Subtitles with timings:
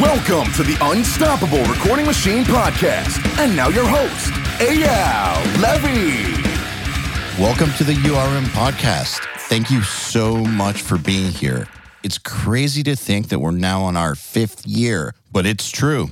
[0.00, 3.22] Welcome to the Unstoppable Recording Machine Podcast.
[3.38, 6.32] And now your host, Eyal Levy.
[7.38, 9.20] Welcome to the URM podcast.
[9.50, 11.68] Thank you so much for being here.
[12.02, 16.08] It's crazy to think that we're now on our fifth year, but it's true.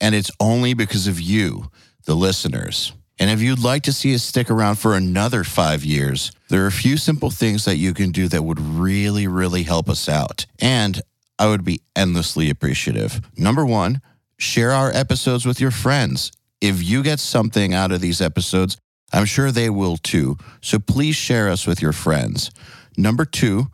[0.00, 1.68] And it's only because of you,
[2.04, 2.92] the listeners.
[3.18, 6.68] And if you'd like to see us stick around for another five years, there are
[6.68, 10.46] a few simple things that you can do that would really, really help us out.
[10.60, 11.02] And
[11.38, 13.20] I would be endlessly appreciative.
[13.36, 14.00] Number one,
[14.38, 16.32] share our episodes with your friends.
[16.60, 18.78] If you get something out of these episodes,
[19.12, 20.36] I'm sure they will too.
[20.62, 22.50] So please share us with your friends.
[22.96, 23.66] Number two,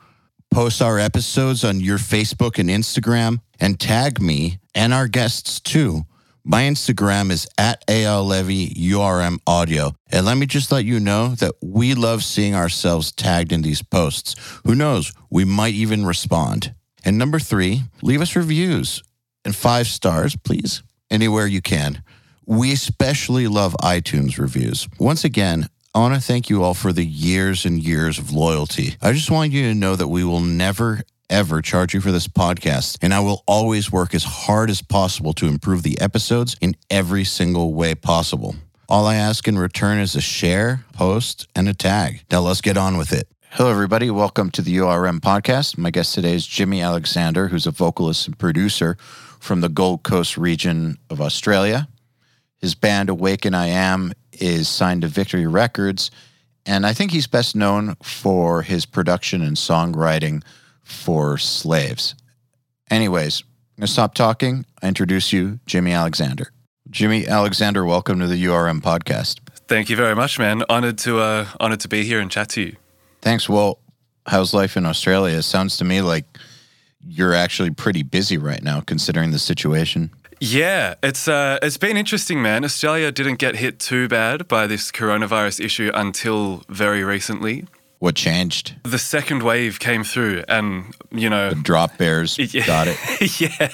[0.50, 6.02] post our episodes on your Facebook and Instagram and tag me and our guests too.
[6.44, 9.92] My Instagram is at Eyal Levy URM Audio.
[10.10, 13.82] And let me just let you know that we love seeing ourselves tagged in these
[13.82, 14.34] posts.
[14.64, 15.12] Who knows?
[15.30, 16.74] We might even respond.
[17.04, 19.02] And number three, leave us reviews
[19.44, 22.02] and five stars, please, anywhere you can.
[22.46, 24.88] We especially love iTunes reviews.
[24.98, 28.96] Once again, I want to thank you all for the years and years of loyalty.
[29.02, 32.28] I just want you to know that we will never, ever charge you for this
[32.28, 36.76] podcast, and I will always work as hard as possible to improve the episodes in
[36.88, 38.56] every single way possible.
[38.88, 42.24] All I ask in return is a share, post, and a tag.
[42.30, 43.28] Now let's get on with it.
[43.56, 44.10] Hello, everybody.
[44.10, 45.76] Welcome to the URM podcast.
[45.76, 48.96] My guest today is Jimmy Alexander, who's a vocalist and producer
[49.40, 51.86] from the Gold Coast region of Australia.
[52.56, 56.10] His band Awaken I Am is signed to Victory Records,
[56.64, 60.42] and I think he's best known for his production and songwriting
[60.82, 62.14] for Slaves.
[62.90, 64.64] Anyways, I'm going to stop talking.
[64.82, 66.52] I introduce you, Jimmy Alexander.
[66.88, 69.40] Jimmy Alexander, welcome to the URM podcast.
[69.68, 70.62] Thank you very much, man.
[70.70, 72.76] Honored to uh, honored to be here and chat to you.
[73.22, 73.48] Thanks.
[73.48, 73.78] Well,
[74.26, 75.38] how's life in Australia?
[75.38, 76.24] It sounds to me like
[77.06, 80.10] you're actually pretty busy right now, considering the situation.
[80.40, 82.64] Yeah, it's uh, it's been interesting, man.
[82.64, 87.66] Australia didn't get hit too bad by this coronavirus issue until very recently.
[88.00, 88.74] What changed?
[88.82, 92.66] The second wave came through, and you know, The drop bears Yeah.
[92.66, 93.40] got it.
[93.40, 93.68] yeah.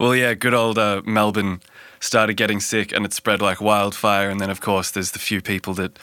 [0.00, 1.60] Well, yeah, good old uh, Melbourne
[2.00, 4.30] started getting sick and it spread like wildfire.
[4.30, 5.96] And then, of course, there's the few people that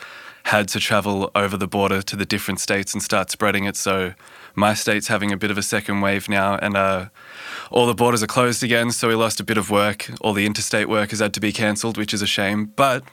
[0.46, 3.76] had to travel over the border to the different states and start spreading it.
[3.76, 4.14] So
[4.54, 6.56] my state's having a bit of a second wave now.
[6.58, 7.08] And uh,
[7.72, 8.92] all the borders are closed again.
[8.92, 10.08] So we lost a bit of work.
[10.22, 12.72] All the interstate work has had to be cancelled, which is a shame.
[12.76, 13.04] But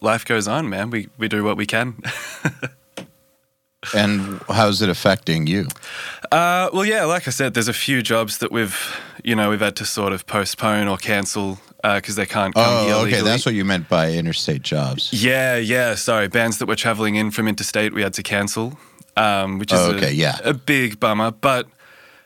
[0.00, 0.88] life goes on, man.
[0.88, 2.02] We, we do what we can.
[3.94, 5.68] and how's it affecting you?
[6.32, 9.60] Uh, well, yeah, like I said, there's a few jobs that we've, you know, we've
[9.60, 11.58] had to sort of postpone or cancel
[11.96, 13.10] because they can't come here Oh, okay.
[13.12, 13.30] legally.
[13.30, 15.12] That's what you meant by interstate jobs.
[15.12, 15.94] Yeah, yeah.
[15.94, 18.78] Sorry, bands that were traveling in from interstate, we had to cancel,
[19.16, 20.38] um, which is Oh, a- yeah.
[20.44, 21.30] a big bummer.
[21.30, 21.66] But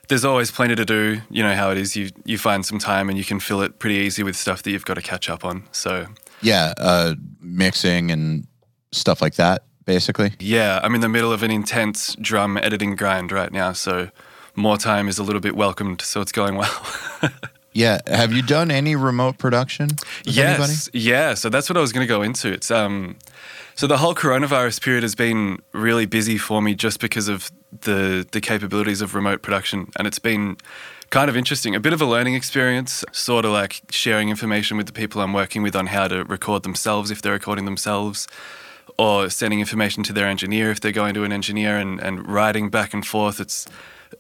[0.09, 1.21] there's always plenty to do.
[1.31, 1.97] You know how it is.
[1.97, 4.71] You you find some time and you can fill it pretty easy with stuff that
[4.71, 5.65] you've got to catch up on.
[5.73, 6.07] So
[6.43, 8.47] Yeah, uh, mixing and
[8.91, 10.33] stuff like that, basically.
[10.39, 13.73] yeah, I'm in the middle of an intense drum editing grind right now.
[13.73, 14.11] So
[14.55, 16.03] more time is a little bit welcomed.
[16.03, 16.87] So it's going well.
[17.73, 18.01] Yeah.
[18.07, 19.89] Have you done any remote production?
[20.27, 20.73] with anybody?
[20.73, 21.35] Yes, yeah.
[21.35, 22.53] So that's what I was going to go into.
[22.53, 23.17] It's um,
[23.75, 27.51] so the whole coronavirus period has been really busy for me just because of
[27.81, 30.57] the the capabilities of remote production, and it's been
[31.11, 34.87] kind of interesting, a bit of a learning experience, sort of like sharing information with
[34.87, 38.27] the people I'm working with on how to record themselves if they're recording themselves.
[38.99, 42.69] Or sending information to their engineer if they're going to an engineer and, and writing
[42.69, 43.41] back and forth.
[43.41, 43.67] It's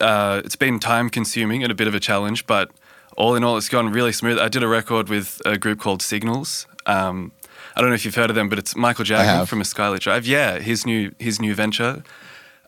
[0.00, 2.70] uh, it's been time consuming and a bit of a challenge, but
[3.16, 4.38] all in all, it's gone really smooth.
[4.38, 6.66] I did a record with a group called Signals.
[6.86, 7.32] Um,
[7.76, 10.00] I don't know if you've heard of them, but it's Michael Jagmin from A Skylit
[10.00, 10.26] Drive.
[10.26, 12.02] Yeah, his new his new venture,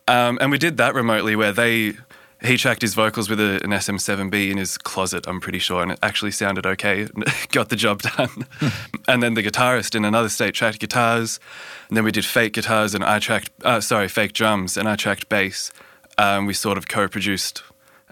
[0.09, 1.95] um, and we did that remotely where they
[2.43, 5.27] he tracked his vocals with a, an SM7B in his closet.
[5.27, 7.09] I'm pretty sure, and it actually sounded okay.
[7.53, 8.47] Got the job done.
[9.09, 11.41] and then the guitarist in another state tracked guitars,
[11.89, 14.97] and then we did fake guitars, and I tracked uh, sorry fake drums, and I
[14.97, 15.73] tracked bass.
[16.17, 17.63] Um, we sort of co-produced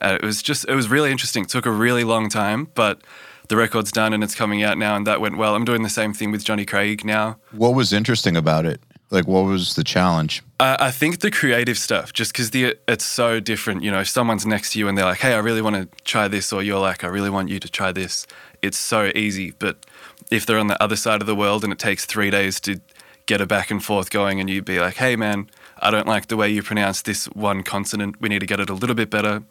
[0.03, 1.45] uh, it was just, it was really interesting.
[1.45, 3.01] It took a really long time, but
[3.49, 5.55] the record's done and it's coming out now, and that went well.
[5.55, 7.39] I'm doing the same thing with Johnny Craig now.
[7.53, 8.81] What was interesting about it?
[9.11, 10.43] Like, what was the challenge?
[10.59, 13.83] Uh, I think the creative stuff, just because the it's so different.
[13.83, 15.87] You know, if someone's next to you and they're like, "Hey, I really want to
[16.05, 18.27] try this," or you're like, "I really want you to try this,"
[18.63, 19.51] it's so easy.
[19.51, 19.85] But
[20.31, 22.81] if they're on the other side of the world and it takes three days to
[23.27, 26.29] get a back and forth going, and you'd be like, "Hey, man, I don't like
[26.29, 28.19] the way you pronounce this one consonant.
[28.19, 29.43] We need to get it a little bit better."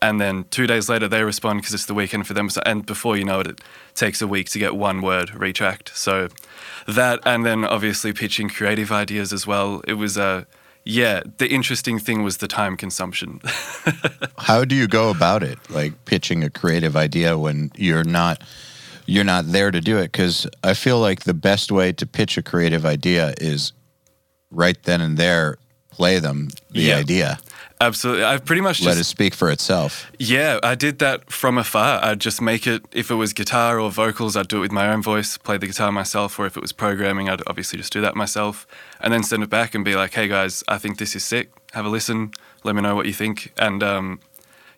[0.00, 2.48] And then two days later, they respond because it's the weekend for them.
[2.50, 3.60] So, and before you know it, it
[3.94, 5.90] takes a week to get one word retracked.
[5.96, 6.28] So
[6.86, 9.82] that, and then obviously pitching creative ideas as well.
[9.88, 10.44] It was, uh,
[10.84, 13.40] yeah, the interesting thing was the time consumption.
[14.38, 15.58] How do you go about it?
[15.68, 18.42] Like pitching a creative idea when you're not
[19.10, 22.36] you're not there to do it cuz I feel like the best way to pitch
[22.38, 23.72] a creative idea is
[24.50, 25.56] right then and there
[25.90, 26.96] play them the Yeah.
[26.98, 27.38] idea.
[27.80, 28.24] Absolutely.
[28.24, 30.10] I've pretty much Let just it speak for itself.
[30.18, 32.04] Yeah, I did that from afar.
[32.04, 34.92] I'd just make it, if it was guitar or vocals, I'd do it with my
[34.92, 38.00] own voice, play the guitar myself, or if it was programming, I'd obviously just do
[38.00, 38.66] that myself,
[39.00, 41.50] and then send it back and be like, hey guys, I think this is sick.
[41.72, 42.32] Have a listen.
[42.64, 43.52] Let me know what you think.
[43.56, 44.20] And um,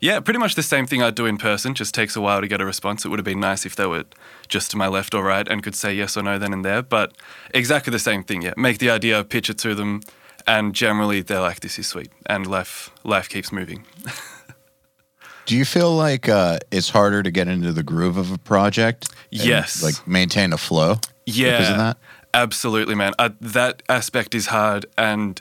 [0.00, 2.48] yeah, pretty much the same thing I'd do in person, just takes a while to
[2.48, 3.06] get a response.
[3.06, 4.04] It would have been nice if they were
[4.48, 6.82] just to my left or right and could say yes or no then and there,
[6.82, 7.14] but
[7.54, 8.52] exactly the same thing, yeah.
[8.58, 10.02] Make the idea, pitch it to them,
[10.46, 13.84] and generally they're like, this is sweet, and life, life keeps moving.
[15.46, 19.08] Do you feel like uh, it's harder to get into the groove of a project?
[19.30, 19.82] Yes.
[19.82, 20.96] like maintain a flow.
[21.26, 21.96] Yeah, Because of that.
[22.34, 23.14] absolutely, man.
[23.18, 25.40] Uh, that aspect is hard, and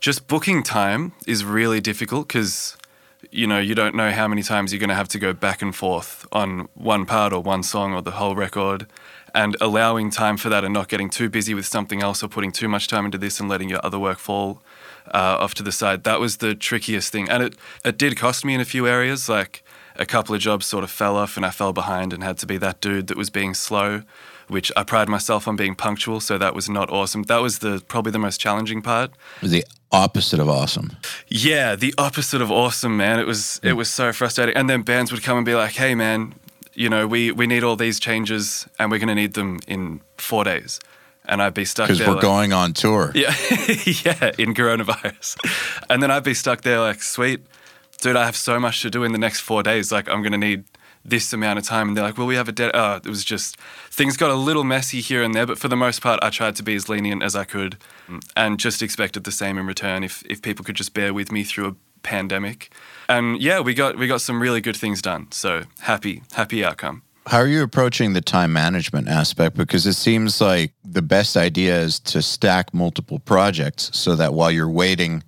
[0.00, 2.76] just booking time is really difficult because
[3.30, 5.60] you know you don't know how many times you're going to have to go back
[5.62, 8.86] and forth on one part or one song or the whole record,
[9.38, 12.50] and allowing time for that and not getting too busy with something else or putting
[12.50, 14.60] too much time into this and letting your other work fall
[15.14, 16.02] uh, off to the side.
[16.02, 17.54] That was the trickiest thing, and it
[17.84, 19.62] it did cost me in a few areas, like.
[20.00, 22.46] A couple of jobs sort of fell off, and I fell behind and had to
[22.46, 24.04] be that dude that was being slow
[24.48, 27.24] which I pride myself on being punctual, so that was not awesome.
[27.24, 29.10] That was the probably the most challenging part.
[29.42, 30.96] The opposite of awesome.
[31.28, 33.18] Yeah, the opposite of awesome, man.
[33.18, 34.56] It was it was so frustrating.
[34.56, 36.34] And then bands would come and be like, "Hey, man,
[36.78, 40.00] you know, we we need all these changes, and we're going to need them in
[40.16, 40.80] four days."
[41.30, 43.12] And I'd be stuck Because we're like- going on tour.
[43.14, 43.34] yeah,
[43.84, 45.36] yeah, in coronavirus.
[45.90, 47.40] And then I'd be stuck there like, sweet,
[48.00, 49.92] dude, I have so much to do in the next four days.
[49.92, 50.64] Like, I'm going to need
[51.04, 51.88] this amount of time.
[51.88, 52.70] And they're like, well, we have a dead.
[52.72, 53.58] Oh, it was just,
[53.90, 55.44] things got a little messy here and there.
[55.46, 57.76] But for the most part, I tried to be as lenient as I could
[58.34, 61.44] and just expected the same in return if, if people could just bear with me
[61.44, 62.70] through a pandemic.
[63.08, 65.28] And yeah, we got, we got some really good things done.
[65.32, 67.02] So happy, happy outcome.
[67.26, 69.56] How are you approaching the time management aspect?
[69.56, 74.50] Because it seems like the best idea is to stack multiple projects so that while
[74.50, 75.22] you're waiting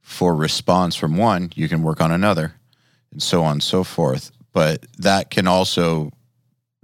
[0.00, 2.54] for response from one, you can work on another
[3.10, 4.30] and so on and so forth.
[4.52, 6.12] But that can also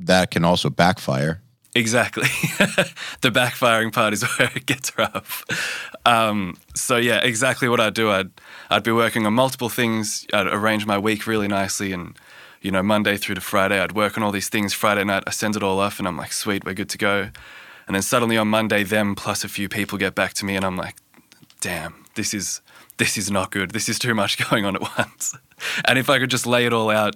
[0.00, 1.40] that can also backfire.
[1.78, 2.24] Exactly.
[3.20, 5.44] the backfiring part is where it gets rough.
[6.04, 8.10] Um, so yeah, exactly what I'd do.
[8.10, 8.30] I'd
[8.68, 10.26] I'd be working on multiple things.
[10.32, 12.18] I'd arrange my week really nicely, and
[12.62, 14.74] you know, Monday through to Friday, I'd work on all these things.
[14.74, 17.30] Friday night, I send it all off, and I'm like, sweet, we're good to go.
[17.86, 20.64] And then suddenly on Monday, them plus a few people get back to me, and
[20.64, 20.96] I'm like,
[21.60, 22.60] damn, this is
[22.96, 23.70] this is not good.
[23.70, 25.38] This is too much going on at once.
[25.84, 27.14] and if I could just lay it all out,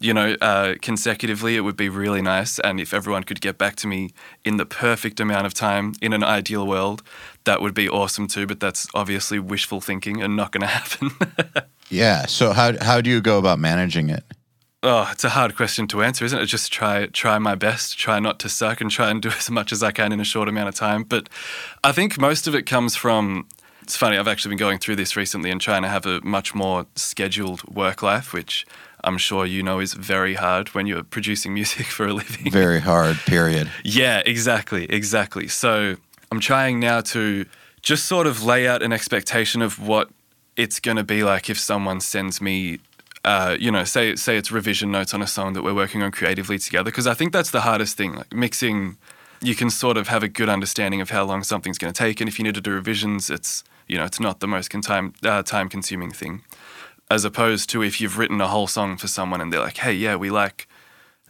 [0.00, 2.58] you know, uh, consecutively, it would be really nice.
[2.60, 4.10] And if everyone could get back to me
[4.44, 7.02] in the perfect amount of time in an ideal world,
[7.44, 8.46] that would be awesome too.
[8.46, 11.10] But that's obviously wishful thinking and not going to happen.
[11.90, 12.26] Yeah.
[12.26, 14.24] So how how do you go about managing it?
[14.82, 16.46] oh, it's a hard question to answer, isn't it?
[16.46, 19.72] Just try try my best, try not to suck, and try and do as much
[19.72, 21.04] as I can in a short amount of time.
[21.04, 21.28] But
[21.84, 23.48] I think most of it comes from.
[23.82, 24.18] It's funny.
[24.18, 27.64] I've actually been going through this recently and trying to have a much more scheduled
[27.74, 28.66] work life, which
[29.04, 32.50] I'm sure you know is very hard when you're producing music for a living.
[32.50, 33.16] Very hard.
[33.18, 33.70] Period.
[33.84, 35.48] Yeah, exactly, exactly.
[35.48, 35.96] So
[36.30, 37.46] I'm trying now to
[37.82, 40.10] just sort of lay out an expectation of what
[40.56, 42.80] it's going to be like if someone sends me,
[43.24, 46.10] uh, you know, say say it's revision notes on a song that we're working on
[46.10, 46.90] creatively together.
[46.90, 48.16] Because I think that's the hardest thing.
[48.16, 48.96] Like mixing,
[49.40, 52.20] you can sort of have a good understanding of how long something's going to take,
[52.20, 55.14] and if you need to do revisions, it's you know it's not the most time
[55.24, 56.42] uh, time consuming thing.
[57.10, 59.94] As opposed to if you've written a whole song for someone and they're like, hey,
[59.94, 60.68] yeah, we like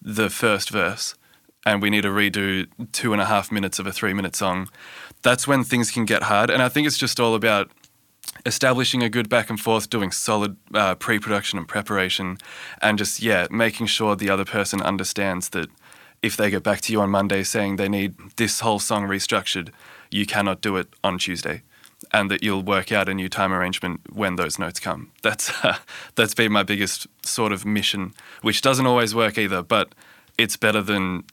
[0.03, 1.15] the first verse
[1.65, 4.69] and we need to redo two and a half minutes of a three minute song,
[5.23, 6.51] that's when things can get hard.
[6.51, 7.71] And I think it's just all about
[8.47, 12.39] establishing a good back and forth, doing solid uh, pre production and preparation,
[12.81, 15.69] and just, yeah, making sure the other person understands that
[16.23, 19.71] if they get back to you on Monday saying they need this whole song restructured,
[20.11, 21.63] you cannot do it on Tuesday.
[22.11, 25.13] And that you'll work out a new time arrangement when those notes come.
[25.23, 25.77] That's uh,
[26.15, 29.63] that's been my biggest sort of mission, which doesn't always work either.
[29.63, 29.95] But
[30.39, 31.25] it's better than,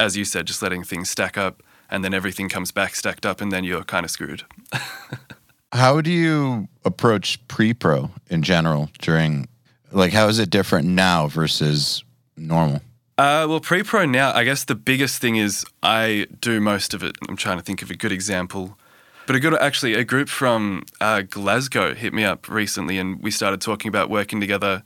[0.00, 3.40] as you said, just letting things stack up and then everything comes back stacked up
[3.40, 4.44] and then you're kind of screwed.
[5.72, 9.48] How do you approach pre-pro in general during
[9.90, 12.04] like how is it different now versus
[12.36, 12.82] normal?
[13.18, 17.02] Uh, well, pre pro now, I guess the biggest thing is I do most of
[17.02, 17.16] it.
[17.28, 18.78] I'm trying to think of a good example.
[19.26, 23.30] But a good, actually, a group from uh, Glasgow hit me up recently and we
[23.30, 24.82] started talking about working together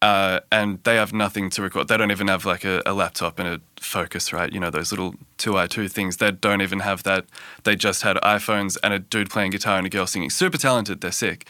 [0.00, 1.88] Uh, and they have nothing to record.
[1.88, 4.52] They don't even have like a, a laptop and a Focusrite?
[4.52, 6.18] You know, those little 2i2 things.
[6.18, 7.24] They don't even have that.
[7.64, 10.30] They just had iPhones and a dude playing guitar and a girl singing.
[10.30, 11.00] Super talented.
[11.00, 11.48] They're sick.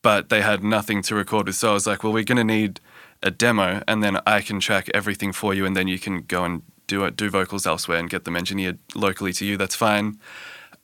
[0.00, 1.56] But they had nothing to record with.
[1.56, 2.80] So I was like, well, we're going to need
[3.20, 6.44] a demo and then I can track everything for you and then you can go
[6.44, 9.56] and do it, do vocals elsewhere and get them engineered locally to you.
[9.56, 10.20] That's fine.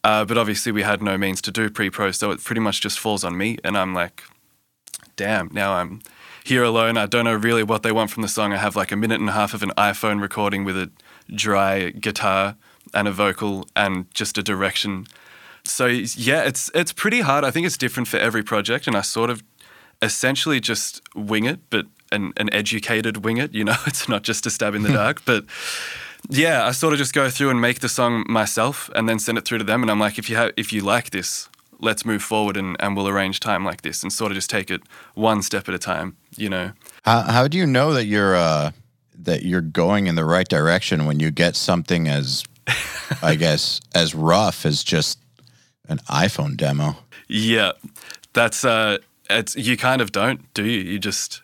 [0.04, 2.80] Uh, but obviously, we had no means to do pre pro, so it pretty much
[2.80, 3.56] just falls on me.
[3.64, 4.22] And I'm like,
[5.16, 6.02] damn, now I'm
[6.44, 6.98] here alone.
[6.98, 8.52] I don't know really what they want from the song.
[8.52, 10.90] I have like a minute and a half of an iPhone recording with a
[11.34, 12.56] dry guitar
[12.92, 15.06] and a vocal and just a direction.
[15.64, 17.42] So yeah, it's it's pretty hard.
[17.42, 19.42] I think it's different for every project, and I sort of
[20.02, 23.54] essentially just wing it, but an, an educated wing it.
[23.54, 25.46] You know, it's not just a stab in the dark, but
[26.28, 29.38] yeah, I sort of just go through and make the song myself, and then send
[29.38, 29.82] it through to them.
[29.82, 31.48] And I'm like, if you have, if you like this,
[31.80, 34.70] let's move forward and, and we'll arrange time like this and sort of just take
[34.70, 34.82] it
[35.14, 36.72] one step at a time, you know.
[37.04, 38.72] How how do you know that you're uh
[39.16, 42.44] that you're going in the right direction when you get something as
[43.22, 45.18] I guess as rough as just
[45.88, 46.96] an iPhone demo?
[47.28, 47.72] Yeah.
[48.32, 48.98] That's uh
[49.30, 50.80] it's you kind of don't, do you?
[50.80, 51.42] You just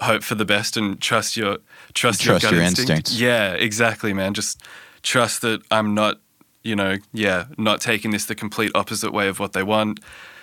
[0.00, 1.58] hope for the best and trust your
[1.96, 2.90] trust, Trust your gut your instinct.
[2.90, 3.20] instincts.
[3.20, 4.34] Yeah, exactly, man.
[4.34, 4.62] Just
[5.02, 6.20] trust that I'm not,
[6.62, 10.00] you know, yeah, not taking this the complete opposite way of what they want.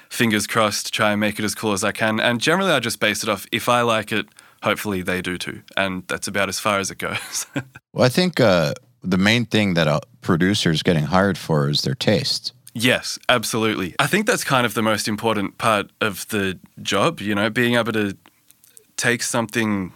[0.10, 2.20] Fingers crossed, try and make it as cool as I can.
[2.20, 4.28] And generally, I just base it off if I like it,
[4.62, 5.62] hopefully they do too.
[5.78, 7.46] And that's about as far as it goes.
[7.96, 11.82] Well, I think uh, the main thing that a producer is getting hired for is
[11.84, 12.52] their taste.
[12.74, 13.94] Yes, absolutely.
[14.00, 17.76] I think that's kind of the most important part of the job, you know, being
[17.76, 18.18] able to
[18.98, 19.94] take something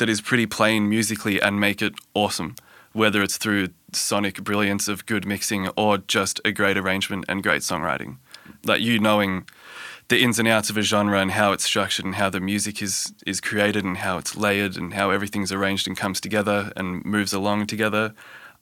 [0.00, 2.56] that is pretty plain musically and make it awesome,
[2.92, 7.60] whether it's through sonic brilliance of good mixing or just a great arrangement and great
[7.60, 8.16] songwriting.
[8.64, 9.46] Like you knowing
[10.08, 12.80] the ins and outs of a genre and how it's structured and how the music
[12.82, 17.04] is is created and how it's layered and how everything's arranged and comes together and
[17.04, 18.14] moves along together.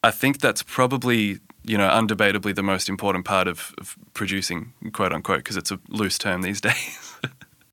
[0.03, 5.13] I think that's probably you know undebatably the most important part of, of producing, quote
[5.13, 7.15] unquote, because it's a loose term these days.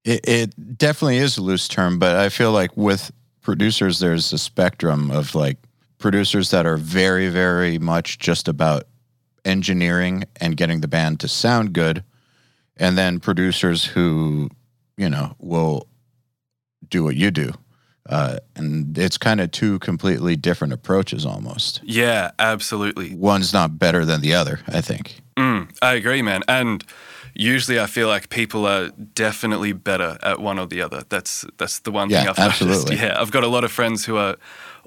[0.03, 3.11] It, it definitely is a loose term, but I feel like with
[3.45, 5.57] producers, there's a spectrum of like
[5.99, 8.87] producers that are very, very much just about
[9.45, 12.03] engineering and getting the band to sound good,
[12.75, 14.49] and then producers who,
[14.97, 15.87] you know, will
[16.89, 17.53] do what you do.
[18.09, 21.81] Uh, and it's kind of two completely different approaches almost.
[21.83, 23.15] yeah, absolutely.
[23.15, 25.21] One's not better than the other, I think.
[25.37, 26.41] Mm, I agree, man.
[26.47, 26.83] And
[27.35, 31.03] usually, I feel like people are definitely better at one or the other.
[31.09, 32.61] That's that's the one thing I've noticed.
[32.61, 32.95] absolutely.
[32.97, 34.37] Yeah, I've got a lot of friends who are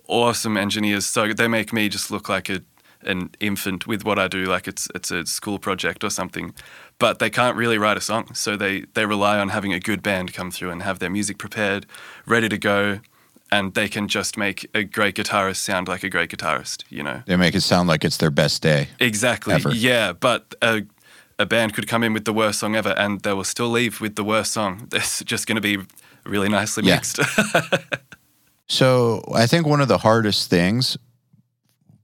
[0.09, 1.07] awesome engineers.
[1.07, 2.62] So they make me just look like a
[3.02, 6.55] an infant with what I do, like it's it's a school project or something.
[6.99, 10.02] But they can't really write a song, so they they rely on having a good
[10.02, 11.87] band come through and have their music prepared,
[12.26, 13.00] ready to go.
[13.50, 17.23] And they can just make a great guitarist sound like a great guitarist, you know?
[17.25, 18.88] They make it sound like it's their best day.
[19.00, 19.55] Exactly.
[19.55, 19.71] ever.
[19.71, 20.83] Yeah, but a,
[21.38, 24.00] a band could come in with the worst song ever, and they will still leave
[24.00, 24.88] with the worst song.
[24.92, 25.78] It's just going to be
[26.25, 26.97] really nicely Yeah.
[26.97, 27.21] mixed.
[28.71, 30.99] So I think one of the hardest things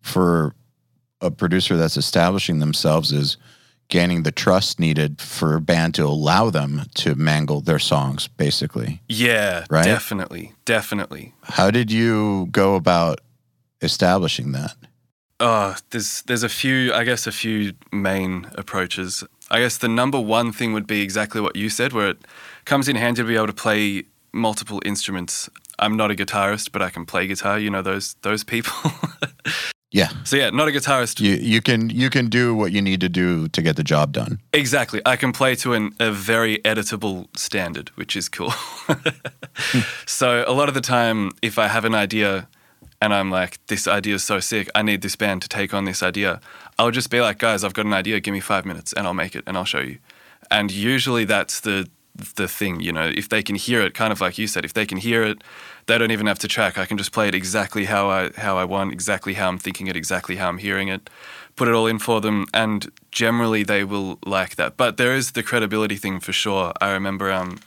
[0.00, 0.54] for
[1.20, 3.36] a producer that's establishing themselves is
[3.88, 9.02] gaining the trust needed for a band to allow them to mangle their songs, basically.
[9.08, 9.84] yeah, Right?
[9.84, 11.34] definitely, definitely.
[11.42, 13.20] How did you go about
[13.82, 14.74] establishing that?
[15.40, 19.24] Oh, there's there's a few, I guess, a few main approaches.
[19.50, 22.18] I guess the number one thing would be exactly what you said, where it
[22.64, 25.50] comes in handy to be able to play multiple instruments.
[25.78, 27.58] I'm not a guitarist, but I can play guitar.
[27.58, 28.72] You know those those people.
[29.94, 30.08] Yeah.
[30.24, 33.08] so yeah, not a guitarist, You you can you can do what you need to
[33.08, 34.40] do to get the job done.
[34.52, 35.00] Exactly.
[35.06, 38.52] I can play to an, a very editable standard, which is cool.
[39.56, 39.80] Hmm.
[40.04, 42.48] so, a lot of the time, if I have an idea
[43.04, 45.84] and I'm like, this idea is so sick, I need this band to take on
[45.84, 46.40] this idea,
[46.78, 49.12] I'll just be like, guys, I've got an idea, give me five minutes and I'll
[49.12, 49.99] make it and I'll show you.
[50.50, 51.88] And usually that's the
[52.37, 54.73] the thing, you know, if they can hear it, kind of like you said, if
[54.73, 55.42] they can hear it,
[55.87, 56.78] they don't even have to track.
[56.78, 59.88] I can just play it exactly how I how I want, exactly how I'm thinking
[59.88, 61.11] it, exactly how I'm hearing it,
[61.56, 64.76] put it all in for them, and generally they will like that.
[64.76, 66.73] But there is the credibility thing for sure.
[66.80, 67.58] I remember, um,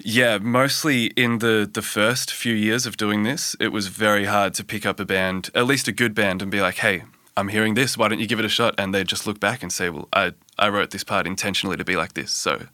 [0.00, 4.54] yeah, mostly in the the first few years of doing this, it was very hard
[4.54, 7.02] to pick up a band, at least a good band, and be like, hey.
[7.36, 7.96] I'm hearing this.
[7.96, 8.74] Why don't you give it a shot?
[8.78, 11.84] And they'd just look back and say, "Well, I I wrote this part intentionally to
[11.84, 12.66] be like this, so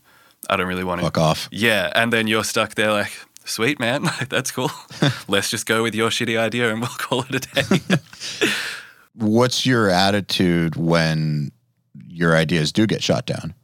[0.49, 1.49] I don't really want to." Fuck off.
[1.53, 3.13] Yeah, and then you're stuck there like,
[3.45, 4.71] sweet man, that's cool.
[5.29, 7.99] Let's just go with your shitty idea and we'll call it a day.
[9.15, 11.53] What's your attitude when
[12.09, 13.55] your ideas do get shot down?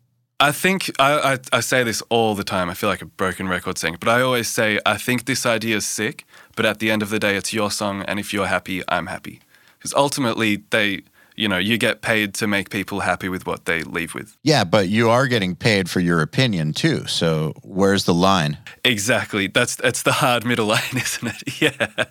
[0.40, 2.70] I think I, I, I say this all the time.
[2.70, 5.76] I feel like a broken record saying, but I always say I think this idea
[5.76, 6.25] is sick.
[6.56, 9.06] But at the end of the day, it's your song, and if you're happy, I'm
[9.06, 9.40] happy.
[9.78, 11.02] Because ultimately, they
[11.37, 14.37] you know you get paid to make people happy with what they leave with.
[14.42, 17.06] Yeah, but you are getting paid for your opinion too.
[17.06, 18.59] So where's the line?
[18.85, 19.47] Exactly.
[19.47, 21.42] That's that's the hard middle line, isn't it?
[21.61, 22.04] Yeah,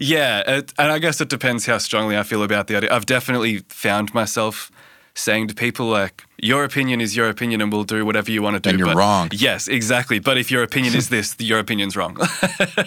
[0.00, 0.58] yeah.
[0.58, 2.94] It, and I guess it depends how strongly I feel about the idea.
[2.94, 4.70] I've definitely found myself
[5.18, 8.54] saying to people like, "Your opinion is your opinion, and we'll do whatever you want
[8.54, 9.28] to do." And you're but, wrong.
[9.32, 10.18] Yes, exactly.
[10.18, 12.16] But if your opinion is this, your opinion's wrong.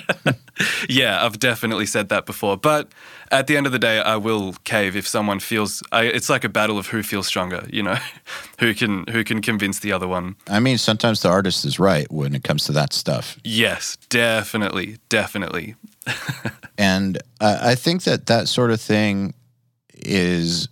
[0.89, 2.57] yeah, I've definitely said that before.
[2.57, 2.91] But
[3.31, 5.83] at the end of the day, I will cave if someone feels.
[5.91, 7.67] I, it's like a battle of who feels stronger.
[7.71, 7.97] You know,
[8.59, 10.35] who can who can convince the other one.
[10.47, 13.37] I mean, sometimes the artist is right when it comes to that stuff.
[13.43, 15.75] Yes, definitely, definitely.
[16.77, 19.33] and uh, I think that that sort of thing
[19.93, 20.67] is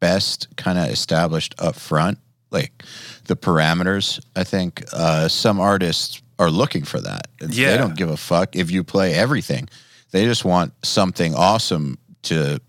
[0.00, 2.18] best kind of established up front,
[2.50, 2.84] like
[3.24, 4.24] the parameters.
[4.36, 7.28] I think uh, some artists are looking for that.
[7.40, 7.72] Yeah.
[7.72, 9.68] They don't give a fuck if you play everything.
[10.10, 12.60] They just want something awesome to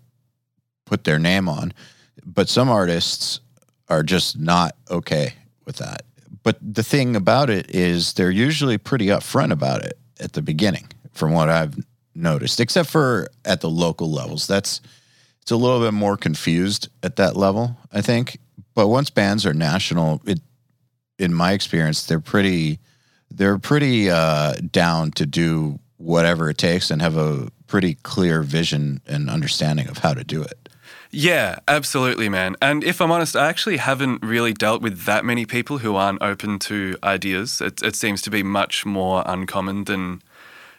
[0.86, 1.72] put their name on.
[2.24, 3.40] But some artists
[3.88, 5.34] are just not okay
[5.64, 6.02] with that.
[6.42, 10.86] But the thing about it is they're usually pretty upfront about it at the beginning,
[11.12, 11.78] from what I've
[12.14, 14.46] noticed, except for at the local levels.
[14.46, 14.80] That's
[15.50, 18.38] it's a little bit more confused at that level, I think.
[18.76, 20.38] But once bands are national, it
[21.18, 22.78] in my experience, they're pretty
[23.32, 29.00] they're pretty uh, down to do whatever it takes and have a pretty clear vision
[29.08, 30.68] and understanding of how to do it.
[31.10, 32.54] Yeah, absolutely, man.
[32.62, 36.22] And if I'm honest, I actually haven't really dealt with that many people who aren't
[36.22, 37.60] open to ideas.
[37.60, 40.22] It, it seems to be much more uncommon than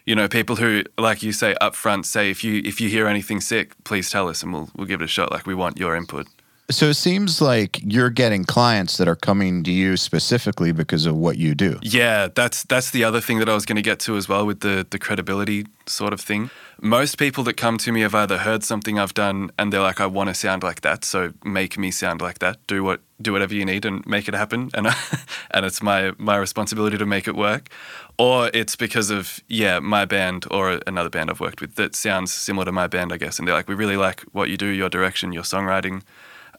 [0.05, 3.07] you know, people who, like you say up front, say if you if you hear
[3.07, 5.31] anything sick, please tell us and we'll we'll give it a shot.
[5.31, 6.27] Like we want your input.
[6.69, 11.17] So it seems like you're getting clients that are coming to you specifically because of
[11.17, 11.77] what you do.
[11.81, 14.45] Yeah, that's that's the other thing that I was going to get to as well
[14.45, 16.49] with the the credibility sort of thing.
[16.83, 20.01] Most people that come to me have either heard something I've done and they're like,
[20.01, 22.57] I want to sound like that, so make me sound like that.
[22.65, 24.87] Do what do whatever you need and make it happen, and
[25.51, 27.69] and it's my my responsibility to make it work.
[28.17, 32.33] Or it's because of yeah my band or another band I've worked with that sounds
[32.33, 34.67] similar to my band, I guess, and they're like, we really like what you do,
[34.67, 36.01] your direction, your songwriting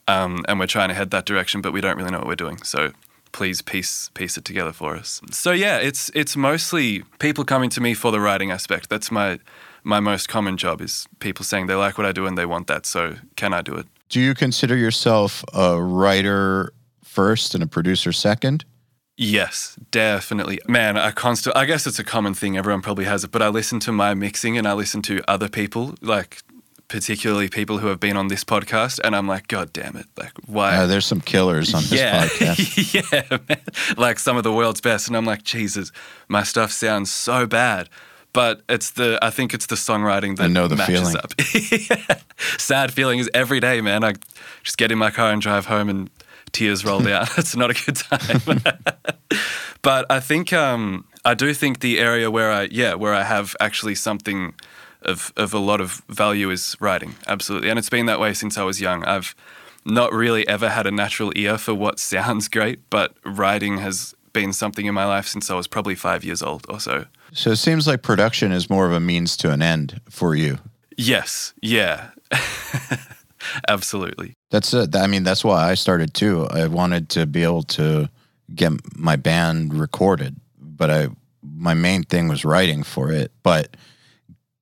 [0.09, 2.35] um, and we're trying to head that direction, but we don't really know what we're
[2.35, 2.63] doing.
[2.63, 2.93] So
[3.33, 5.21] please piece piece it together for us.
[5.31, 8.89] So yeah, it's it's mostly people coming to me for the writing aspect.
[8.89, 9.39] That's my
[9.85, 12.67] my most common job is people saying they like what I do and they want
[12.67, 12.87] that.
[12.87, 13.87] So can I do it?
[14.09, 18.65] Do you consider yourself a writer first and a producer second?
[19.17, 20.59] Yes, definitely.
[20.67, 22.57] Man, I constantly, I guess it's a common thing.
[22.57, 25.49] Everyone probably has it, but I listen to my mixing and I listen to other
[25.49, 26.43] people, like
[26.89, 30.07] particularly people who have been on this podcast, and I'm like, God damn it!
[30.19, 30.77] Like, why?
[30.77, 32.27] Uh, there's some killers on this yeah.
[32.27, 33.13] podcast.
[33.31, 33.61] yeah, man.
[33.97, 35.91] like some of the world's best, and I'm like, Jesus,
[36.29, 37.89] my stuff sounds so bad.
[38.33, 41.17] But it's the I think it's the songwriting that I know the matches feeling.
[41.17, 41.35] up.
[42.09, 42.19] yeah.
[42.59, 44.05] Sad feelings every day, man.
[44.05, 44.15] I
[44.63, 46.11] just get in my car and drive home, and
[46.53, 47.27] tears roll down.
[47.37, 48.63] it's not a good time.
[49.83, 53.55] but I think um, I do think the area where I yeah where I have
[53.61, 54.55] actually something
[55.03, 57.71] of, of a lot of value is writing, absolutely.
[57.71, 59.05] And it's been that way since I was young.
[59.05, 59.35] I've
[59.85, 64.53] not really ever had a natural ear for what sounds great, but writing has been
[64.53, 67.07] something in my life since I was probably five years old or so.
[67.33, 70.59] So it seems like production is more of a means to an end for you.
[70.97, 72.11] Yes, yeah.
[73.69, 74.35] Absolutely.
[74.51, 74.97] That's uh, it.
[74.97, 76.47] I mean, that's why I started too.
[76.51, 78.09] I wanted to be able to
[78.55, 81.09] get my band recorded, but I
[81.43, 83.33] my main thing was writing for it.
[83.43, 83.77] But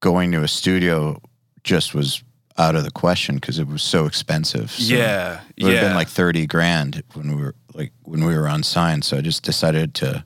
[0.01, 1.21] going to a studio
[1.63, 2.23] just was
[2.57, 4.71] out of the question because it was so expensive.
[4.71, 5.81] So yeah, it would yeah.
[5.81, 9.05] have been like thirty grand when we were like when we were unsigned.
[9.05, 10.25] So I just decided to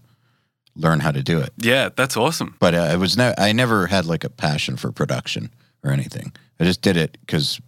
[0.76, 1.52] learn how to do it.
[1.58, 2.56] yeah, that's awesome.
[2.58, 5.50] But uh, it was ne- I never had like a passion for production
[5.82, 6.32] or anything.
[6.60, 7.60] I just did it because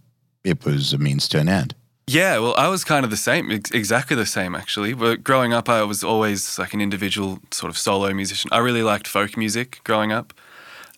[0.44, 1.74] it was a means to an end.
[2.08, 4.94] Yeah, well, I was kind of the same, ex- exactly the same actually.
[4.94, 8.48] But growing up, I was always like an individual sort of solo musician.
[8.52, 10.32] I really liked folk music growing up.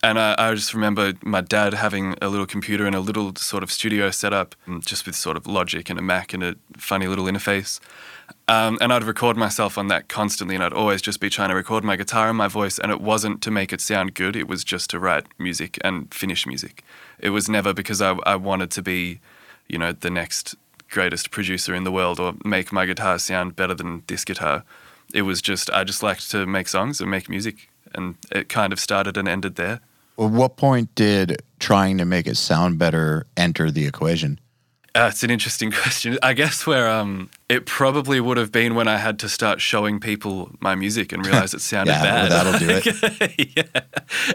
[0.00, 3.64] And I, I just remember my dad having a little computer and a little sort
[3.64, 6.54] of studio set up, um, just with sort of Logic and a Mac and a
[6.76, 7.80] funny little interface.
[8.46, 11.54] Um, and I'd record myself on that constantly, and I'd always just be trying to
[11.54, 12.78] record my guitar and my voice.
[12.78, 16.12] And it wasn't to make it sound good, it was just to write music and
[16.14, 16.84] finish music.
[17.18, 19.20] It was never because I, I wanted to be,
[19.68, 20.54] you know, the next
[20.90, 24.62] greatest producer in the world or make my guitar sound better than this guitar.
[25.12, 27.68] It was just, I just liked to make songs and make music.
[27.94, 29.80] And it kind of started and ended there.
[30.18, 34.40] At what point did trying to make it sound better enter the equation?
[34.94, 36.18] Uh, it's an interesting question.
[36.22, 40.00] I guess where um, it probably would have been when I had to start showing
[40.00, 42.30] people my music and realize it sounded Yeah, bad.
[42.30, 43.56] well, that'll do it.
[43.56, 43.80] yeah,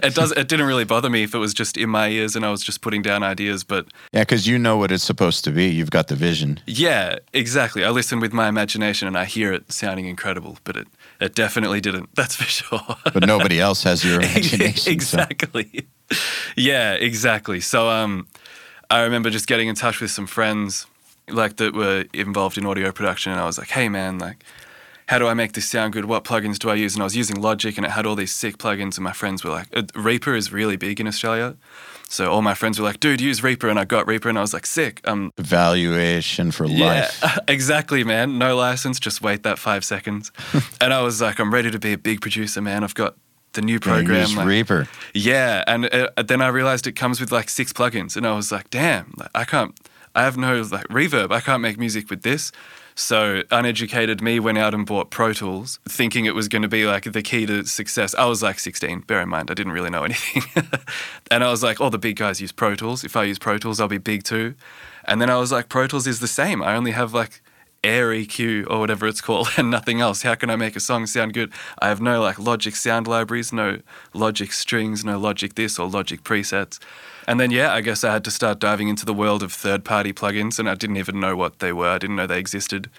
[0.02, 0.32] it does.
[0.32, 2.64] It didn't really bother me if it was just in my ears and I was
[2.64, 3.64] just putting down ideas.
[3.66, 5.68] But Yeah, because you know what it's supposed to be.
[5.70, 6.62] You've got the vision.
[6.66, 7.84] yeah, exactly.
[7.84, 10.88] I listen with my imagination and I hear it sounding incredible, but it
[11.24, 12.10] it definitely didn't.
[12.16, 12.96] That's for sure.
[13.14, 14.76] But nobody else has your imagination.
[14.76, 15.88] so- exactly.
[16.56, 17.60] yeah, exactly.
[17.62, 18.28] So um,
[18.90, 20.86] I remember just getting in touch with some friends
[21.30, 24.44] like that were involved in audio production, and I was like, "Hey, man, like."
[25.10, 26.06] How do I make this sound good?
[26.06, 26.94] What plugins do I use?
[26.96, 28.96] And I was using Logic, and it had all these sick plugins.
[28.96, 31.58] And my friends were like, uh, "Reaper is really big in Australia."
[32.14, 34.42] So all my friends were like, "Dude, use Reaper," and I got Reaper, and I
[34.42, 37.20] was like, "Sick!" Um, Valuation for life.
[37.24, 38.38] yeah, exactly, man.
[38.38, 40.32] No license, just wait that five seconds.
[40.82, 42.84] and I was like, I'm ready to be a big producer, man.
[42.84, 43.16] I've got
[43.54, 44.22] the new program.
[44.22, 44.88] use like- Reaper.
[45.16, 48.52] yeah, and uh, then I realized it comes with like six plugins, and I was
[48.52, 49.74] like, damn, like, I can't.
[50.14, 51.32] I have no like reverb.
[51.32, 52.52] I can't make music with this.
[52.96, 56.86] So uneducated me went out and bought Pro Tools, thinking it was going to be
[56.86, 58.14] like the key to success.
[58.16, 59.02] I was like 16.
[59.02, 60.44] Bear in mind, I didn't really know anything,
[61.32, 63.04] and I was like, oh, the big guys use Pro Tools.
[63.04, 64.56] If I use Pro Tools, I'll be big too.
[65.06, 66.62] And then I was like, Pro Tools is the same.
[66.62, 67.42] I only have like
[67.84, 70.22] Air EQ or whatever it's called and nothing else.
[70.22, 71.52] How can I make a song sound good?
[71.80, 73.80] I have no like Logic sound libraries, no
[74.14, 76.80] Logic strings, no Logic this or Logic presets.
[77.28, 80.14] And then yeah, I guess I had to start diving into the world of third-party
[80.14, 81.88] plugins and I didn't even know what they were.
[81.90, 82.90] I didn't know they existed.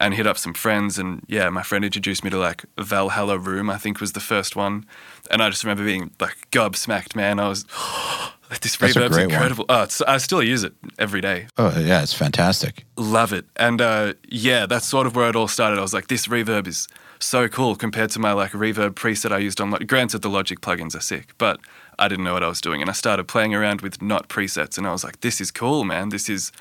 [0.00, 3.68] And hit up some friends and yeah, my friend introduced me to like Valhalla Room,
[3.70, 4.84] I think was the first one.
[5.30, 7.40] And I just remember being like gobsmacked, man.
[7.40, 7.64] I was
[8.62, 9.30] this That's a reverb's one.
[9.30, 9.64] incredible.
[9.68, 12.84] Oh, I still use it every day Oh yeah, it's fantastic.
[12.96, 16.08] love it and uh, yeah that's sort of where it all started i was like
[16.08, 16.88] this reverb is
[17.20, 20.94] so cool compared to my like reverb preset i used on granted the logic plugins
[20.96, 21.60] are sick but
[21.98, 24.78] i didn't know what i was doing and i started playing around with not presets
[24.78, 26.08] and i was like this is cool man.
[26.10, 26.52] This is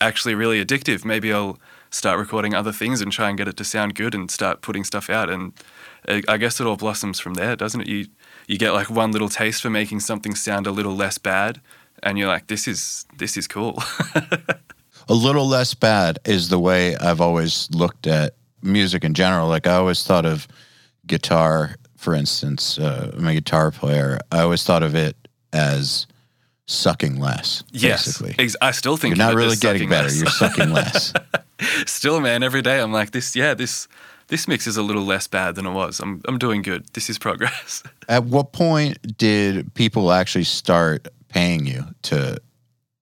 [0.00, 1.04] actually really addictive.
[1.04, 1.58] Maybe i'll
[1.90, 4.84] start recording other things and try and get it to sound good and start putting
[4.84, 5.28] stuff out.
[5.28, 5.52] And
[6.08, 7.88] uh, i guess it all blossoms from there doesn't it?
[7.88, 8.06] You
[8.46, 11.60] you get like one little taste for making something sound a little less bad
[12.02, 13.82] and you're like this is this is cool.
[15.08, 19.48] A little less bad is the way I've always looked at music in general.
[19.48, 20.46] Like I always thought of
[21.06, 24.18] guitar, for instance, uh, I'm a guitar player.
[24.32, 25.16] I always thought of it
[25.52, 26.06] as
[26.66, 27.62] sucking less.
[27.70, 28.34] Yes, basically.
[28.44, 30.08] ex- I still think You're not really getting better.
[30.08, 30.16] less.
[30.18, 31.12] You're sucking less.
[31.86, 32.42] still, man.
[32.42, 33.36] Every day, I'm like this.
[33.36, 33.86] Yeah, this
[34.28, 36.00] this mix is a little less bad than it was.
[36.00, 36.86] I'm I'm doing good.
[36.94, 37.82] This is progress.
[38.08, 42.38] At what point did people actually start paying you to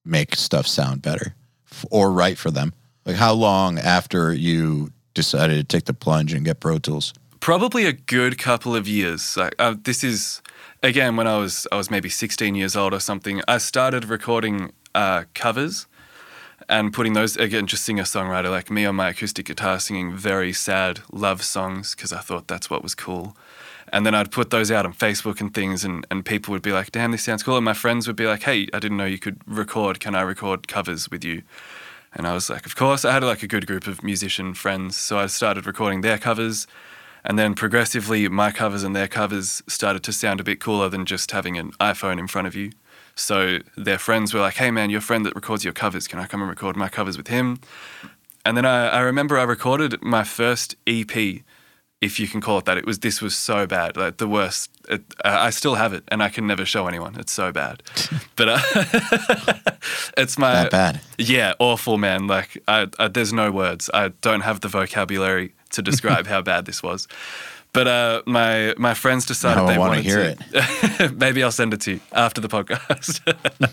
[0.05, 1.33] make stuff sound better
[1.71, 2.73] f- or write for them?
[3.05, 7.13] Like how long after you decided to take the plunge and get Pro Tools?
[7.41, 9.35] Probably a good couple of years.
[9.35, 10.43] Like uh, this is
[10.83, 13.41] again when I was I was maybe 16 years old or something.
[13.47, 15.87] I started recording uh, covers
[16.69, 20.53] and putting those again just singer songwriter like me on my acoustic guitar singing very
[20.53, 23.35] sad love songs because I thought that's what was cool.
[23.91, 26.71] And then I'd put those out on Facebook and things, and, and people would be
[26.71, 27.57] like, damn, this sounds cool.
[27.57, 29.99] And my friends would be like, hey, I didn't know you could record.
[29.99, 31.41] Can I record covers with you?
[32.13, 33.03] And I was like, of course.
[33.03, 34.95] I had like a good group of musician friends.
[34.95, 36.67] So I started recording their covers.
[37.23, 41.05] And then progressively, my covers and their covers started to sound a bit cooler than
[41.05, 42.71] just having an iPhone in front of you.
[43.15, 46.25] So their friends were like, hey, man, your friend that records your covers, can I
[46.25, 47.59] come and record my covers with him?
[48.43, 51.15] And then I, I remember I recorded my first EP,
[52.01, 52.77] if you can call it that.
[52.79, 54.71] It was this was so bad, like the worst.
[54.89, 57.15] It, I still have it, and I can never show anyone.
[57.19, 57.83] It's so bad,
[58.35, 58.59] but uh,
[60.17, 61.01] it's my That bad.
[61.19, 62.25] yeah, awful man.
[62.25, 63.91] Like I, I, there's no words.
[63.93, 67.07] I don't have the vocabulary to describe how bad this was.
[67.73, 71.13] But uh, my my friends decided Now they wanna hear to.
[71.17, 73.21] maybe I'll send it to you after the podcast.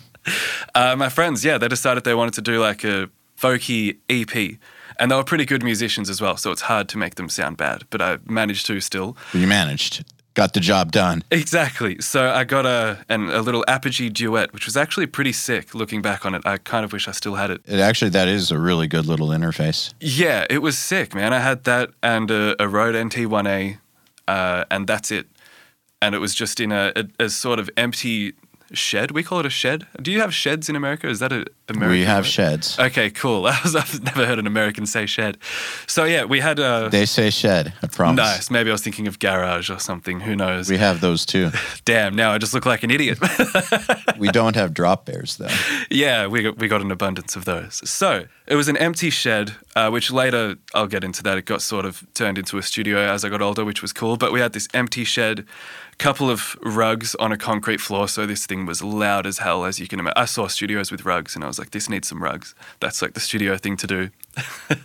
[0.74, 4.58] uh, my friends, yeah, they decided they wanted to do like a folky EP,
[4.98, 6.36] and they were pretty good musicians as well.
[6.36, 9.16] So it's hard to make them sound bad, but I managed to still.
[9.32, 10.04] You managed,
[10.38, 11.24] got the job done.
[11.32, 12.00] Exactly.
[12.00, 15.74] So I got a an, a little Apogee duet, which was actually pretty sick.
[15.74, 17.60] Looking back on it, I kind of wish I still had it.
[17.66, 19.92] It actually, that is a really good little interface.
[20.00, 21.32] Yeah, it was sick, man.
[21.32, 23.78] I had that and a, a Rode NT1A,
[24.28, 25.26] uh, and that's it.
[26.00, 28.34] And it was just in a, a, a sort of empty
[28.72, 29.10] shed.
[29.12, 29.86] We call it a shed.
[30.02, 31.08] Do you have sheds in America?
[31.08, 31.90] Is that a American?
[31.90, 32.30] we have word?
[32.30, 32.78] sheds.
[32.78, 33.46] Okay, cool.
[33.48, 35.38] I've never heard an American say shed.
[35.86, 37.72] So yeah, we had a They say shed.
[37.82, 38.16] I promise.
[38.16, 38.50] nice.
[38.50, 40.20] Maybe I was thinking of garage or something.
[40.20, 40.68] Who knows?
[40.70, 41.50] We have those too.
[41.84, 42.14] Damn.
[42.14, 43.18] Now I just look like an idiot.
[44.18, 45.48] we don't have drop bears though.
[45.90, 47.88] yeah, we got, we got an abundance of those.
[47.88, 49.54] So it was an empty shed.
[49.76, 51.38] uh, which later I'll get into that.
[51.38, 54.16] It got sort of turned into a studio as I got older, which was cool.
[54.16, 55.44] But we had this empty shed,
[55.98, 59.80] couple of rugs on a concrete floor, so this thing was loud as hell, as
[59.80, 60.16] you can imagine.
[60.16, 62.54] I saw studios with rugs, and I was like, this needs some rugs.
[62.80, 64.10] That's like the studio thing to do.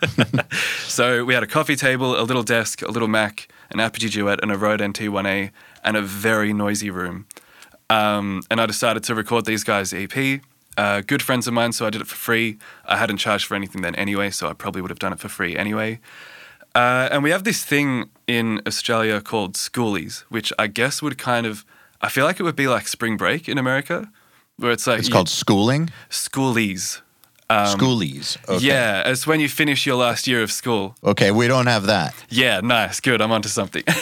[0.87, 4.39] so we had a coffee table, a little desk, a little Mac, an Apogee Duet,
[4.41, 5.51] and a Rode NT1A,
[5.83, 7.27] and a very noisy room.
[7.89, 10.41] Um, and I decided to record these guys' EP.
[10.75, 12.57] Uh, good friends of mine, so I did it for free.
[12.85, 15.29] I hadn't charged for anything then anyway, so I probably would have done it for
[15.29, 15.99] free anyway.
[16.75, 21.45] Uh, and we have this thing in Australia called schoolies, which I guess would kind
[21.45, 21.63] of,
[22.01, 24.09] I feel like it would be like spring break in America,
[24.57, 25.89] where it's like It's you- called schooling.
[26.09, 27.01] schoolies.
[27.49, 28.37] Schoolies.
[28.47, 28.55] Okay.
[28.55, 30.95] Um, Yeah, it's when you finish your last year of school.
[31.03, 32.15] Okay, we don't have that.
[32.29, 33.21] Yeah, nice, good.
[33.21, 33.83] I'm onto something.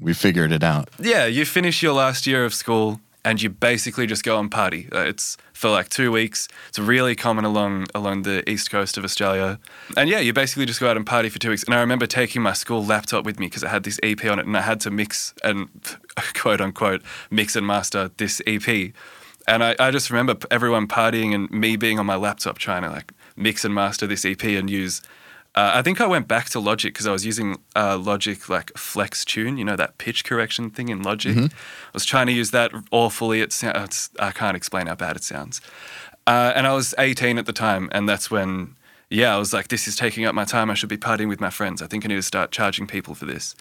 [0.00, 0.88] We figured it out.
[1.00, 4.88] yeah, you finish your last year of school and you basically just go and party.
[4.92, 6.48] Uh, It's for like two weeks.
[6.68, 9.58] It's really common along along the east coast of Australia.
[9.96, 11.64] And yeah, you basically just go out and party for two weeks.
[11.64, 14.38] And I remember taking my school laptop with me because it had this EP on
[14.38, 15.68] it, and I had to mix and
[16.34, 18.92] quote unquote mix and master this EP.
[19.46, 22.90] And I, I just remember everyone partying and me being on my laptop trying to
[22.90, 25.02] like mix and master this EP and use.
[25.58, 28.70] Uh, I think I went back to Logic because I was using uh, Logic like
[28.78, 31.36] Flex Tune, you know that pitch correction thing in Logic.
[31.36, 31.50] I
[31.92, 33.40] was trying to use that awfully.
[33.40, 35.60] It sou- it's, I can't explain how bad it sounds.
[36.28, 38.76] Uh, and I was 18 at the time, and that's when,
[39.10, 40.70] yeah, I was like, this is taking up my time.
[40.70, 41.82] I should be partying with my friends.
[41.82, 43.56] I think I need to start charging people for this.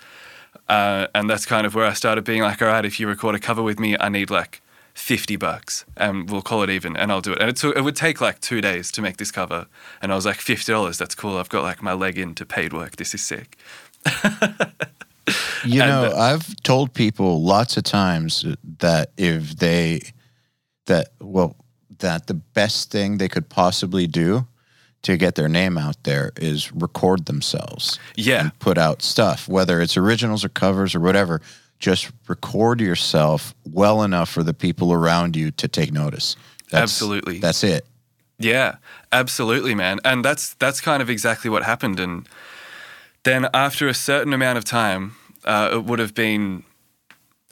[0.69, 3.33] Uh, and that's kind of where I started being like, all right, if you record
[3.33, 4.61] a cover with me, I need like
[4.97, 7.39] 50 bucks and we'll call it even and I'll do it.
[7.39, 9.67] And it, took, it would take like two days to make this cover.
[10.01, 11.37] And I was like, $50, that's cool.
[11.37, 12.95] I've got like my leg into paid work.
[12.95, 13.57] This is sick.
[15.65, 18.45] You And, know, uh, I've told people lots of times
[18.79, 20.01] that if they
[20.85, 21.57] that well
[21.99, 24.47] that the best thing they could possibly do
[25.01, 27.99] to get their name out there is record themselves.
[28.15, 28.41] Yeah.
[28.41, 31.41] And put out stuff, whether it's originals or covers or whatever.
[31.79, 36.35] Just record yourself well enough for the people around you to take notice.
[36.73, 37.39] Absolutely.
[37.39, 37.85] That's it.
[38.39, 38.75] Yeah,
[39.11, 39.99] absolutely, man.
[40.03, 41.99] And that's that's kind of exactly what happened.
[41.99, 42.27] And
[43.23, 46.63] then after a certain amount of time, uh, it would have been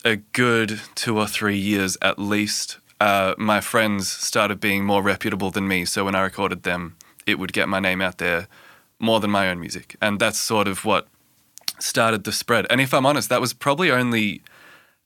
[0.03, 2.77] a good two or three years at least.
[3.01, 7.39] Uh, my friends started being more reputable than me, so when I recorded them, it
[7.39, 8.47] would get my name out there
[8.99, 11.07] more than my own music, and that's sort of what
[11.79, 12.65] started the spread.
[12.69, 14.41] And if I'm honest, that was probably only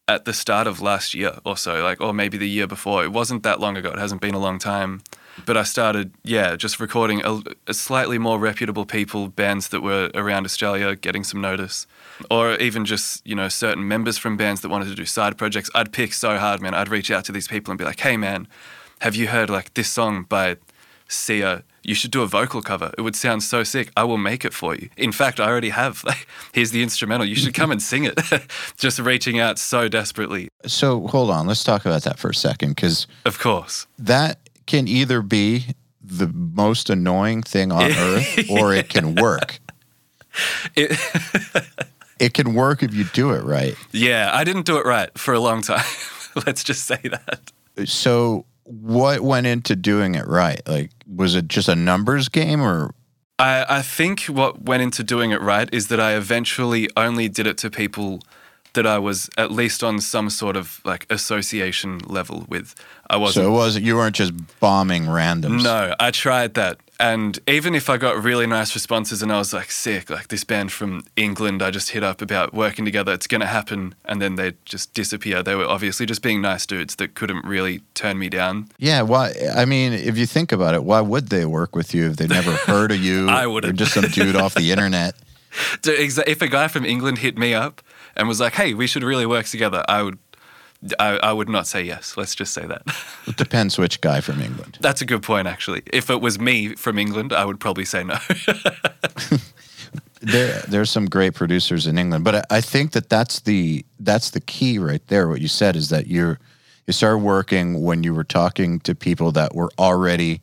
[0.08, 3.04] at the start of last year or so, like, or maybe the year before.
[3.04, 3.92] It wasn't that long ago.
[3.92, 5.02] It hasn't been a long time.
[5.46, 10.10] But I started, yeah, just recording a, a slightly more reputable people, bands that were
[10.16, 11.86] around Australia, getting some notice,
[12.30, 15.70] or even just you know certain members from bands that wanted to do side projects.
[15.74, 16.74] I'd pick so hard, man.
[16.74, 18.48] I'd reach out to these people and be like, "Hey, man,
[19.00, 20.58] have you heard like this song by
[21.08, 21.64] Sia?
[21.84, 22.92] You should do a vocal cover.
[22.98, 23.92] It would sound so sick.
[23.96, 24.90] I will make it for you.
[24.98, 26.04] In fact, I already have.
[26.10, 27.26] Like, here's the instrumental.
[27.28, 28.20] You should come and sing it."
[28.78, 30.50] just reaching out so desperately.
[30.66, 33.88] So hold on, let's talk about that for a second because Of course.
[33.98, 35.66] that can either be
[36.02, 39.60] the most annoying thing on earth or it can work.
[40.76, 40.98] It,
[42.20, 43.76] It can work if you do it right.
[43.92, 45.86] yeah, I didn't do it right for a long time.
[46.46, 47.52] Let's just say that.
[47.86, 50.62] So, what went into doing it right?
[50.68, 52.94] Like, was it just a numbers game or
[53.40, 57.48] I, I think what went into doing it right is that I eventually only did
[57.48, 58.22] it to people
[58.74, 62.76] that I was at least on some sort of like association level with.
[63.10, 63.46] I wasn't.
[63.46, 65.64] so it wasn't you weren't just bombing randoms?
[65.64, 66.80] No, I tried that.
[67.02, 70.44] And even if I got really nice responses and I was like, sick, like this
[70.44, 73.96] band from England I just hit up about working together, it's going to happen.
[74.04, 75.42] And then they just disappear.
[75.42, 78.68] They were obviously just being nice dudes that couldn't really turn me down.
[78.78, 79.34] Yeah, why?
[79.56, 82.28] I mean, if you think about it, why would they work with you if they
[82.28, 83.30] never heard of you?
[83.30, 83.80] I wouldn't.
[83.80, 85.16] just some dude off the internet.
[85.84, 87.82] If a guy from England hit me up
[88.16, 90.20] and was like, hey, we should really work together, I would.
[90.98, 92.16] I, I would not say yes.
[92.16, 92.84] Let's just say that.
[93.28, 94.78] It depends which guy from England.
[94.82, 95.84] That's a good point, actually.
[95.92, 98.18] If it was me from England, I would probably say no.
[100.22, 104.32] there there's some great producers in England, but I, I think that that's the that's
[104.32, 105.28] the key right there.
[105.28, 106.40] What you said is that you're
[106.88, 110.42] you started working when you were talking to people that were already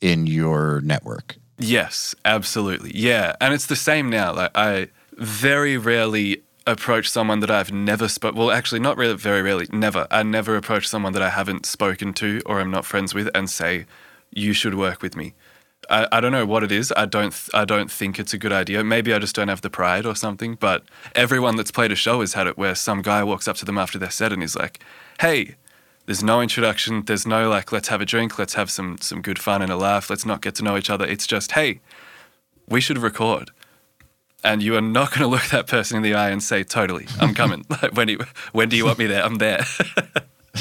[0.00, 1.36] in your network.
[1.58, 2.92] Yes, absolutely.
[2.94, 4.34] Yeah, and it's the same now.
[4.34, 8.34] Like I very rarely approach someone that I've never spoke.
[8.34, 9.16] Well, actually, not really.
[9.16, 9.66] Very rarely.
[9.72, 10.06] Never.
[10.10, 13.50] I never approach someone that I haven't spoken to or I'm not friends with and
[13.50, 13.86] say,
[14.30, 15.34] "You should work with me."
[15.90, 16.92] I, I don't know what it is.
[16.96, 17.32] I don't.
[17.32, 18.82] th- I don't think it's a good idea.
[18.82, 20.54] Maybe I just don't have the pride or something.
[20.54, 23.64] But everyone that's played a show has had it where some guy walks up to
[23.64, 24.80] them after their set and he's like,
[25.20, 25.56] "Hey."
[26.06, 27.02] There's no introduction.
[27.06, 29.76] There's no like, let's have a drink, let's have some some good fun and a
[29.76, 30.10] laugh.
[30.10, 31.06] Let's not get to know each other.
[31.06, 31.80] It's just, hey,
[32.68, 33.52] we should record.
[34.44, 37.06] And you are not going to look that person in the eye and say, totally,
[37.18, 37.64] I'm coming.
[37.82, 38.20] like, when, do you,
[38.52, 39.24] when do you want me there?
[39.24, 39.64] I'm there.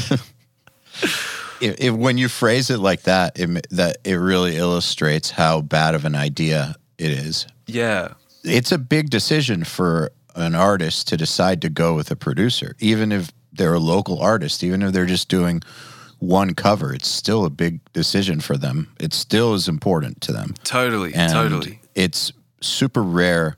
[1.61, 5.95] if, if, when you phrase it like that, it, that it really illustrates how bad
[5.95, 7.45] of an idea it is.
[7.67, 8.13] Yeah.
[8.45, 13.11] It's a big decision for an artist to decide to go with a producer, even
[13.11, 15.61] if they're a local artist, even if they're just doing
[16.19, 18.87] one cover, it's still a big decision for them.
[18.99, 20.55] It still is important to them.
[20.63, 21.79] Totally, And totally.
[21.95, 23.57] It's super rare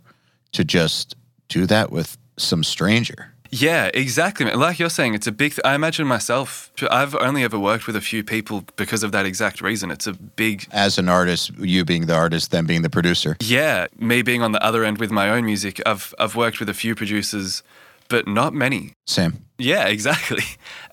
[0.55, 1.15] to just
[1.49, 3.31] do that with some stranger.
[3.51, 4.51] Yeah, exactly.
[4.51, 5.51] Like you're saying, it's a big.
[5.51, 6.71] Th- I imagine myself.
[6.89, 9.91] I've only ever worked with a few people because of that exact reason.
[9.91, 10.67] It's a big.
[10.71, 13.37] As an artist, you being the artist, them being the producer.
[13.39, 16.69] Yeah, me being on the other end with my own music, I've I've worked with
[16.69, 17.63] a few producers,
[18.09, 18.93] but not many.
[19.05, 19.45] Same.
[19.57, 20.43] Yeah, exactly.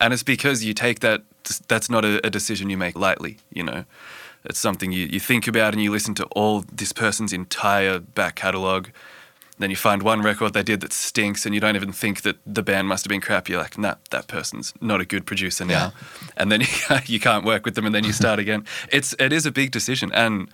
[0.00, 1.22] And it's because you take that.
[1.68, 3.38] That's not a, a decision you make lightly.
[3.50, 3.84] You know,
[4.44, 8.36] it's something you you think about and you listen to all this person's entire back
[8.36, 8.88] catalog.
[9.62, 12.36] Then you find one record they did that stinks, and you don't even think that
[12.44, 13.48] the band must have been crap.
[13.48, 15.92] You're like, nah, that person's not a good producer now,
[16.36, 16.66] and then you,
[17.06, 18.66] you can't work with them, and then you start again.
[18.90, 20.48] It's it is a big decision, and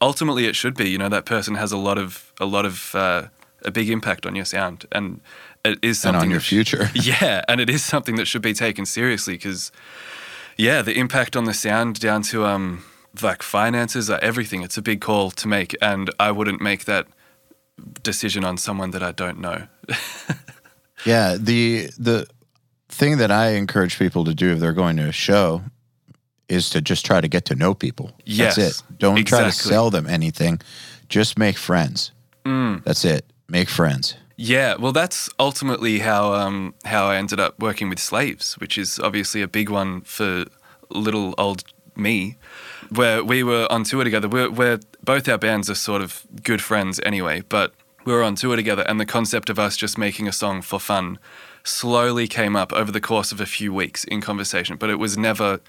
[0.00, 0.88] ultimately it should be.
[0.88, 3.22] You know, that person has a lot of a lot of uh,
[3.64, 5.20] a big impact on your sound, and
[5.64, 6.90] it is And something on your sh- future.
[6.94, 9.72] yeah, and it is something that should be taken seriously because,
[10.56, 12.84] yeah, the impact on the sound down to um
[13.20, 14.62] like finances, are everything.
[14.62, 17.06] It's a big call to make, and I wouldn't make that
[18.02, 19.66] decision on someone that I don't know.
[21.04, 22.26] Yeah, the the
[22.88, 25.62] thing that I encourage people to do if they're going to a show
[26.48, 28.12] is to just try to get to know people.
[28.24, 28.98] Yes, That's it.
[28.98, 30.60] Don't try to sell them anything.
[31.08, 32.12] Just make friends.
[32.44, 32.84] Mm.
[32.84, 33.24] That's it.
[33.48, 34.16] Make friends.
[34.36, 38.98] Yeah, well, that's ultimately how um, how I ended up working with slaves, which is
[38.98, 40.44] obviously a big one for
[40.90, 41.64] little old
[41.96, 42.36] me.
[42.90, 46.62] Where we were on tour together, we're, we're both our bands are sort of good
[46.62, 50.28] friends anyway, but we were on tour together, and the concept of us just making
[50.28, 51.18] a song for fun
[51.64, 54.76] slowly came up over the course of a few weeks in conversation.
[54.76, 55.60] But it was never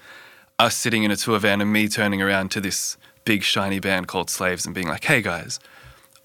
[0.58, 4.08] us sitting in a tour van and me turning around to this big shiny band
[4.08, 5.60] called Slaves and being like, "Hey guys."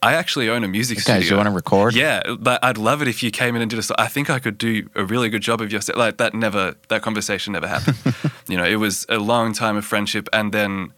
[0.02, 1.19] I actually own a music studio.
[1.19, 1.93] Guys, you want to record?
[1.93, 3.84] Yeah, but I'd love it if you came in and did a.
[3.84, 3.95] song.
[4.00, 5.82] I think I could do a really good job of your.
[5.93, 6.76] Like that never.
[6.88, 7.98] That conversation never happened.
[8.48, 10.93] you know, it was a long time of friendship, and then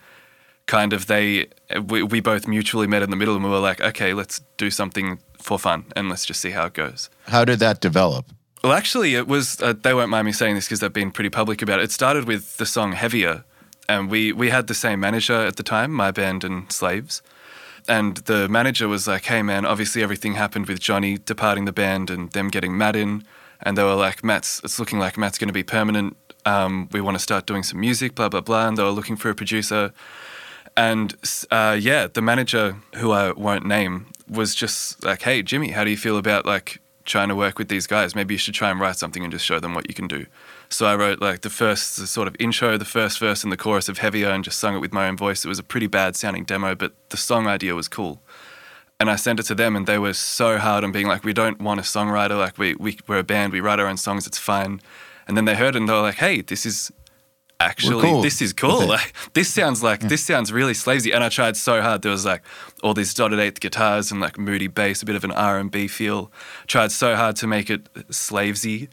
[0.65, 1.47] kind of they
[1.83, 4.69] we, we both mutually met in the middle, and we were like, okay, let's do
[4.69, 7.09] something for fun, and let's just see how it goes.
[7.27, 8.25] How did that develop?
[8.63, 9.59] Well, actually, it was.
[9.61, 11.83] Uh, they won't mind me saying this because they've been pretty public about it.
[11.83, 13.43] It started with the song "Heavier,"
[13.89, 17.21] and we we had the same manager at the time, my band and Slaves.
[17.87, 22.11] And the manager was like, "Hey, man, obviously everything happened with Johnny departing the band
[22.11, 23.23] and them getting Matt in,
[23.61, 24.61] and they were like, Matt's.
[24.63, 26.15] It's looking like Matt's going to be permanent.
[26.45, 29.17] Um, we want to start doing some music, blah blah blah." And they were looking
[29.17, 29.91] for a producer.
[30.77, 31.15] And
[31.51, 35.91] uh, yeah, the manager, who I won't name, was just like, "Hey, Jimmy, how do
[35.91, 38.15] you feel about like trying to work with these guys?
[38.15, 40.25] Maybe you should try and write something and just show them what you can do."
[40.69, 43.57] So I wrote like the first the sort of intro, the first verse, and the
[43.57, 45.43] chorus of Heavier, and just sung it with my own voice.
[45.43, 48.21] It was a pretty bad sounding demo, but the song idea was cool.
[48.99, 51.33] And I sent it to them, and they were so hard on being like, "We
[51.33, 52.37] don't want a songwriter.
[52.37, 53.51] Like we, we we're a band.
[53.51, 54.25] We write our own songs.
[54.25, 54.79] It's fine."
[55.27, 56.91] And then they heard it, and they were like, "Hey, this is
[57.61, 58.87] actually cool this is cool.
[58.87, 62.01] Like this sounds like this sounds really slavesy." And I tried so hard.
[62.01, 62.41] There was like
[62.83, 65.71] all these dotted eighth guitars and like moody bass, a bit of an R and
[65.71, 66.31] B feel.
[66.67, 68.87] Tried so hard to make it slavesy.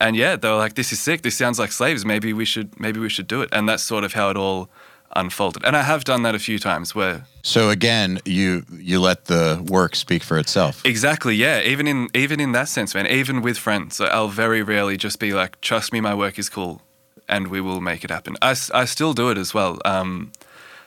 [0.00, 1.22] And yeah, they were like, "This is sick.
[1.22, 2.04] This sounds like slaves.
[2.04, 4.68] Maybe we should, maybe we should do it." And that's sort of how it all
[5.16, 5.64] unfolded.
[5.64, 9.62] And I have done that a few times where So again, you you let the
[9.68, 10.84] work speak for itself.
[10.84, 11.34] Exactly.
[11.36, 11.60] Yeah.
[11.60, 13.06] Even in even in that sense, man.
[13.06, 16.80] Even with friends, I'll very rarely just be like, "Trust me, my work is cool,
[17.28, 19.78] and we will make it happen." I, I still do it as well.
[19.84, 20.32] Um,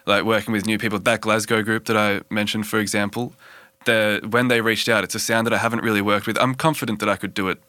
[0.05, 0.99] like working with new people.
[0.99, 3.33] That Glasgow group that I mentioned, for example,
[3.85, 6.37] when they reached out, it's a sound that I haven't really worked with.
[6.39, 7.59] I'm confident that I could do it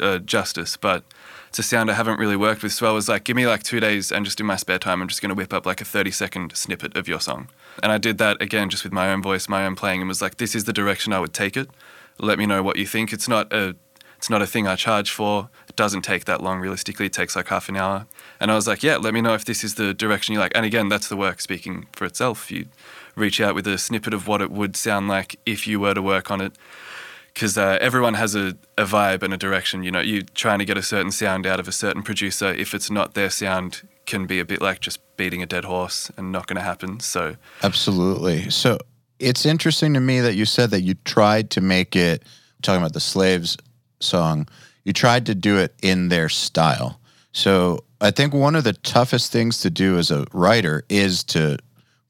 [0.00, 1.04] uh, justice, but
[1.48, 2.72] it's a sound I haven't really worked with.
[2.72, 5.00] So I was like, give me like two days and just in my spare time,
[5.00, 7.48] I'm just going to whip up like a 30 second snippet of your song.
[7.82, 10.22] And I did that again, just with my own voice, my own playing, and was
[10.22, 11.68] like, this is the direction I would take it.
[12.18, 13.12] Let me know what you think.
[13.12, 13.76] It's not a,
[14.16, 15.48] it's not a thing I charge for.
[15.76, 16.58] Doesn't take that long.
[16.60, 18.06] Realistically, it takes like half an hour.
[18.40, 20.52] And I was like, yeah, let me know if this is the direction you like.
[20.54, 22.50] And again, that's the work speaking for itself.
[22.50, 22.66] You
[23.14, 26.02] reach out with a snippet of what it would sound like if you were to
[26.02, 26.52] work on it
[27.36, 29.82] because uh, everyone has a, a vibe and a direction.
[29.82, 32.46] You know, you're trying to get a certain sound out of a certain producer.
[32.46, 36.10] If it's not their sound, can be a bit like just beating a dead horse
[36.16, 36.98] and not going to happen.
[37.00, 38.48] So Absolutely.
[38.48, 38.78] So
[39.18, 42.22] it's interesting to me that you said that you tried to make it
[42.62, 43.58] talking about the slaves
[44.00, 44.48] song.
[44.86, 47.00] You tried to do it in their style.
[47.32, 51.58] So I think one of the toughest things to do as a writer is to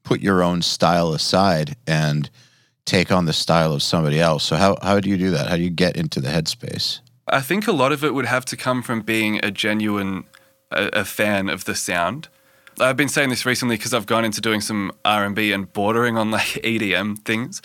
[0.03, 2.29] put your own style aside and
[2.85, 4.43] take on the style of somebody else.
[4.43, 5.47] So how how do you do that?
[5.47, 6.99] How do you get into the headspace?
[7.27, 10.25] I think a lot of it would have to come from being a genuine
[10.69, 12.27] a, a fan of the sound.
[12.79, 16.29] I've been saying this recently because I've gone into doing some R&B and bordering on
[16.29, 17.59] like EDM things,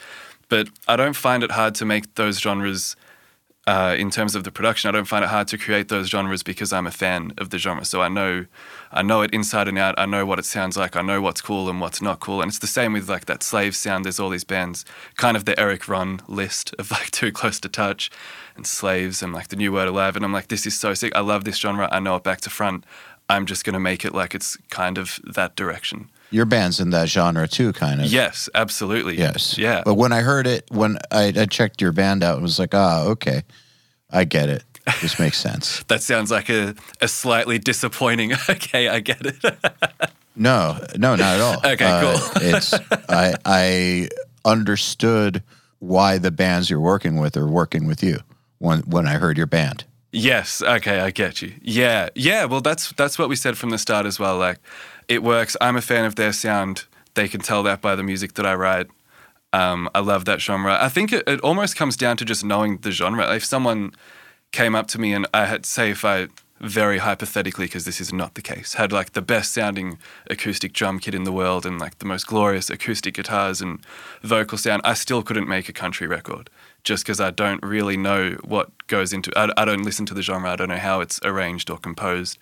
[0.48, 2.96] but I don't find it hard to make those genres
[3.66, 4.88] uh, in terms of the production.
[4.88, 7.58] I don't find it hard to create those genres because I'm a fan of the
[7.58, 7.84] genre.
[7.84, 8.46] So I know,
[8.90, 9.94] I know it inside and out.
[9.98, 10.96] I know what it sounds like.
[10.96, 12.40] I know what's cool and what's not cool.
[12.40, 14.04] And it's the same with like that slave sound.
[14.04, 14.84] There's all these bands,
[15.16, 18.10] kind of the Erik Ron list of like Too Close to Touch
[18.56, 20.16] and Slaves and like the New Word Alive.
[20.16, 21.14] And I'm like, this is so sick.
[21.14, 21.88] I love this genre.
[21.92, 22.84] I know it back to front.
[23.28, 26.10] I'm just to make it like it's kind of that direction.
[26.32, 28.06] Your band's in that genre too, kind of.
[28.06, 29.16] Yes, absolutely.
[29.18, 29.56] Yes.
[29.58, 29.82] Yeah.
[29.84, 32.74] But when I heard it, when I, I checked your band out, it was like,
[32.74, 33.42] ah, okay,
[34.10, 34.64] I get it.
[35.00, 35.84] This makes sense.
[35.88, 38.32] that sounds like a, a slightly disappointing.
[38.48, 39.36] okay, I get it.
[40.34, 41.72] No, no, not at all.
[41.72, 42.42] Okay, Uh, cool.
[42.42, 42.72] it's
[43.06, 44.08] I I
[44.46, 45.42] understood
[45.78, 48.20] why the bands you're working with are working with you
[48.58, 49.84] when when I heard your band.
[50.10, 50.62] Yes.
[50.62, 51.52] Okay, I get you.
[51.60, 52.08] Yeah.
[52.14, 52.46] Yeah.
[52.46, 54.38] Well, that's that's what we said from the start as well.
[54.38, 54.58] Like,
[55.08, 55.56] it works.
[55.60, 56.84] I'm a fan of their sound.
[57.14, 58.86] They can tell that by the music that I write.
[59.52, 60.78] Um, I love that genre.
[60.80, 63.34] I think it, it almost comes down to just knowing the genre.
[63.34, 63.92] If someone
[64.52, 66.28] came up to me and I had say if I
[66.60, 69.98] very hypothetically because this is not the case had like the best sounding
[70.30, 73.80] acoustic drum kit in the world and like the most glorious acoustic guitars and
[74.22, 76.48] vocal sound I still couldn't make a country record
[76.84, 80.22] just because I don't really know what goes into I, I don't listen to the
[80.22, 82.38] genre I don't know how it's arranged or composed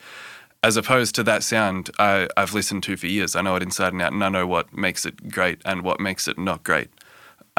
[0.63, 3.35] as opposed to that sound I, I've listened to for years.
[3.35, 6.01] I know it inside and out and I know what makes it great and what
[6.01, 6.91] makes it not great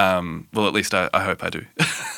[0.02, 1.66] um, well, at least I, I hope I do.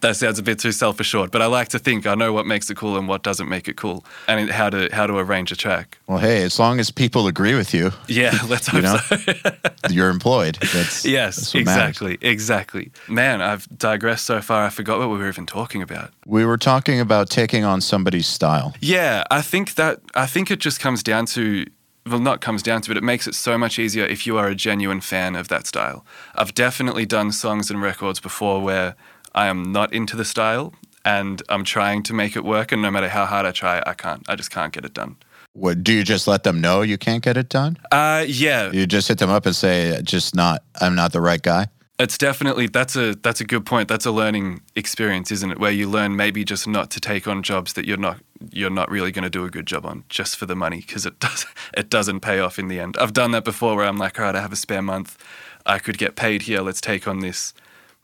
[0.00, 2.70] that sounds a bit too self-assured, but I like to think I know what makes
[2.70, 5.56] it cool and what doesn't make it cool, and how to how to arrange a
[5.56, 5.98] track.
[6.06, 8.96] Well, hey, as long as people agree with you, Yeah, let's hope know?
[8.98, 9.16] so.
[9.90, 10.58] you're employed.
[10.72, 11.88] That's yes, that's what matters.
[11.88, 12.92] exactly, exactly.
[13.08, 14.64] Man, I've digressed so far.
[14.64, 16.10] I forgot what we were even talking about.
[16.26, 18.74] We were talking about taking on somebody's style.
[18.80, 21.66] Yeah, I think that I think it just comes down to
[22.06, 22.96] well, not comes down to it.
[22.96, 26.04] It makes it so much easier if you are a genuine fan of that style.
[26.34, 28.96] I've definitely done songs and records before where
[29.34, 30.74] I am not into the style
[31.04, 33.94] and I'm trying to make it work, and no matter how hard I try, I
[33.94, 34.22] can't.
[34.28, 35.16] I just can't get it done.
[35.54, 37.76] What do you just let them know you can't get it done?
[37.90, 41.42] Uh, yeah, You just hit them up and say, just not, I'm not the right
[41.42, 41.66] guy.
[42.02, 43.86] It's definitely that's a that's a good point.
[43.86, 45.60] That's a learning experience, isn't it?
[45.60, 48.18] Where you learn maybe just not to take on jobs that you're not
[48.50, 51.06] you're not really going to do a good job on just for the money because
[51.06, 51.46] it does
[51.76, 52.96] it doesn't pay off in the end.
[52.98, 55.16] I've done that before where I'm like, all right, I have a spare month,
[55.64, 56.60] I could get paid here.
[56.60, 57.54] Let's take on this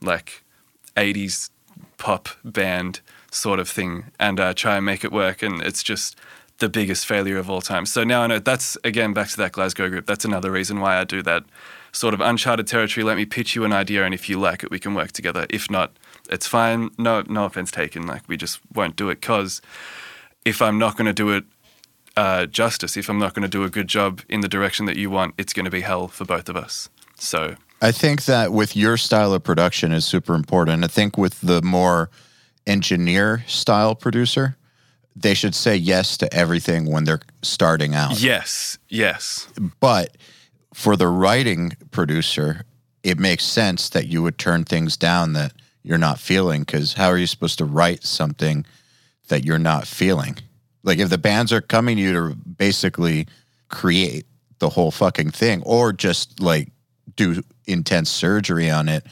[0.00, 0.44] like
[0.96, 1.50] 80s
[1.96, 3.00] pop band
[3.32, 6.14] sort of thing and uh, try and make it work, and it's just
[6.58, 7.84] the biggest failure of all time.
[7.84, 10.06] So now I know that's again back to that Glasgow group.
[10.06, 11.42] That's another reason why I do that
[11.92, 13.04] sort of uncharted territory.
[13.04, 15.46] Let me pitch you an idea, and if you like it, we can work together.
[15.50, 15.96] If not,
[16.30, 16.90] it's fine.
[16.98, 18.06] No, no offense taken.
[18.06, 19.60] Like we just won't do it because
[20.44, 21.44] if I'm not going to do it
[22.16, 24.96] uh, justice, if I'm not going to do a good job in the direction that
[24.96, 26.88] you want, it's going to be hell for both of us.
[27.16, 30.84] So I think that with your style of production is super important.
[30.84, 32.10] I think with the more
[32.66, 34.56] engineer style producer,
[35.16, 38.20] they should say yes to everything when they're starting out.
[38.20, 39.48] yes, yes,
[39.80, 40.16] But
[40.78, 42.62] for the writing producer,
[43.02, 45.52] it makes sense that you would turn things down that
[45.82, 48.64] you're not feeling because how are you supposed to write something
[49.26, 50.36] that you're not feeling?
[50.84, 53.26] Like if the bands are coming to you to basically
[53.68, 54.24] create
[54.60, 56.70] the whole fucking thing or just like
[57.16, 59.04] do intense surgery on it,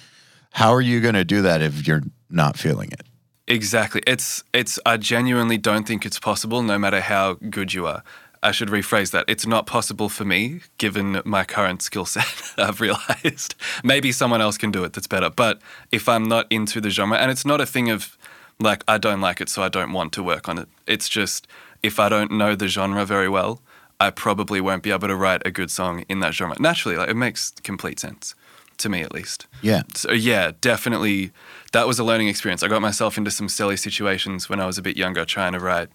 [0.53, 3.03] how are you going to do that if you're not feeling it?
[3.49, 4.03] exactly.
[4.07, 4.79] It's it's.
[4.85, 8.03] I genuinely don't think it's possible, no matter how good you are.
[8.47, 9.25] I should rephrase that.
[9.27, 12.53] It's not possible for me, given my current skill set.
[12.57, 15.31] I've realized maybe someone else can do it that's better.
[15.31, 18.17] But if I'm not into the genre, and it's not a thing of
[18.61, 20.69] like I don't like it, so I don't want to work on it.
[20.87, 21.49] It's just
[21.83, 23.63] if I don't know the genre very well,
[23.99, 26.55] I probably won't be able to write a good song in that genre.
[26.61, 28.37] Naturally, like it makes complete sense
[28.79, 29.49] to me, at least.
[29.61, 29.83] Yeah.
[29.95, 31.33] So yeah, definitely,
[31.73, 32.63] that was a learning experience.
[32.63, 35.59] I got myself into some silly situations when I was a bit younger, trying to
[35.59, 35.89] write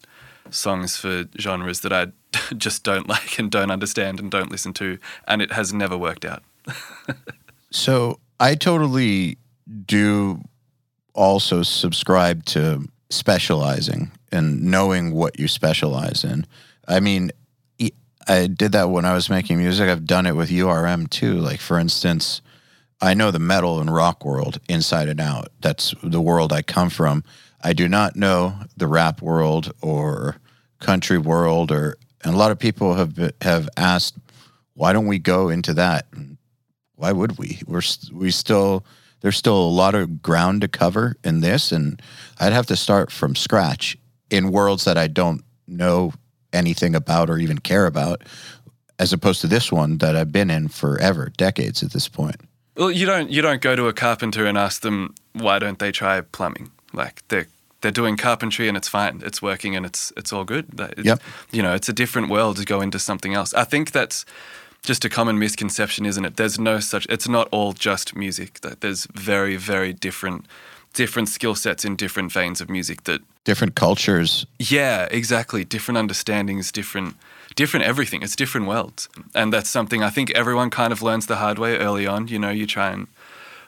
[0.50, 2.08] songs for genres that I
[2.58, 6.26] just don't like and don't understand and don't listen to, and it has never worked
[6.26, 6.44] out.
[7.72, 9.38] So I totally
[9.86, 10.42] do
[11.14, 16.46] also subscribe to specializing and knowing what you specialize in.
[16.88, 17.32] I mean,
[18.28, 19.90] I did that when I was making music.
[19.90, 21.36] I've done it with URM too.
[21.36, 22.42] Like, for instance,
[23.02, 25.50] I know the metal and rock world inside and out.
[25.62, 27.24] That's the world I come from.
[27.64, 30.38] I do not know the rap world or
[30.80, 34.16] country world, or and a lot of people have have asked,
[34.74, 36.08] why don't we go into that?
[37.02, 37.60] why would we?
[37.66, 37.82] We're
[38.14, 38.86] we still
[39.22, 42.00] there's still a lot of ground to cover in this, and
[42.40, 43.98] I'd have to start from scratch
[44.30, 46.14] in worlds that I don't know
[46.54, 48.22] anything about or even care about,
[49.00, 52.36] as opposed to this one that I've been in forever, decades at this point.
[52.78, 55.92] Well, you don't you don't go to a carpenter and ask them why don't they
[55.92, 56.70] try plumbing?
[56.94, 57.48] Like they're
[57.82, 60.66] they're doing carpentry and it's fine, it's working and it's it's all good.
[60.80, 61.22] It's, Yep.
[61.52, 63.54] You know, it's a different world to go into something else.
[63.54, 64.26] I think that's
[64.84, 66.38] just a common misconception, isn't it?
[66.38, 67.06] There's no such.
[67.10, 68.62] It's not all just music.
[68.62, 70.46] That there's very very different
[70.94, 74.46] different skill sets in different veins of music that Different cultures.
[74.60, 75.64] yeah, exactly.
[75.66, 77.16] Different understandings, different,
[77.56, 78.22] different everything.
[78.22, 81.76] It's different worlds, and that's something I think everyone kind of learns the hard way
[81.78, 82.28] early on.
[82.28, 83.08] You know, you try and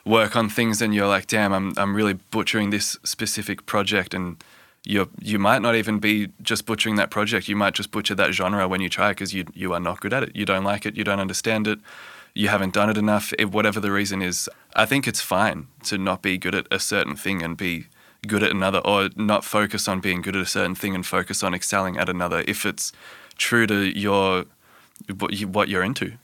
[0.04, 4.42] work on things, and you're like, "Damn, I'm I'm really butchering this specific project," and
[4.84, 7.48] you you might not even be just butchering that project.
[7.48, 10.12] You might just butcher that genre when you try because you you are not good
[10.12, 10.36] at it.
[10.36, 10.96] You don't like it.
[10.96, 11.78] You don't understand it.
[12.34, 13.32] You haven't done it enough.
[13.50, 17.16] Whatever the reason is, I think it's fine to not be good at a certain
[17.16, 17.86] thing and be
[18.26, 21.42] good at another, or not focus on being good at a certain thing and focus
[21.42, 22.42] on excelling at another.
[22.46, 22.92] If it's
[23.36, 24.46] true to your
[25.18, 26.14] what, you, what you're into,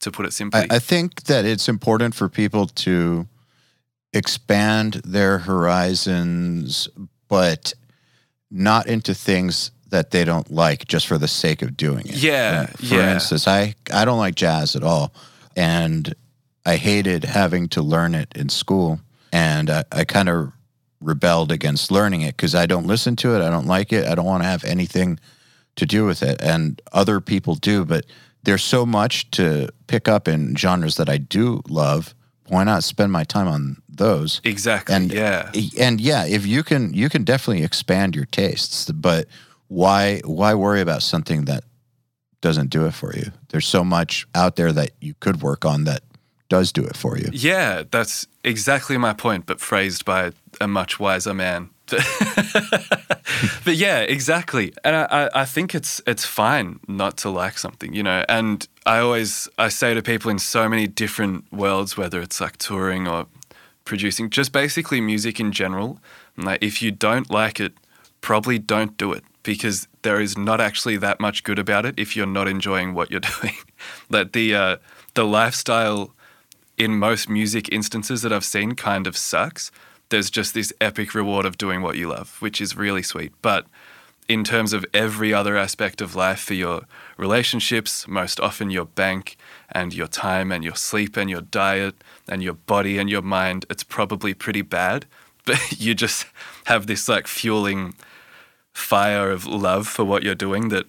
[0.00, 0.60] to put it simply.
[0.60, 3.26] I, I think that it's important for people to
[4.12, 6.88] expand their horizons,
[7.28, 7.74] but
[8.50, 12.16] not into things that they don't like just for the sake of doing it.
[12.16, 13.14] Yeah, And for yeah.
[13.14, 15.12] instance, I I don't like jazz at all,
[15.56, 16.14] and
[16.64, 19.00] I hated having to learn it in school,
[19.32, 20.52] and I, I kind of
[21.00, 24.14] rebelled against learning it because I don't listen to it, I don't like it, I
[24.14, 25.20] don't want to have anything
[25.76, 28.06] to do with it, and other people do, but
[28.46, 32.14] there's so much to pick up in genres that I do love.
[32.48, 34.40] Why not spend my time on those?
[34.44, 34.94] exactly.
[34.94, 35.50] and yeah.
[35.54, 39.26] Eh, and yeah if you can you can definitely expand your tastes but
[39.68, 41.64] why why worry about something that
[42.42, 45.84] doesn't do it for you there's so much out there that you could work on
[45.84, 46.02] that
[46.48, 50.98] does do it for you Yeah, that's exactly my point, but phrased by a much
[51.00, 51.70] wiser man.
[53.64, 54.72] but yeah, exactly.
[54.84, 58.24] And I, I, think it's it's fine not to like something, you know.
[58.28, 62.56] And I always I say to people in so many different worlds, whether it's like
[62.56, 63.26] touring or
[63.84, 66.00] producing, just basically music in general.
[66.36, 67.72] Like if you don't like it,
[68.20, 72.16] probably don't do it because there is not actually that much good about it if
[72.16, 73.54] you're not enjoying what you're doing.
[74.10, 74.76] that the uh,
[75.14, 76.12] the lifestyle
[76.76, 79.70] in most music instances that I've seen kind of sucks.
[80.08, 83.32] There's just this epic reward of doing what you love, which is really sweet.
[83.42, 83.66] But
[84.28, 86.82] in terms of every other aspect of life for your
[87.16, 89.36] relationships, most often your bank
[89.70, 93.66] and your time and your sleep and your diet and your body and your mind,
[93.70, 95.06] it's probably pretty bad.
[95.46, 96.26] But you just
[96.64, 97.94] have this like fueling
[98.72, 100.86] fire of love for what you're doing that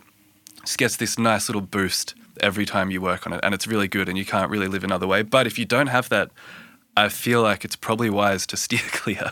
[0.61, 3.39] just gets this nice little boost every time you work on it.
[3.43, 5.22] And it's really good and you can't really live another way.
[5.22, 6.32] But if you don't have that,
[6.98, 9.32] I feel like it's probably wise to steer clear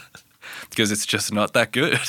[0.69, 1.99] because it's just not that good.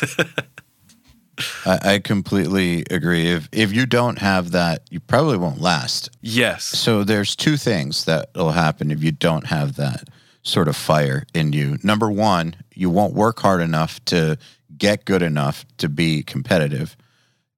[1.64, 6.64] I, I completely agree if if you don't have that you probably won't last yes.
[6.64, 10.08] so there's two things that will happen if you don't have that
[10.42, 14.38] sort of fire in you number one you won't work hard enough to
[14.78, 16.96] get good enough to be competitive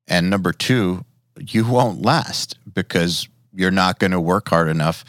[0.08, 1.04] and number two
[1.38, 5.04] you won't last because you're not going to work hard enough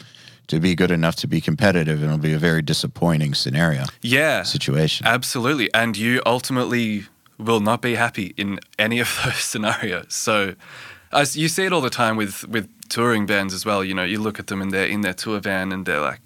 [0.50, 4.42] to be good enough to be competitive and it'll be a very disappointing scenario Yeah.
[4.44, 5.68] situation Absolutely.
[5.74, 7.06] And you ultimately
[7.38, 10.06] will not be happy in any of those scenarios.
[10.14, 10.54] So
[11.12, 13.82] as you see it all the time with, with touring bands as well.
[13.84, 16.20] You know, you look at them and they're in their tour van and they're like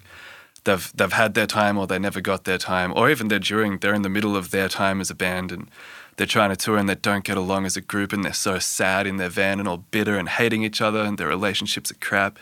[0.65, 2.91] they've they've had their time or they never got their time.
[2.95, 5.69] Or even they're during they're in the middle of their time as a band and
[6.17, 8.57] they're trying to tour and they don't get along as a group and they're so
[8.59, 11.95] sad in their van and all bitter and hating each other and their relationships are
[12.07, 12.39] crap.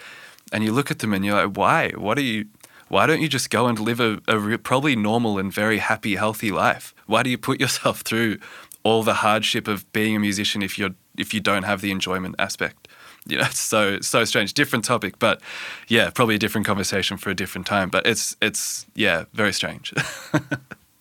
[0.54, 1.90] And you look at them and you're like, why?
[1.98, 2.46] What are you?
[2.88, 6.16] Why don't you just go and live a, a re- probably normal and very happy,
[6.16, 6.94] healthy life?
[7.08, 8.38] Why do you put yourself through
[8.84, 12.36] all the hardship of being a musician if you're if you don't have the enjoyment
[12.38, 12.88] aspect?
[13.26, 14.54] You know, it's so so strange.
[14.54, 15.42] Different topic, but
[15.88, 17.90] yeah, probably a different conversation for a different time.
[17.90, 19.94] But it's it's yeah, very strange.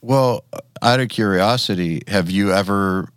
[0.02, 0.44] well
[0.82, 3.08] out of curiosity have you ever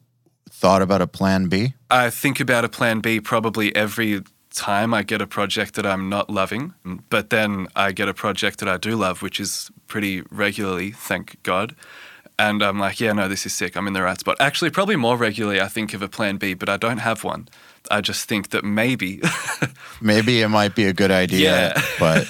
[0.52, 4.22] thought about a plan b I think about a plan B probably every
[4.56, 6.74] time I get a project that I'm not loving,
[7.10, 11.42] but then I get a project that I do love, which is pretty regularly, thank
[11.44, 11.76] God.
[12.38, 13.78] And I'm like, yeah, no, this is sick.
[13.78, 14.36] I'm in the right spot.
[14.40, 17.48] Actually, probably more regularly, I think of a plan B, but I don't have one.
[17.92, 19.22] I just think that maybe,
[20.02, 21.82] maybe it might be a good idea Yeah.
[22.00, 22.28] but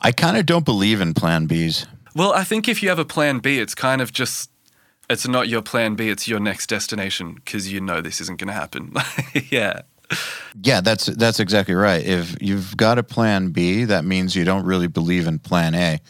[0.00, 3.04] i kind of don't believe in plan b's well, I think if you have a
[3.04, 4.50] plan B, it's kind of just,
[5.08, 8.48] it's not your plan B, it's your next destination because you know this isn't going
[8.48, 8.92] to happen.
[9.50, 9.82] yeah.
[10.62, 12.04] Yeah, that's that's exactly right.
[12.04, 16.00] If you've got a plan B, that means you don't really believe in plan A.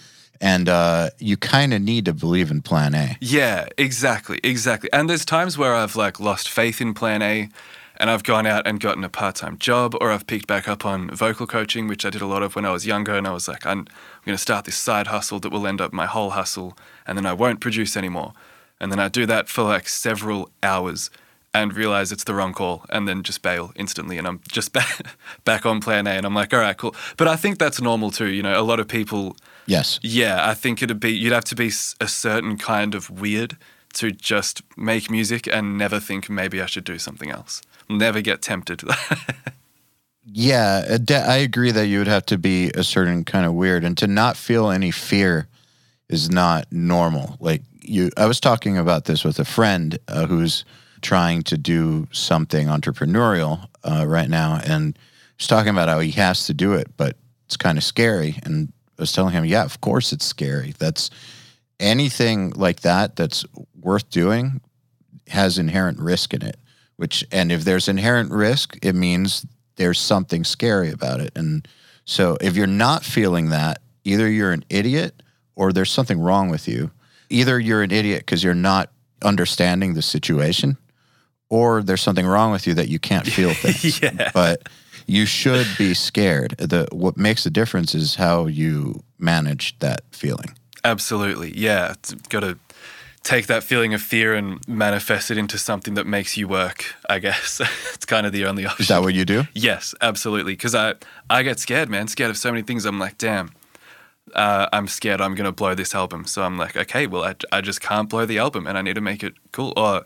[0.41, 3.17] And uh, you kind of need to believe in plan A.
[3.21, 4.89] Yeah, exactly, exactly.
[4.93, 7.51] And there's times where I've like lost faith in plan A
[7.99, 11.11] and I've gone out and gotten a part-time job or I've picked back up on
[11.11, 13.47] vocal coaching, which I did a lot of when I was younger and I was
[13.47, 13.87] like I'm, I'm
[14.25, 16.77] going to start this side hustle that will end up my whole hustle
[17.07, 18.33] and then I won't produce anymore.
[18.81, 21.11] And then I do that for like several hours
[21.53, 25.07] and realize it's the wrong call and then just bail instantly and I'm just back
[25.45, 28.11] back on plan A and I'm like all right cool but I think that's normal
[28.11, 29.37] too you know a lot of people
[29.67, 30.01] Yes.
[30.03, 31.71] yeah I think it'd be you'd have to be
[32.01, 33.57] a certain kind of weird
[33.95, 38.43] to just make music and never think maybe I should do something else never get
[38.43, 38.83] tempted
[40.33, 43.85] Yeah, uh, I agree that you would have to be a certain kind of weird,
[43.85, 45.49] and to not feel any fear
[46.09, 47.37] is not normal.
[47.41, 50.65] Like you, I was talking about this with a friend uh, who's
[51.03, 54.99] trying to do something entrepreneurial uh, right now, and
[55.37, 58.37] he's talking about how he has to do it, but it's kind of scary.
[58.45, 60.75] And I was telling him, yeah, of course it's scary.
[60.79, 61.11] That's
[61.81, 63.45] anything like that that's
[63.81, 64.61] worth doing
[65.29, 66.57] has inherent risk in it.
[66.97, 69.47] Which, and if there's inherent risk, it means
[69.77, 71.33] there's something scary about it.
[71.35, 71.67] And
[72.05, 75.23] so if you're not feeling that, either you're an idiot
[75.57, 76.91] or there's something wrong with you.
[77.31, 78.91] Either you're an idiot because you're not
[79.23, 80.77] understanding the situation,
[81.51, 84.01] or there's something wrong with you that you can't feel things.
[84.01, 84.69] yeah But
[85.07, 86.53] you should be scared.
[86.59, 90.55] The what makes the difference is how you manage that feeling.
[90.85, 92.57] absolutely yeah it's got to
[93.23, 97.19] take that feeling of fear and manifest it into something that makes you work I
[97.19, 97.61] guess
[97.95, 99.45] it's kind of the only option Is that what you do?
[99.55, 100.53] Yes, absolutely.
[100.55, 100.95] Because I,
[101.29, 102.09] I get scared, man.
[102.09, 102.87] Scared of so many things.
[102.87, 103.51] I'm like, damn,
[104.35, 106.25] uh, I'm scared I'm going to blow this album.
[106.25, 108.95] So I'm like, okay, well, I, I just can't blow the album and I need
[108.95, 109.73] to make it cool.
[109.77, 110.05] Or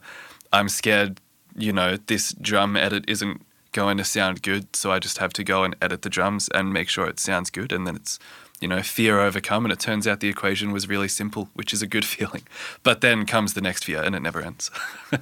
[0.53, 1.21] I'm scared,
[1.57, 3.43] you know, this drum edit isn't
[3.73, 4.75] going to sound good.
[4.77, 7.51] So I just have to go and edit the drums and make sure it sounds
[7.51, 7.73] good.
[7.73, 8.19] And then it's,
[8.61, 9.65] you know, fear overcome.
[9.65, 12.43] And it turns out the equation was really simple, which is a good feeling.
[12.83, 14.71] But then comes the next fear and it never ends.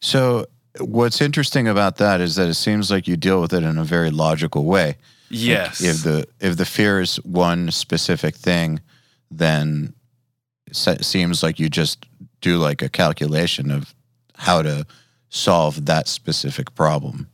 [0.00, 0.46] So
[0.78, 3.84] what's interesting about that is that it seems like you deal with it in a
[3.84, 4.96] very logical way.
[5.28, 5.82] yes.
[5.82, 8.80] If the if the fear is one specific thing,
[9.30, 9.94] then
[10.66, 12.06] it seems like you just
[12.40, 13.94] do like a calculation of
[14.36, 14.86] how to
[15.30, 17.28] solve that specific problem,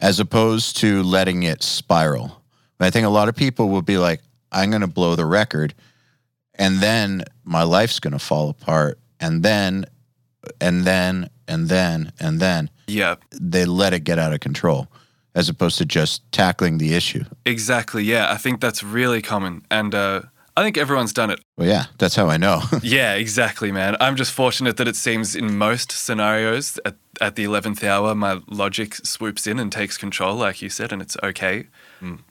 [0.00, 2.42] as opposed to letting it spiral.
[2.80, 5.74] I think a lot of people will be like, "I'm going to blow the record,"
[6.54, 9.84] and then my life's going to fall apart, and then,
[10.60, 13.16] and then, and then, and then yeah.
[13.32, 14.88] they let it get out of control
[15.34, 17.24] as opposed to just tackling the issue.
[17.44, 18.02] Exactly.
[18.02, 18.32] Yeah.
[18.32, 19.62] I think that's really common.
[19.70, 20.22] And uh,
[20.56, 21.40] I think everyone's done it.
[21.56, 22.62] Well, yeah, that's how I know.
[22.82, 23.96] Yeah, exactly, man.
[24.00, 28.40] I'm just fortunate that it seems in most scenarios at, at the 11th hour, my
[28.48, 31.66] logic swoops in and takes control, like you said, and it's okay.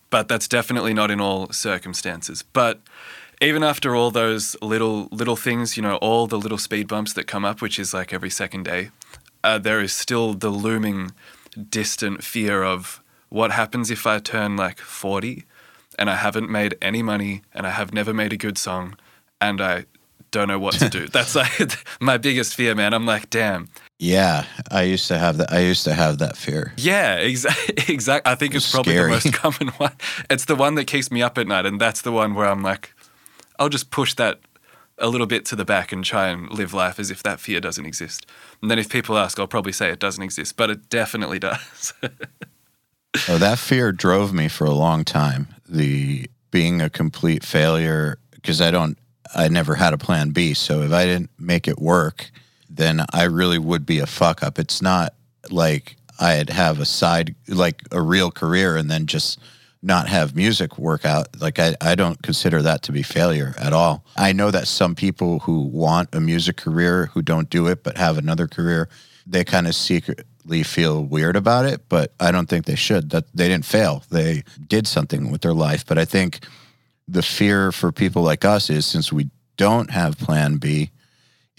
[0.09, 2.43] But that's definitely not in all circumstances.
[2.43, 2.81] But
[3.41, 7.27] even after all those little little things, you know, all the little speed bumps that
[7.27, 8.89] come up, which is like every second day,
[9.43, 11.11] uh, there is still the looming,
[11.69, 15.45] distant fear of what happens if I turn like 40
[15.97, 18.97] and I haven't made any money and I have never made a good song
[19.39, 19.85] and I
[20.31, 21.07] don't know what to do.
[21.11, 21.59] That's like
[22.01, 22.93] my biggest fear, man.
[22.93, 23.69] I'm like, damn.
[23.99, 25.51] Yeah, I used to have that.
[25.51, 26.73] I used to have that fear.
[26.77, 27.75] Yeah, exactly.
[27.93, 28.25] Exact.
[28.27, 29.07] I think it's probably Scary.
[29.07, 29.91] the most common one.
[30.29, 32.61] It's the one that keeps me up at night, and that's the one where I'm
[32.63, 32.93] like,
[33.59, 34.39] I'll just push that
[34.97, 37.59] a little bit to the back and try and live life as if that fear
[37.59, 38.25] doesn't exist.
[38.61, 41.93] And then if people ask, I'll probably say it doesn't exist, but it definitely does.
[43.27, 45.47] Oh, that fear drove me for a long time.
[45.67, 48.97] The being a complete failure because I don't.
[49.35, 50.53] I never had a plan B.
[50.53, 52.31] So if I didn't make it work,
[52.69, 54.59] then I really would be a fuck up.
[54.59, 55.13] It's not
[55.49, 59.39] like I'd have a side, like a real career, and then just
[59.81, 61.27] not have music work out.
[61.39, 64.03] Like I, I don't consider that to be failure at all.
[64.17, 67.97] I know that some people who want a music career who don't do it but
[67.97, 68.89] have another career,
[69.25, 73.11] they kind of secretly feel weird about it, but I don't think they should.
[73.11, 74.03] That they didn't fail.
[74.09, 75.85] They did something with their life.
[75.85, 76.41] But I think
[77.07, 80.91] the fear for people like us is since we don't have plan B,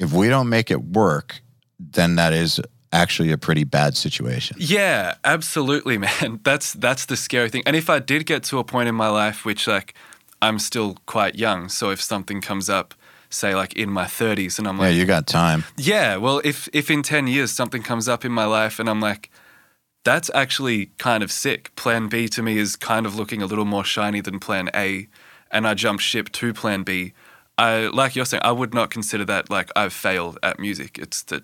[0.01, 1.41] if we don't make it work,
[1.79, 2.61] then that is
[2.93, 4.57] actually a pretty bad situation.
[4.59, 6.41] Yeah, absolutely, man.
[6.43, 7.63] That's that's the scary thing.
[7.67, 9.95] And if I did get to a point in my life which like
[10.43, 12.95] I'm still quite young, so if something comes up,
[13.29, 15.65] say like in my 30s and I'm like Yeah, you got time.
[15.77, 19.01] yeah, well if if in 10 years something comes up in my life and I'm
[19.01, 19.31] like
[20.03, 21.77] that's actually kind of sick.
[21.77, 25.09] Plan B to me is kind of looking a little more shiny than plan A
[25.51, 27.13] and I jump ship to plan B.
[27.61, 30.99] I like you're saying I would not consider that like I've failed at music.
[30.99, 31.43] It's that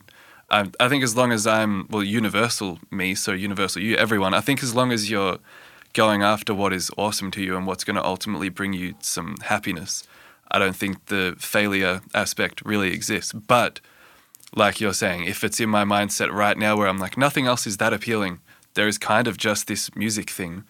[0.51, 4.33] I, I think as long as I'm well, universal me, so universal you, everyone.
[4.33, 5.37] I think as long as you're
[5.93, 9.37] going after what is awesome to you and what's going to ultimately bring you some
[9.43, 10.05] happiness,
[10.51, 13.35] I don't think the failure aspect really exists.
[13.35, 13.81] But
[14.55, 17.67] like you're saying, if it's in my mindset right now where I'm like nothing else
[17.67, 18.41] is that appealing,
[18.73, 20.65] there is kind of just this music thing,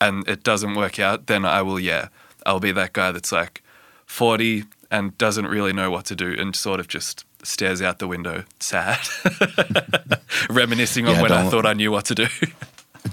[0.00, 2.08] and it doesn't work out, then I will yeah,
[2.44, 3.62] I'll be that guy that's like
[4.06, 8.08] 40 and doesn't really know what to do and sort of just stares out the
[8.08, 8.98] window, sad,
[10.50, 12.26] reminiscing on Yeah, when I thought I knew what to do.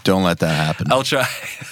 [0.03, 0.91] Don't let that happen.
[0.91, 1.25] I'll try.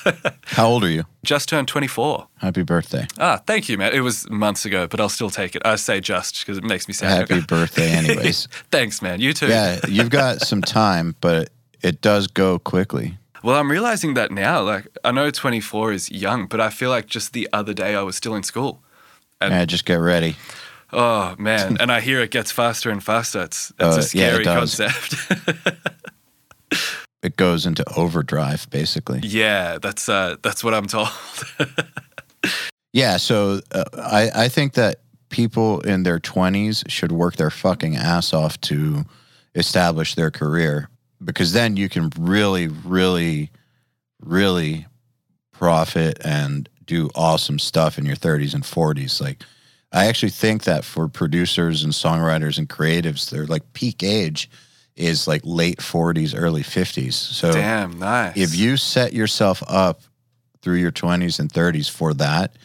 [0.46, 1.04] How old are you?
[1.26, 2.28] just turned 24.
[2.38, 3.08] Happy birthday.
[3.20, 3.94] Ah, thank you, man.
[3.94, 5.62] It was months ago, but I'll still take it.
[5.66, 8.48] I say just because it makes me sound Happy birthday, anyways.
[8.72, 9.20] Thanks, man.
[9.20, 9.48] You too.
[9.48, 11.50] yeah, you've got some time, but
[11.82, 13.18] it does go quickly.
[13.44, 14.62] Well, I'm realizing that now.
[14.62, 18.02] Like, I know 24 is young, but I feel like just the other day I
[18.02, 18.82] was still in school.
[19.42, 20.36] And- Yeah, just get ready.
[20.94, 21.78] Oh man!
[21.80, 23.42] and I hear it gets faster and faster.
[23.44, 24.76] It's it's Uh, a it scary does.
[24.78, 25.16] concept.
[27.24, 29.20] It goes into overdrive, basically.
[29.24, 31.10] yeah, that's uh, that's what I'm told.
[32.94, 37.98] Yeah, so uh, I I think that people in their 20s should work their fucking
[37.98, 39.04] ass off to
[39.54, 40.88] establish their career
[41.22, 43.50] because then you can really really
[44.22, 44.86] really
[45.52, 49.42] profit and do awesome stuff in your 30s and 40s like
[49.92, 54.50] I actually think that for producers and songwriters and creatives their like peak age
[54.96, 58.38] is like late 40s early 50s so Damn, nice.
[58.38, 60.02] if you set yourself up
[60.66, 62.56] through your 20s and 30s for that,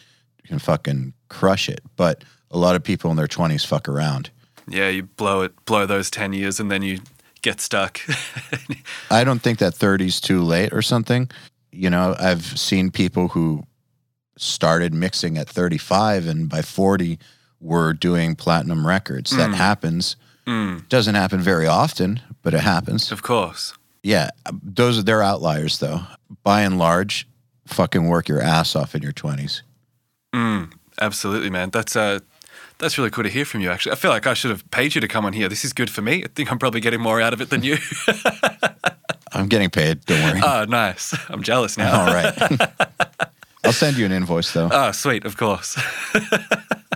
[0.41, 1.81] you can fucking crush it.
[1.95, 4.31] But a lot of people in their 20s fuck around.
[4.67, 6.99] yeah, you blow it, blow those 10 years, and then you
[7.43, 8.01] get stuck.
[9.11, 11.29] I don't think that 30's too late or something.
[11.71, 13.65] You know, I've seen people who
[14.37, 17.19] started mixing at 35 and by 40
[17.59, 19.31] were doing platinum records.
[19.35, 20.15] That happens.
[20.47, 23.11] Mm, Doesn't happen very often, but it happens.
[23.11, 23.73] of course.
[24.03, 24.29] Yeah,
[24.63, 26.01] those are they're outliers though.
[26.43, 27.27] By and large,
[27.67, 29.61] fucking work your ass off in your 20s.
[30.33, 31.69] Mm, absolutely, man.
[31.69, 32.19] That's uh,
[32.79, 33.69] that's really cool to hear from you.
[33.69, 35.47] Actually, I feel like I should have paid you to come on here.
[35.47, 36.23] This is good for me.
[36.23, 37.77] I think I'm probably getting more out of it than you.
[39.33, 40.03] I'm getting paid.
[40.05, 40.41] Don't worry.
[40.43, 41.13] oh, nice.
[41.29, 42.01] I'm jealous now.
[42.07, 42.33] All right.
[43.63, 44.69] I'll send you an invoice though.
[44.71, 45.25] Oh, sweet.
[45.25, 45.79] Of course.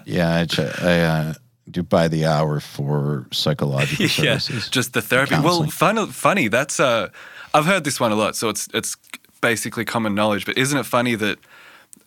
[0.05, 1.33] Yeah, I, ch- I uh,
[1.69, 4.69] do by the hour for psychological yeah, services.
[4.69, 5.35] just the therapy.
[5.43, 6.47] Well, fun, funny.
[6.47, 7.09] That's uh,
[7.53, 8.95] I've heard this one a lot, so it's it's
[9.41, 10.45] basically common knowledge.
[10.45, 11.39] But isn't it funny that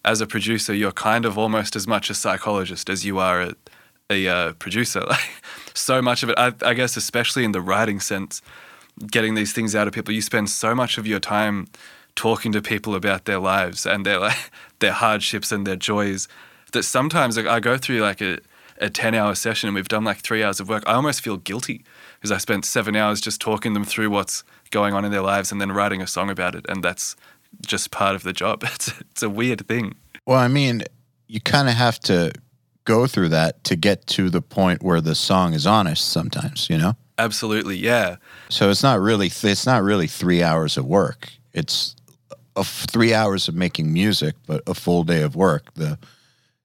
[0.05, 3.55] as a producer, you're kind of almost as much a psychologist as you are a,
[4.11, 5.05] a uh, producer.
[5.11, 5.29] Like
[5.75, 8.43] so much of it, I, I guess, especially in the writing sense,
[9.07, 11.69] getting these things out of people, you spend so much of your time
[12.19, 14.51] talking to people about their lives and their like
[14.81, 16.27] their hardships and their joys
[16.73, 18.39] that sometimes like, I go through like a,
[18.79, 20.83] a 10 hour session and we've done like three hours of work.
[20.87, 21.85] I almost feel guilty
[22.17, 24.43] because I spent seven hours just talking them through what's
[24.73, 26.67] going on in their lives and then writing a song about it.
[26.69, 27.15] And that's
[27.65, 28.65] just part of the job.
[28.75, 29.95] It's, it's a weird thing.
[30.27, 30.83] Well, I mean,
[31.29, 32.33] you kind of have to
[32.85, 36.09] go through that to get to the point where the song is honest.
[36.09, 36.97] Sometimes, you know.
[37.17, 37.77] Absolutely.
[37.77, 38.17] Yeah.
[38.49, 41.31] So it's not really it's not really three hours of work.
[41.53, 41.97] It's
[42.59, 45.73] a f- three hours of making music, but a full day of work.
[45.75, 45.99] The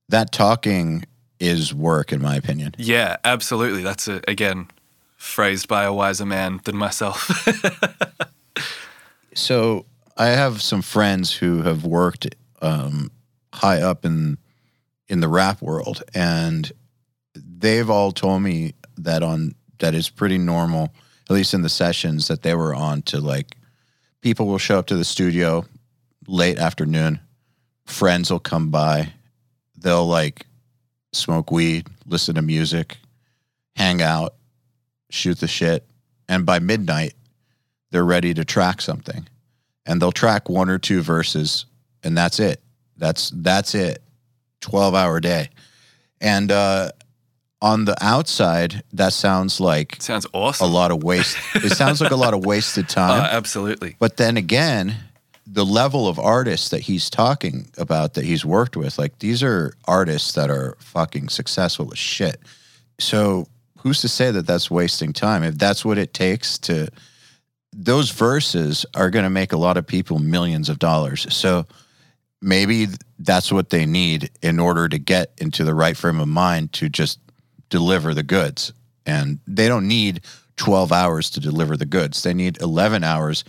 [0.10, 1.06] that talking
[1.40, 2.76] is work, in my opinion.
[2.78, 3.84] Yeah, absolutely.
[3.84, 4.68] That's a, again
[5.16, 7.48] phrased by a wiser man than myself.
[9.36, 9.86] So
[10.18, 13.12] I have some friends who have worked um,
[13.54, 14.38] high up in
[15.10, 16.72] in the rap world, and
[17.36, 20.94] they've all told me that on that is pretty normal,
[21.30, 23.02] at least in the sessions that they were on.
[23.04, 23.56] To like,
[24.22, 25.66] people will show up to the studio
[26.28, 27.20] late afternoon.
[27.86, 29.14] Friends will come by.
[29.78, 30.46] They'll like
[31.12, 32.98] smoke weed, listen to music,
[33.76, 34.36] hang out,
[35.10, 35.86] shoot the shit,
[36.30, 37.14] and by midnight
[37.92, 39.28] they're ready to track something
[39.86, 41.66] and they'll track one or two verses
[42.04, 42.60] and that's it
[42.98, 44.02] that's that's it
[44.62, 45.50] 12 hour day
[46.20, 46.90] and uh
[47.62, 50.68] on the outside that sounds like Sounds awesome.
[50.68, 53.96] a lot of waste it sounds like a lot of wasted Uh, time absolutely.
[54.00, 54.96] but then again
[55.54, 59.76] the level of artists that he's talking about that he's worked with like these are
[59.86, 62.42] artists that are fucking successful as shit.
[63.00, 63.48] So
[63.78, 65.44] who's to say that that's wasting time?
[65.44, 66.88] If that's what it takes to
[67.72, 71.32] those verses are going to make a lot of people millions of dollars.
[71.32, 71.68] So
[72.42, 72.88] maybe
[73.20, 76.90] that's what they need in order to get into the right frame of mind to
[76.90, 77.20] just
[77.70, 78.74] deliver the goods.
[79.06, 80.22] And they don't need
[80.58, 82.24] 12 hours to deliver the goods.
[82.24, 83.44] They need 11 hours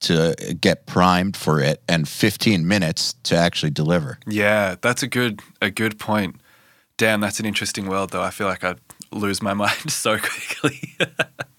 [0.00, 5.40] to get primed for it and 15 minutes to actually deliver Yeah, that's a good
[5.60, 6.36] a good point.
[6.96, 8.22] Damn, that's an interesting world though.
[8.22, 8.78] I feel like I'd
[9.12, 10.94] lose my mind so quickly.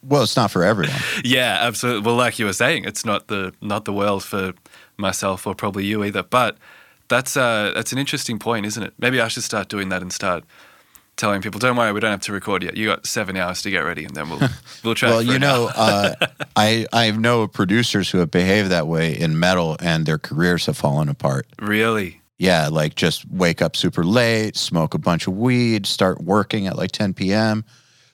[0.02, 0.96] Well, it's not for everyone.
[1.24, 2.02] yeah, absolutely.
[2.02, 4.54] Well, like you were saying, it's not the not the world for
[4.98, 6.24] myself or probably you either.
[6.24, 6.58] But
[7.10, 8.94] that's uh, that's an interesting point, isn't it?
[8.98, 10.46] Maybe I should start doing that and start
[11.20, 12.76] telling people, "Don't worry, we don't have to record yet.
[12.76, 14.40] You got seven hours to get ready, and then we'll
[14.84, 18.88] we'll try." well, you know, hour." uh, I I know producers who have behaved that
[18.88, 21.46] way in metal, and their careers have fallen apart.
[21.62, 26.66] really, Yeah, like just wake up super late, smoke a bunch of weed, start working
[26.66, 27.66] at like 10 p.m.,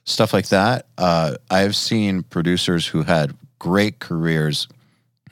[0.03, 0.87] stuff like that.
[0.97, 4.67] Uh, I've seen producers who had great careers,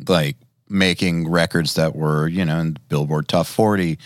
[0.08, 0.38] like
[0.70, 3.98] making records that were, you know, in Billboard Top 40,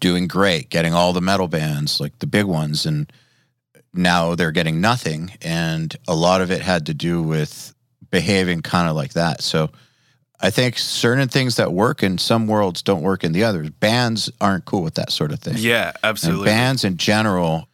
[0.00, 2.86] doing great, getting all the metal bands, like the big ones.
[2.86, 3.10] And
[3.92, 5.32] now they're getting nothing.
[5.42, 7.74] And a lot of it had to do with
[8.10, 9.42] behaving kind of like that.
[9.42, 9.70] So,
[10.40, 13.70] I think certain things that work in some worlds don't work in the others.
[13.70, 15.54] Bands aren't cool with that sort of thing.
[15.56, 16.44] yeah, And absolutely.
[16.44, 17.68] bands in general,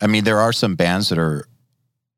[0.00, 1.46] I mean, there are some bands that are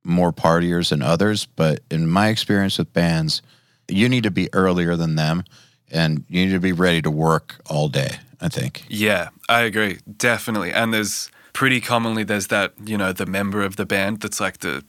[0.03, 3.43] more partiers than others, but in my experience with bands,
[3.89, 5.45] you need to be earlier than them
[5.91, 8.85] and you need to be ready to work all day, I think.
[8.89, 9.99] Yeah, I agree.
[10.17, 10.73] Definitely.
[10.73, 14.59] And there's pretty commonly there's that, you know, the member of the band that's like
[14.59, 14.83] the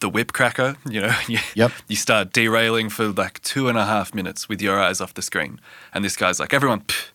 [0.00, 1.14] the whip cracker, you know.
[1.28, 1.72] You, Yep.
[1.88, 5.22] you start derailing for like two and a half minutes with your eyes off the
[5.22, 5.60] screen.
[5.92, 7.08] And this guy's like, everyone pff,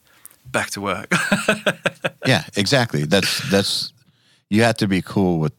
[0.51, 1.11] back to work.
[2.25, 3.05] Yeah, exactly.
[3.05, 3.91] That's, that's,
[4.49, 5.53] you have to be cool with,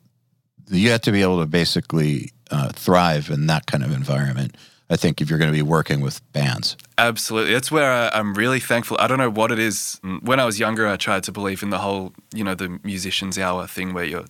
[0.68, 4.56] you have to be able to basically uh, thrive in that kind of environment.
[4.90, 6.76] I think if you're going to be working with bands.
[6.98, 7.52] Absolutely.
[7.54, 8.96] That's where I, I'm really thankful.
[9.00, 10.00] I don't know what it is.
[10.22, 13.38] When I was younger, I tried to believe in the whole, you know, the musician's
[13.38, 14.24] hour thing where you're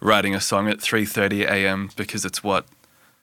[0.00, 1.90] writing a song at 3:30 a.m.
[1.96, 2.66] because it's what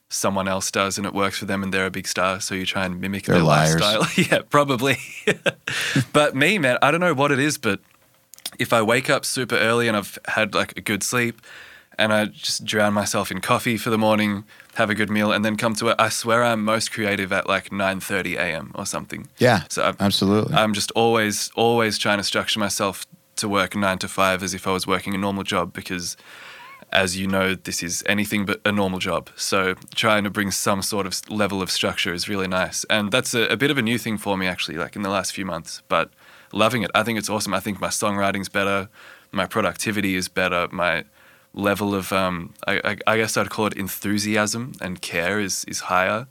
[0.08, 2.64] someone else does and it works for them and they're a big star, so you
[2.64, 3.78] try and mimic They're their liars.
[3.78, 4.24] lifestyle.
[4.30, 4.96] yeah, probably.
[6.14, 7.80] but me, man, I don't know what it is, but
[8.58, 11.42] if I wake up super early and I've had like a good sleep
[11.98, 14.44] and I just drown myself in coffee for the morning,
[14.74, 17.48] have a good meal, and then come to it, I swear I'm most creative at
[17.48, 18.72] like 9:30 a.m.
[18.74, 19.28] or something.
[19.38, 20.54] Yeah, So I'm, absolutely.
[20.54, 23.04] I'm just always, always trying to structure myself
[23.36, 26.16] to work nine to five as if I was working a normal job because,
[26.92, 29.30] as you know, this is anything but a normal job.
[29.36, 32.84] So trying to bring some sort of level of structure is really nice.
[32.90, 35.10] And that's a, a bit of a new thing for me, actually, like in the
[35.10, 35.82] last few months.
[35.88, 36.10] But
[36.52, 36.90] loving it.
[36.94, 37.54] I think it's awesome.
[37.54, 38.88] I think my songwriting's better,
[39.32, 41.04] my productivity is better, my
[41.58, 46.26] level of, um, I, I, guess I'd call it enthusiasm and care is, is higher.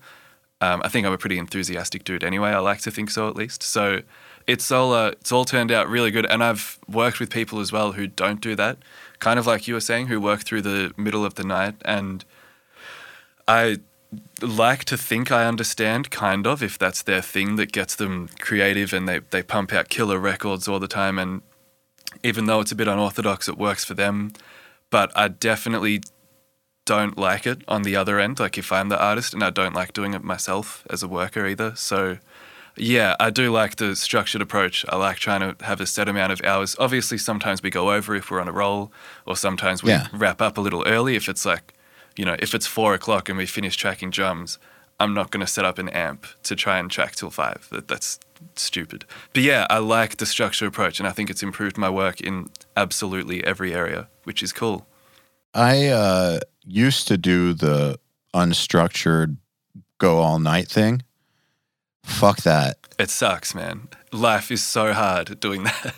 [0.61, 2.49] Um, I think I'm a pretty enthusiastic dude anyway.
[2.49, 3.61] I like to think so, at least.
[3.61, 4.01] So
[4.47, 6.25] it's all uh, it's all turned out really good.
[6.25, 8.77] And I've worked with people as well who don't do that,
[9.19, 11.75] kind of like you were saying, who work through the middle of the night.
[11.83, 12.23] And
[13.47, 13.77] I
[14.41, 18.93] like to think I understand, kind of, if that's their thing that gets them creative
[18.93, 21.19] and they they pump out killer records all the time.
[21.19, 21.41] And
[22.23, 24.31] even though it's a bit unorthodox, it works for them.
[24.89, 26.01] But I definitely
[26.85, 28.39] don't like it on the other end.
[28.39, 31.45] Like if I'm the artist and I don't like doing it myself as a worker
[31.45, 31.75] either.
[31.75, 32.17] So
[32.77, 34.85] yeah, I do like the structured approach.
[34.87, 36.75] I like trying to have a set amount of hours.
[36.79, 38.91] Obviously, sometimes we go over if we're on a roll,
[39.25, 40.07] or sometimes we Yeah.
[40.13, 41.15] wrap up a little early.
[41.15, 41.73] If it's like,
[42.15, 44.59] you know, if it's four o'clock and we finish tracking drums,
[44.99, 47.67] I'm not going to set up an amp to try and track till five.
[47.71, 48.19] That, that's
[48.55, 49.05] stupid.
[49.33, 52.49] But yeah, I like the structured approach, and I think it's improved my work in
[52.75, 54.87] absolutely every area, which is cool.
[55.53, 57.99] I uh, used to do the
[58.33, 59.37] unstructured
[59.97, 61.01] go all night thing.
[62.03, 62.77] Fuck that.
[62.99, 63.89] It sucks, man.
[64.11, 65.95] Life is so hard doing that.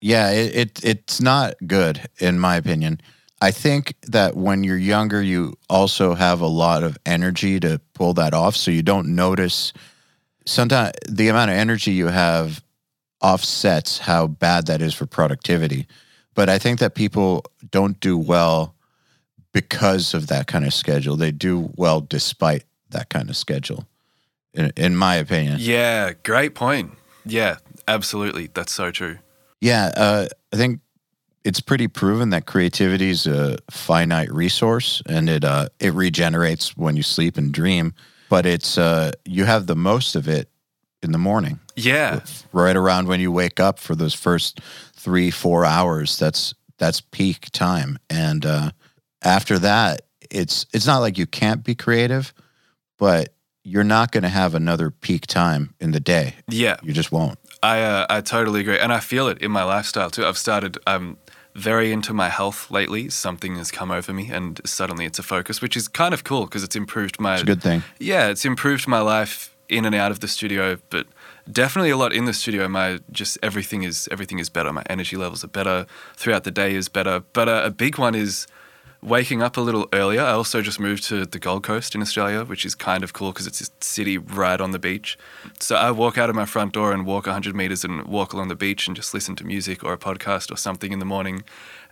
[0.00, 3.00] Yeah, it, it it's not good in my opinion.
[3.40, 8.14] I think that when you're younger, you also have a lot of energy to pull
[8.14, 9.72] that off, so you don't notice.
[10.46, 12.62] Sometimes the amount of energy you have
[13.20, 15.86] offsets how bad that is for productivity.
[16.34, 18.74] But I think that people don't do well
[19.52, 21.16] because of that kind of schedule.
[21.16, 23.86] They do well despite that kind of schedule,
[24.52, 25.56] in, in my opinion.
[25.58, 26.92] Yeah, great point.
[27.24, 27.56] Yeah,
[27.88, 28.50] absolutely.
[28.52, 29.18] That's so true.
[29.60, 30.80] Yeah, uh, I think
[31.42, 36.96] it's pretty proven that creativity is a finite resource, and it uh, it regenerates when
[36.96, 37.94] you sleep and dream.
[38.28, 40.48] But it's uh, you have the most of it
[41.02, 42.20] in the morning, Yeah,
[42.52, 44.60] right around when you wake up for those first
[44.94, 46.18] three four hours.
[46.18, 48.70] That's that's peak time, and uh,
[49.22, 52.34] after that, it's it's not like you can't be creative,
[52.98, 56.34] but you're not going to have another peak time in the day.
[56.48, 56.76] yeah.
[56.82, 57.38] You just won't.
[57.62, 60.24] I uh, I totally agree, and I feel it in my lifestyle too.
[60.24, 60.78] I've started.
[60.86, 61.16] I'm
[61.56, 63.08] very into my health lately.
[63.08, 66.44] Something has come over me, and suddenly it's a focus, which is kind of cool
[66.44, 67.34] because it's improved my.
[67.34, 67.82] It's a good thing.
[67.98, 71.06] Yeah, it's improved my life in and out of the studio, but
[71.50, 72.68] definitely a lot in the studio.
[72.68, 74.72] My just everything is everything is better.
[74.72, 77.22] My energy levels are better throughout the day is better.
[77.32, 78.46] But uh, a big one is
[79.06, 80.20] waking up a little earlier.
[80.20, 83.32] I also just moved to the Gold Coast in Australia, which is kind of cool
[83.32, 85.16] because it's a city right on the beach.
[85.60, 88.48] So I walk out of my front door and walk 100 meters and walk along
[88.48, 91.44] the beach and just listen to music or a podcast or something in the morning.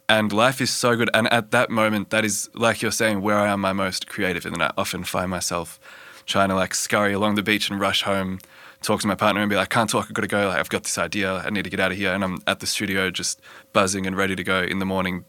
[0.08, 1.08] And life is so good.
[1.14, 4.44] And at that moment, that is, like you're saying, where I am my most creative.
[4.44, 5.78] And then I often find myself
[6.26, 8.40] trying to like scurry along the beach and rush home,
[8.82, 10.48] talk to my partner and be like, I can't talk, I've got to go.
[10.48, 12.12] Like, I've got this idea, I need to get out of here.
[12.12, 13.40] And I'm at the studio just
[13.72, 15.24] buzzing and ready to go in the morning,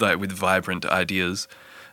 [0.00, 1.48] like with vibrant ideas.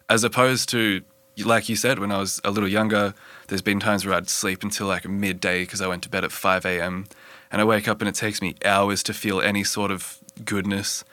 [0.09, 1.01] As opposed to,
[1.43, 3.13] like you said, when I was a little younger,
[3.47, 6.31] there's been times where I'd sleep until like midday because I went to bed at
[6.31, 7.05] 5 a.m.
[7.51, 11.03] And I wake up and it takes me hours to feel any sort of goodness.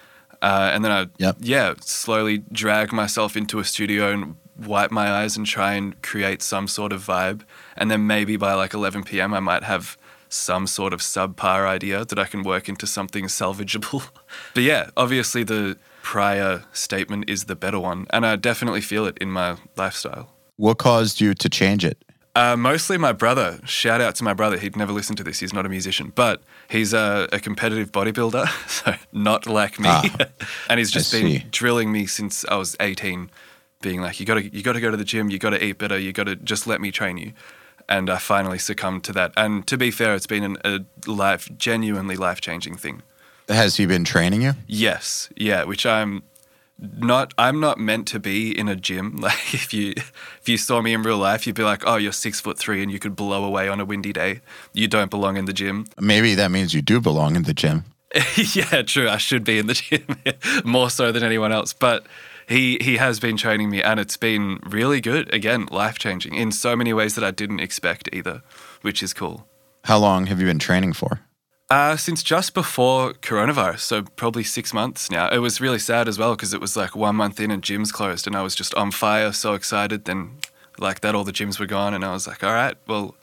[0.43, 1.37] Uh, and then I, Yep.
[1.41, 6.43] yeah, slowly drag myself into a studio and wipe my eyes and try and create
[6.43, 7.43] some sort of vibe.
[7.77, 9.97] And then maybe by like 11 p.m., I might have
[10.31, 14.09] some sort of subpar idea that I can work into something salvageable.
[14.55, 15.77] but yeah, obviously the
[16.11, 18.05] prior statement is the better one.
[18.11, 20.29] And I definitely feel it in my lifestyle.
[20.57, 22.05] What caused you to change it?
[22.35, 23.61] Uh, mostly my brother.
[23.65, 24.59] Shout out to my brother.
[24.59, 25.39] He'd never listen to this.
[25.39, 29.89] He's not a musician, but he's a, a competitive bodybuilder, so not like me.
[29.89, 30.03] Ah,
[30.69, 31.47] and he's just I been see.
[31.53, 33.31] drilling me since I was 18,
[33.81, 35.31] being like, "You got to, you got to go to the gym.
[35.31, 35.97] You got to eat better.
[35.97, 37.35] You got to just let me train you."
[37.89, 39.33] And I finally succumbed to that.
[39.37, 43.03] And to be fair, it's been an, a life, genuinely life changing thing.
[43.51, 44.55] Has he been training you?
[44.67, 46.23] Yes, yeah, which I'm
[46.79, 49.17] not I'm not meant to be in a gym.
[49.21, 52.13] Like if you if you saw me in real life, you'd be like, "Oh, you're
[52.13, 54.41] 6 foot 3 and you could blow away on a windy day.
[54.73, 57.85] You don't belong in the gym." Maybe that means you do belong in the gym.
[58.55, 59.09] yeah, true.
[59.09, 60.07] I should be in the gym
[60.65, 62.07] more so than anyone else, but
[62.49, 65.33] he he has been training me and it's been really good.
[65.35, 68.43] Again, life-changing in so many ways that I didn't expect either,
[68.83, 69.47] which is cool.
[69.85, 71.21] How long have you been training for?
[71.71, 75.29] Uh, since just before coronavirus, so probably six months now.
[75.29, 77.93] It was really sad as well because it was like one month in and gyms
[77.93, 80.05] closed, and I was just on fire, so excited.
[80.05, 80.39] Then,
[80.79, 83.15] like that, all the gyms were gone, and I was like, all right, well,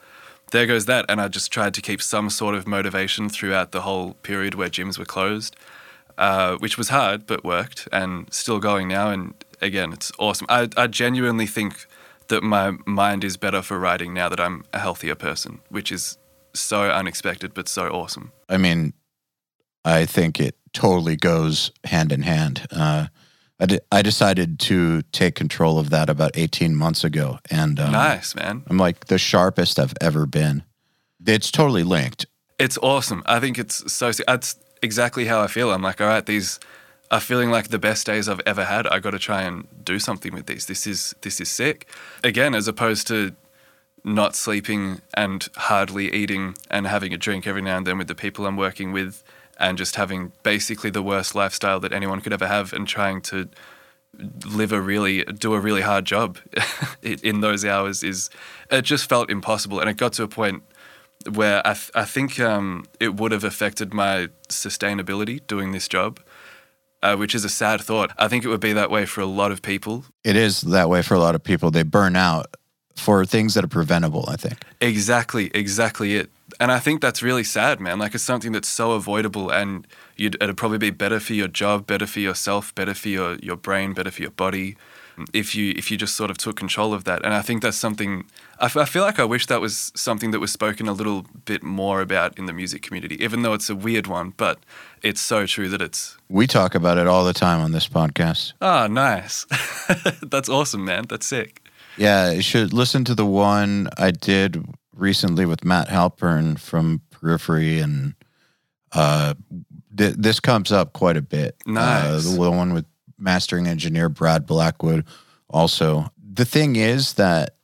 [0.52, 1.04] there goes that.
[1.10, 4.70] And I just tried to keep some sort of motivation throughout the whole period where
[4.70, 5.58] gyms were closed,
[6.18, 9.10] uh, which was hard, but worked, and still going now.
[9.10, 10.48] And again, it's awesome.
[10.48, 11.86] I, I genuinely think
[12.30, 16.18] that my mind is better for writing now that I'm a healthier person, which is
[16.60, 18.32] so unexpected, but so awesome.
[18.50, 18.94] I mean,
[19.86, 22.68] I think it totally goes hand in hand.
[22.72, 23.08] Uh,
[23.60, 27.40] I, de- I decided to take control of that about 18 months ago.
[27.50, 28.64] And um, Nice, man.
[28.68, 30.64] I'm like the sharpest I've ever been.
[31.26, 32.26] It's totally linked.
[32.60, 33.24] It's awesome.
[33.26, 34.12] I think it's so.
[34.12, 35.72] That's exactly how I feel.
[35.72, 36.60] I'm like, all right, these
[37.10, 38.88] are feeling like the best days I've ever had.
[38.88, 40.66] I got to try and do something with these.
[40.66, 41.88] This is this is sick.
[42.24, 43.36] Again, as opposed to
[44.08, 48.16] not sleeping and hardly eating and having a drink every now and then with the
[48.16, 49.24] people I'm working with,
[49.60, 53.50] and just having basically the worst lifestyle that anyone could ever have, and trying to
[54.46, 56.40] live a really do a really hard job
[57.04, 58.32] in those hours is
[58.72, 60.64] it just felt impossible and it got to a point
[61.34, 66.20] where I, th- I think um, it would have affected my sustainability doing this job,
[67.04, 68.12] uh, which is a sad thought.
[68.18, 70.06] I think it would be that way for a lot of people.
[70.24, 71.72] It is that way for a lot of people.
[71.72, 72.56] They burn out
[72.98, 74.64] for things that are preventable, I think.
[74.82, 76.30] Exactly, exactly it.
[76.60, 78.00] And I think that's really sad, man.
[78.00, 79.86] Like it's something that's so avoidable, and
[80.16, 83.56] you'd, it'd probably be better for your job, better for yourself, better for your, your
[83.56, 84.76] brain, better for your body,
[85.34, 87.24] if you if you just sort of took control of that.
[87.26, 88.26] And I think that's something.
[88.60, 91.26] I, f- I feel like I wish that was something that was spoken a little
[91.46, 94.34] bit more about in the music community, even though it's a weird one.
[94.38, 94.60] But
[95.02, 96.18] it's so true that it's.
[96.30, 98.54] We talk about it all the time on this podcast.
[98.62, 99.46] Ah, nice.
[100.22, 101.06] that's awesome, man.
[101.10, 101.62] That's sick.
[101.98, 104.64] Yeah, you should listen to the one I did
[104.96, 108.14] recently with Matt Halpern from Periphery, and
[108.92, 109.34] uh,
[109.96, 111.56] th- this comes up quite a bit.
[111.68, 112.24] Uh, Nice.
[112.32, 112.86] the one with
[113.18, 115.06] mastering engineer Brad Blackwood.
[115.50, 117.56] Also, the thing is that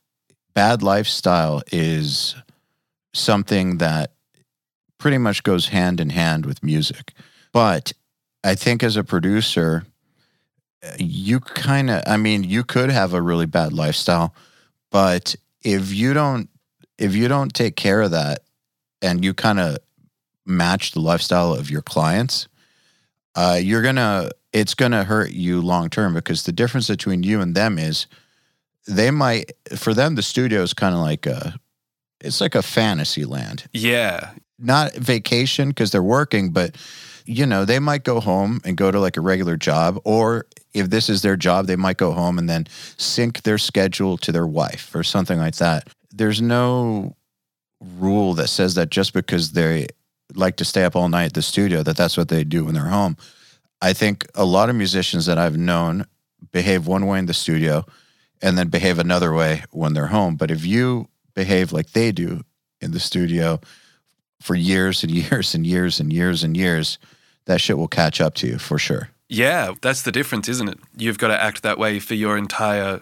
[0.56, 2.36] bad lifestyle is
[3.14, 4.14] something that
[4.98, 7.14] pretty much goes hand in hand with music,
[7.52, 7.94] but
[8.44, 9.86] I think as a producer,
[10.98, 14.34] you kind of i mean you could have a really bad lifestyle
[14.92, 16.50] but if you don't
[16.98, 18.40] if you don't take care of that
[19.02, 19.78] and you kind of
[20.46, 22.48] match the lifestyle of your clients
[23.36, 27.56] uh, you're gonna it's gonna hurt you long term because the difference between you and
[27.56, 28.06] them is
[28.86, 31.60] they might for them the studio is kind of like a
[32.24, 33.66] it's like a fantasy land.
[33.74, 36.76] Yeah, not vacation because they're working, but
[37.26, 40.89] you know, they might go home and go to like a regular job, or if
[40.89, 42.67] this is their job, they might go home and then
[42.97, 45.89] sync their schedule to their wife or something like that.
[46.11, 47.15] There's no
[47.97, 49.88] rule that says that just because they
[50.36, 52.74] like to stay up all night at the studio, that that's what they do when
[52.74, 53.17] they're home.
[53.82, 56.05] I think a lot of musicians that I've known,
[56.51, 57.86] behave one way in the studio
[58.41, 60.36] and then behave another way when they're home.
[60.36, 62.41] But if you behave like they do
[62.82, 63.59] in the studio
[64.44, 66.98] for years and years and years and years and years,
[67.46, 69.10] that shit will catch up to you for sure.
[69.30, 70.80] Yeah, that's the difference, isn't it?
[70.98, 73.00] You've got to act that way for your entire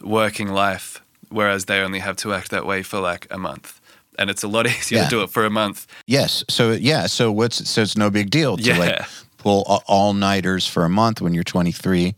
[0.00, 3.80] working life, whereas they only have to act that way for like a month.
[4.18, 5.04] And it's a lot easier Yeah.
[5.04, 5.86] to do it for a month.
[6.06, 6.44] Yes.
[6.48, 7.06] So yeah.
[7.06, 8.78] So what's so it's no big deal to Yeah.
[8.78, 9.00] like
[9.36, 12.14] pull all nighters for a month when you're 23,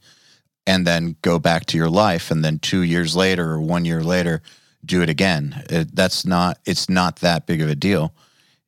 [0.66, 4.02] and then go back to your life, and then two years later or one year
[4.02, 4.40] later
[4.84, 5.64] do it again.
[5.70, 6.58] It, that's not.
[6.64, 8.12] It's not that big of a deal.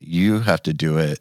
[0.07, 1.21] You have to do it.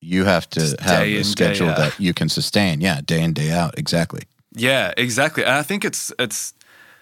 [0.00, 2.80] You have to Just have a schedule that you can sustain.
[2.80, 3.76] Yeah, day in day out.
[3.78, 4.22] Exactly.
[4.52, 5.44] Yeah, exactly.
[5.44, 6.54] And I think it's it's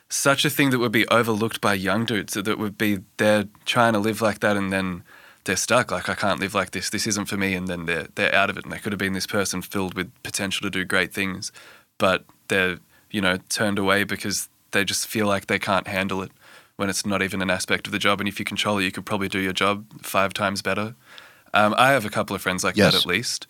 [0.08, 3.92] such a thing that would be overlooked by young dudes that would be they're trying
[3.92, 5.02] to live like that and then
[5.44, 5.90] they're stuck.
[5.90, 6.90] Like I can't live like this.
[6.90, 7.54] This isn't for me.
[7.54, 8.64] And then they're they're out of it.
[8.64, 11.52] And they could have been this person filled with potential to do great things,
[11.98, 12.78] but they're
[13.10, 16.30] you know turned away because they just feel like they can't handle it
[16.76, 18.20] when it's not even an aspect of the job.
[18.20, 20.94] And if you control it, you could probably do your job five times better.
[21.56, 22.92] Um, I have a couple of friends like Yes.
[22.92, 23.46] that at least.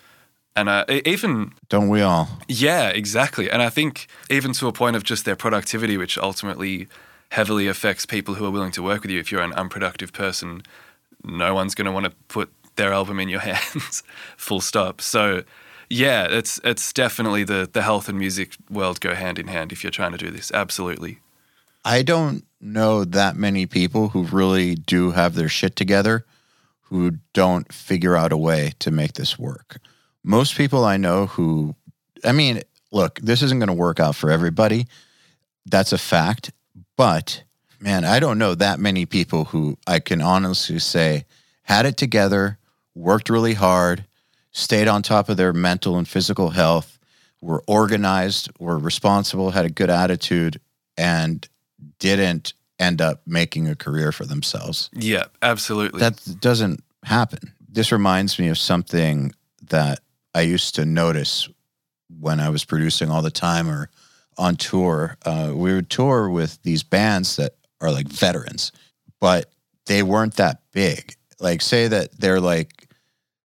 [0.55, 2.29] And uh, even Don't we all?
[2.49, 3.51] yeah, exactly.
[3.51, 6.89] And I think even to a point of just their productivity, which ultimately
[7.33, 9.21] heavily affects people who are willing to work with you.
[9.21, 10.63] If you're an unproductive person,
[11.25, 14.03] no one's going to want to put their album in your hands,
[14.39, 15.01] full stop.
[15.03, 15.43] So,
[15.91, 19.83] yeah, it's it's definitely the the health and music world go hand in hand if
[19.85, 20.51] you're trying to do this.
[20.53, 21.19] Absolutely.
[21.85, 26.25] I don't know that many people who really do have their shit together
[26.89, 29.78] who don't figure out a way to make this work.
[30.22, 31.74] Most people I know who,
[32.24, 32.62] I mean,
[32.93, 34.87] look, this isn't going to work out for everybody.
[35.64, 36.53] That's a fact.
[36.97, 37.43] But
[37.80, 41.24] man, I don't know that many people who I can honestly say
[41.62, 42.59] had it together,
[42.95, 44.05] worked really hard,
[44.53, 46.99] stayed on top of their mental and physical health,
[47.41, 50.61] were organized, were responsible, had a good attitude,
[50.97, 51.49] and
[51.99, 54.91] didn't end up making a career for themselves.
[54.93, 56.01] Yeah, absolutely.
[56.01, 57.53] That doesn't happen.
[57.68, 59.33] This reminds me of something
[59.70, 60.01] that
[60.35, 61.49] I used to notice
[62.20, 63.91] when I was producing all the time or
[64.39, 65.16] on tour.
[65.24, 68.72] Uh, we would tour with these bands that are like veterans,
[69.20, 69.51] but
[69.87, 71.14] they weren't that big.
[71.41, 72.89] Like, say that they're like,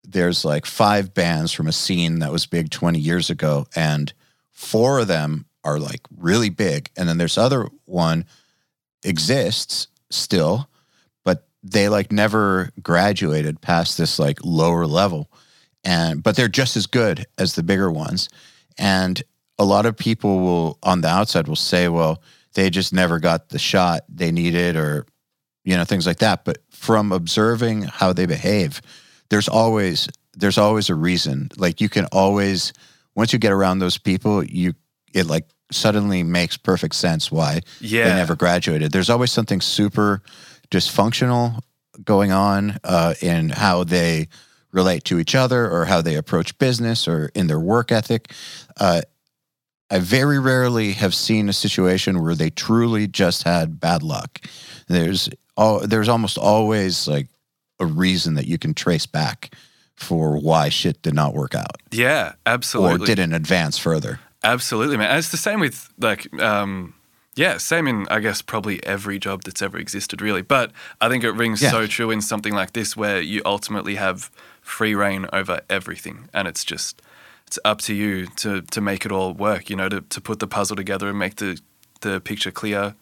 [0.04, 4.12] there's like five bands from a scene that was big 20 years ago, and
[4.52, 6.90] four of them are like really big.
[6.98, 8.26] And then there's other one
[9.04, 10.70] exists still,
[11.24, 15.30] but they like never graduated past this like lower level.
[15.84, 18.30] And but they're just as good as the bigger ones.
[18.78, 19.22] And
[19.58, 22.22] a lot of people will on the outside will say, well,
[22.54, 25.06] they just never got the shot they needed or
[25.64, 28.82] you know things like that but from observing how they behave
[29.30, 32.74] there's always there's always a reason like you can always
[33.16, 34.74] once you get around those people you
[35.14, 38.10] it like suddenly makes perfect sense why Yeah.
[38.10, 40.22] they never graduated there's always something super
[40.72, 41.60] dysfunctional
[42.04, 44.28] going on uh, in how they
[44.72, 48.32] relate to each other or how they approach business or in their work ethic
[48.78, 49.02] uh,
[49.92, 54.40] I very rarely have seen a situation where they truly just had bad luck.
[54.88, 57.28] There's all there's almost always like
[57.80, 59.52] a reason that you can trace back
[59.96, 63.04] for why shit did not work out yeah, absolutely.
[63.04, 64.20] or didn't advance further.
[64.44, 65.10] Absolutely, man.
[65.10, 66.94] And it's the same with like, um,
[67.36, 70.42] yeah, same in I guess probably every job that's ever existed, really.
[70.42, 70.72] But
[71.02, 71.72] I think it rings Yeah.
[71.72, 74.30] so true in something like this, where you ultimately have
[74.62, 77.02] free reign over everything, and it's just
[77.48, 79.70] it's up to you to to make it all work.
[79.70, 81.60] You know, to to put the puzzle together and make the
[82.02, 82.96] the picture clear,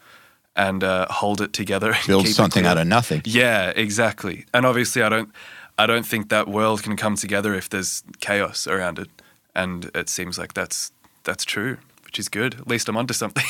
[0.55, 1.91] and uh, hold it together.
[1.93, 3.21] and Build something out of nothing.
[3.25, 4.45] Yeah, exactly.
[4.53, 5.29] And obviously, I don't,
[5.77, 9.09] I don't think that world can come together if there's chaos around it.
[9.55, 10.91] And it seems like that's
[11.28, 12.55] that's true, which is good.
[12.55, 13.43] At least I'm onto something.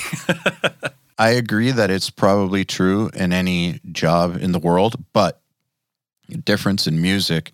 [1.20, 5.42] I agree that it's probably true in any job in the world, but
[6.28, 7.52] the difference in music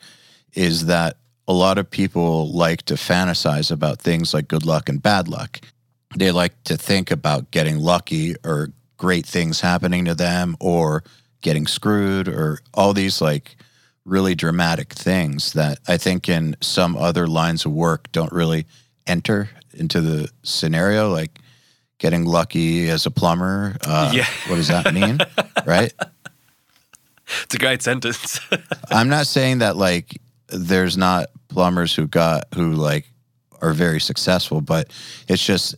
[0.54, 1.18] is that
[1.48, 5.60] a lot of people like to fantasize about things like good luck and bad luck.
[6.16, 11.04] They like to think about getting lucky or great things happening to them or
[11.42, 13.58] getting screwed or all these like
[14.06, 18.66] really dramatic things that I think in some other lines of work don't really
[19.06, 21.40] enter into the scenario like
[21.98, 23.78] getting lucky as a plumber.
[23.86, 24.28] Uh, Yeah.
[24.48, 25.20] What does that mean?
[25.66, 25.94] right?
[27.44, 28.40] it's a great sentence.
[28.90, 33.12] I'm not saying that like there's not plumbers who got who like
[33.62, 34.92] are very successful, but
[35.28, 35.76] it's just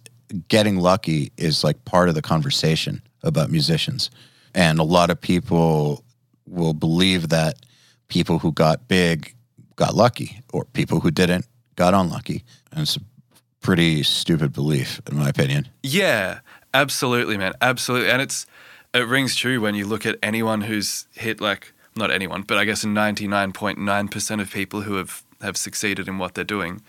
[0.47, 4.09] getting lucky is like part of the conversation about musicians.
[4.53, 6.03] And a lot of people
[6.47, 7.57] will believe that
[8.07, 9.35] people who got big
[9.75, 11.45] got lucky or people who didn't
[11.75, 12.43] got unlucky.
[12.71, 12.97] And it's
[13.65, 15.67] pretty stupid belief, in my opinion.
[15.81, 16.41] Yeah,
[16.75, 17.53] absolutely, man.
[17.61, 18.11] Absolutely.
[18.11, 18.45] And it's
[18.93, 22.65] it rings true when you look at anyone who's hit like not anyone, but I
[22.65, 26.81] guess 99.9% of people who have have succeeded in what they're doing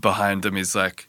[0.00, 1.08] behind them is like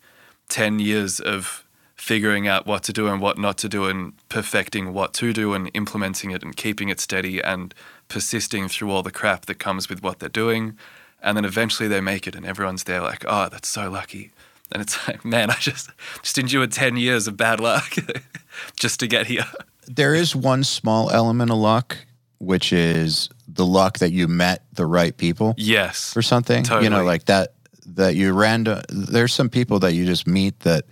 [0.50, 1.64] 10 years of
[1.96, 5.54] figuring out what to do and what not to do and perfecting what to do
[5.54, 7.74] and implementing it and keeping it steady and
[8.10, 10.78] persisting through all the crap that comes with what they're doing
[11.24, 14.32] and then eventually they make it and everyone's there like oh that's so lucky
[14.72, 15.90] and it's like man i just
[16.22, 17.94] just endured 10 years of bad luck
[18.80, 19.46] just to get here
[19.88, 21.98] There is one small element of luck,
[22.40, 26.64] which is the luck that you met the right people yes for something.
[26.82, 27.54] You know, like that
[27.96, 30.86] that you random there's some people that you just meet that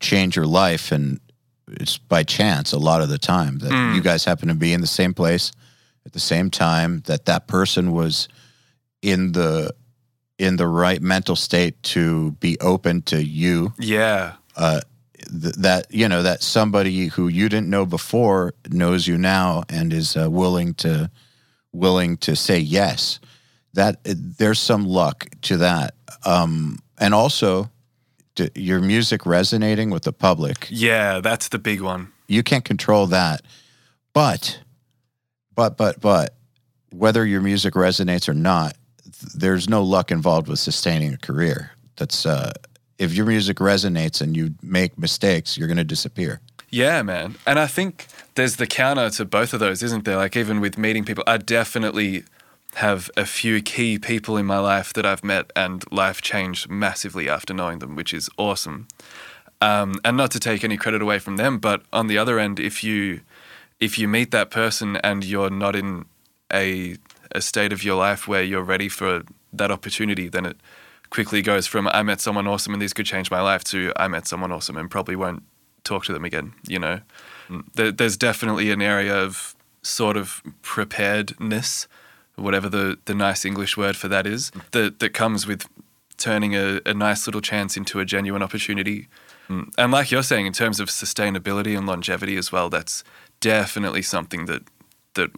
[0.00, 1.20] change your life and
[1.68, 3.94] it's by chance a lot of the time that Mm.
[3.94, 5.52] you guys happen to be in the same place
[6.06, 8.26] at the same time that that person was
[9.02, 9.70] in the
[10.40, 13.74] in the right mental state to be open to you.
[13.78, 14.36] Yeah.
[14.56, 14.80] Uh,
[15.14, 19.92] th- that you know that somebody who you didn't know before knows you now and
[19.92, 21.10] is uh, willing to
[21.72, 23.20] willing to say yes.
[23.74, 25.94] That there's some luck to that.
[26.24, 27.70] Um, and also
[28.34, 30.66] to, your music resonating with the public.
[30.70, 32.12] Yeah that's the big one.
[32.28, 33.42] You can't control that.
[34.14, 34.58] But
[35.54, 36.34] but but but
[36.92, 38.74] whether your music resonates or not
[39.34, 42.52] there's no luck involved with sustaining a career that's uh
[42.98, 46.40] if your music resonates and you make mistakes you're going to disappear
[46.70, 47.34] Yeah, man.
[47.46, 48.06] And I think
[48.36, 50.16] there's the counter to both of those, isn't there?
[50.16, 52.22] Like, even with meeting people, I definitely
[52.74, 57.28] have a few key people in my life that I've met and life changed massively
[57.28, 58.86] after knowing them, which is awesome.
[59.60, 62.60] Um, and not to take any credit away from them, but on the other end,
[62.60, 63.20] if you
[63.80, 66.04] if you meet that person and you're not in
[66.52, 66.96] a
[67.32, 70.56] a state of your life where you're ready for that opportunity, then it
[71.10, 74.08] quickly goes from I met someone awesome and this could change my life to I
[74.08, 75.42] met someone awesome and probably won't
[75.84, 76.52] talk to them again.
[76.66, 77.00] You know,
[77.74, 81.88] there, there's definitely an area of sort of preparedness,
[82.36, 85.66] whatever the the nice English word for that is, that that comes with
[86.16, 89.08] turning a, a nice little chance into a genuine opportunity.
[89.48, 89.72] Mm.
[89.78, 93.02] And like you're saying, in terms of sustainability and longevity as well, that's
[93.40, 94.62] definitely something that
[95.14, 95.30] that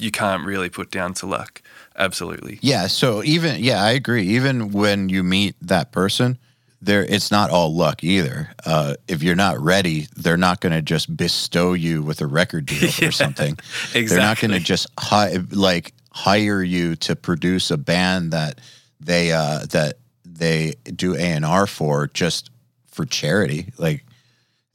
[0.00, 1.62] you can't really put down to luck.
[1.96, 2.58] Absolutely.
[2.62, 6.38] yeah so even yeah i agree even when you meet that person
[6.80, 10.80] there it's not all luck either uh, if you're not ready they're not going to
[10.80, 13.52] just bestow you with a record deal or something
[13.94, 14.04] Exactly.
[14.06, 18.60] they're not going to just hi- like hire you to produce a band that
[18.98, 22.50] they uh that they do A&R for just
[22.86, 24.04] for charity like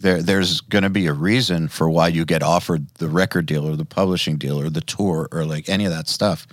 [0.05, 3.67] there there's going to be a reason for why you get offered the record deal
[3.67, 6.45] or the publishing deal or the tour or like any of that stuff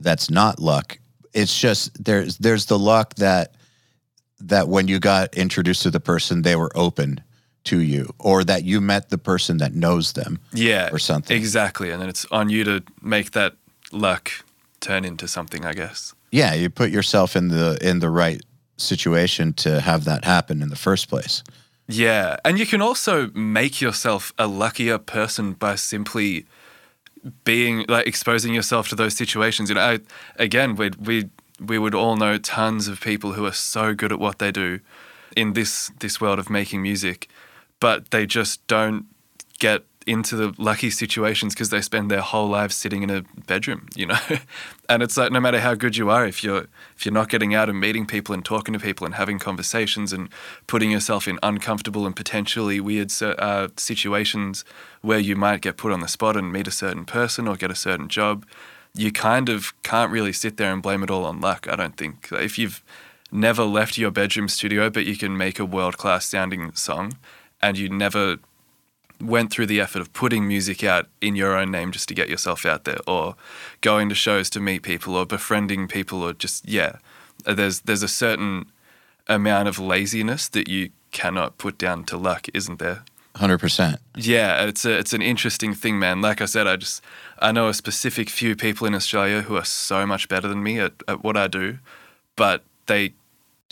[0.00, 0.98] that's not luck
[1.34, 3.54] it's just there's there's the luck that
[4.40, 7.20] that when you got introduced to the person they were open
[7.64, 10.88] to you or that you met the person that knows them Yeah.
[10.90, 11.36] or something.
[11.36, 11.90] Exactly.
[11.92, 13.52] And then it's on you to make that
[13.92, 14.32] luck
[14.80, 16.12] turn into something, I guess.
[16.32, 18.40] yeah you put yourself in the in the right
[18.76, 21.42] situation to have that happen in the first place
[21.88, 22.36] Yeah.
[22.44, 26.46] And you can also make yourself a luckier person by simply
[27.44, 29.68] being like exposing yourself to those situations.
[29.68, 30.00] You know, I,
[30.36, 31.30] again, we we
[31.60, 34.80] we would all know tons of people who are so good at what they do
[35.36, 37.28] in this this world of making music,
[37.80, 39.06] but they just don't
[39.58, 43.88] get into the lucky situations because they spend their whole lives sitting in a bedroom,
[43.94, 44.18] you know.
[44.88, 46.66] and it's like no matter how good you are, if you're
[46.96, 50.12] if you're not getting out and meeting people and talking to people and having conversations
[50.12, 50.28] and
[50.66, 54.64] putting yourself in uncomfortable and potentially weird uh, situations
[55.00, 57.70] where you might get put on the spot and meet a certain person or get
[57.70, 58.46] a certain job,
[58.94, 61.66] you kind of can't really sit there and blame it all on luck.
[61.68, 62.82] I don't think if you've
[63.32, 67.16] never left your bedroom studio, but you can make a world class sounding song,
[67.62, 68.38] and you never
[69.22, 72.28] went through the effort of putting music out in your own name just to get
[72.28, 73.36] yourself out there or
[73.80, 76.96] going to shows to meet people or befriending people or just yeah.
[77.46, 78.66] Uh, there's there's a certain
[79.28, 83.04] amount of laziness that you cannot put down to luck isn't there?
[83.36, 86.20] 100% yeah it's a, it's an interesting thing man.
[86.20, 87.02] Like i said i just
[87.38, 90.78] i know a specific few people in australia who are so much better than me
[90.78, 91.78] at, at what i do
[92.36, 93.14] but they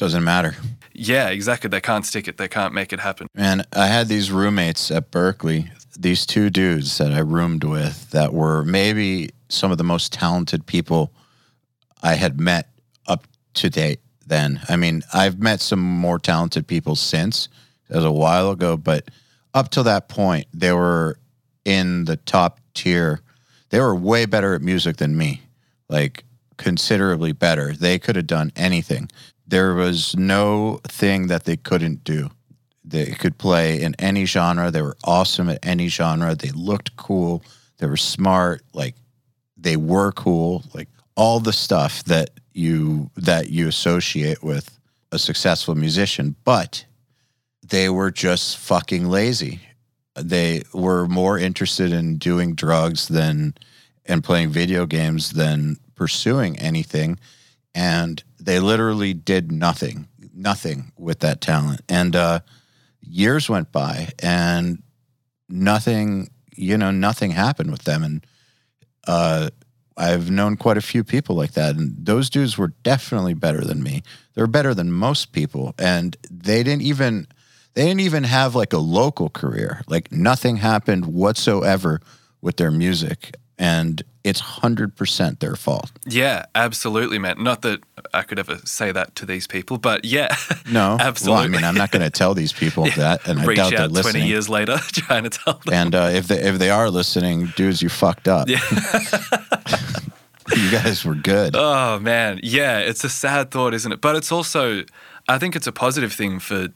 [0.00, 0.56] doesn't matter
[0.92, 4.30] yeah exactly they can't stick it they can't make it happen Man, I had these
[4.30, 9.78] roommates at Berklee, these two dudes that I roomed with that were maybe some of
[9.78, 11.12] the most talented people
[12.02, 12.68] I had met
[13.06, 14.60] up to date then.
[14.68, 17.48] I mean, I've met some more talented people since.
[17.88, 19.10] It was a while ago, but
[19.52, 21.18] up till that point, they were
[21.64, 23.20] in the top tier.
[23.70, 25.42] They were way better at music than me,
[25.88, 26.24] like
[26.56, 27.72] considerably better.
[27.72, 29.10] They could have done anything.
[29.50, 32.30] There was no thing that they couldn't do.
[32.84, 34.70] They could play in any genre.
[34.70, 36.36] They were awesome at any genre.
[36.36, 37.42] They looked cool.
[37.78, 38.62] They were smart.
[38.72, 38.94] Like
[39.56, 40.62] they were cool.
[40.72, 44.78] Like all the stuff that you that you associate with
[45.10, 46.84] a successful musician, but
[47.66, 49.60] they were just fucking lazy.
[50.14, 53.54] They were more interested in doing drugs than
[54.06, 57.18] and playing video games than pursuing anything.
[57.74, 61.82] And they literally did nothing, nothing with that talent.
[61.88, 62.40] And uh,
[63.00, 64.82] years went by and
[65.48, 68.02] nothing, you know, nothing happened with them.
[68.02, 68.26] And
[69.06, 69.50] uh,
[69.96, 71.76] I've known quite a few people like that.
[71.76, 74.02] And those dudes were definitely better than me.
[74.34, 75.74] They're better than most people.
[75.78, 77.26] And they didn't even
[77.74, 79.82] they didn't even have like a local career.
[79.86, 82.00] Like nothing happened whatsoever
[82.40, 83.36] with their music.
[83.62, 85.90] And it's 100% their fault.
[86.06, 87.42] Yeah, absolutely, man.
[87.42, 87.80] Not that
[88.14, 90.34] I could ever say that to these people, but yeah.
[90.72, 91.36] No, absolutely.
[91.36, 92.94] Well, I mean, I'm not going to tell these people Yeah.
[92.96, 94.22] that, and I Reach doubt they're listening.
[94.22, 95.74] 20 years later trying to tell them.
[95.74, 98.48] And uh, if they if they are listening, dudes, you fucked up.
[98.48, 98.60] Yeah.
[100.56, 101.54] You guys were good.
[101.54, 104.00] Oh man, yeah, it's a sad thought, isn't it?
[104.00, 104.82] But it's also,
[105.28, 106.68] I think it's a positive thing for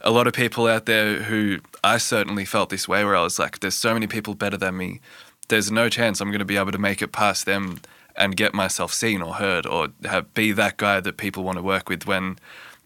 [0.00, 3.38] a lot of people out there who I certainly felt this way, where I was
[3.38, 5.00] like, "There's so many people better than me.
[5.48, 7.80] There's no chance I'm going to be able to make it past them
[8.16, 11.62] and get myself seen or heard or have, be that guy that people want to
[11.62, 12.38] work with when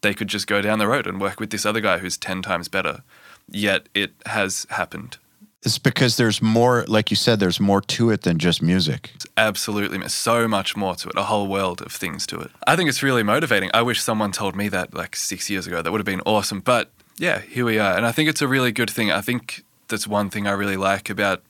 [0.02, 2.43] they could just go down the road and work with this other guy who's ten
[2.43, 3.02] times better."
[3.48, 5.18] Yet it has happened.
[5.64, 9.12] It's because there's more, like you said, there's more to it than just music.
[9.14, 10.09] It's Absolutely.
[10.09, 12.51] So much more to it, a whole world of things to it.
[12.66, 13.70] I think it's really motivating.
[13.72, 15.80] I wish someone told me that like six years ago.
[15.80, 16.60] That would have been awesome.
[16.60, 17.97] But yeah, here we are.
[17.97, 19.12] And I think it's a really good thing.
[19.12, 21.43] I think that's one thing I really like about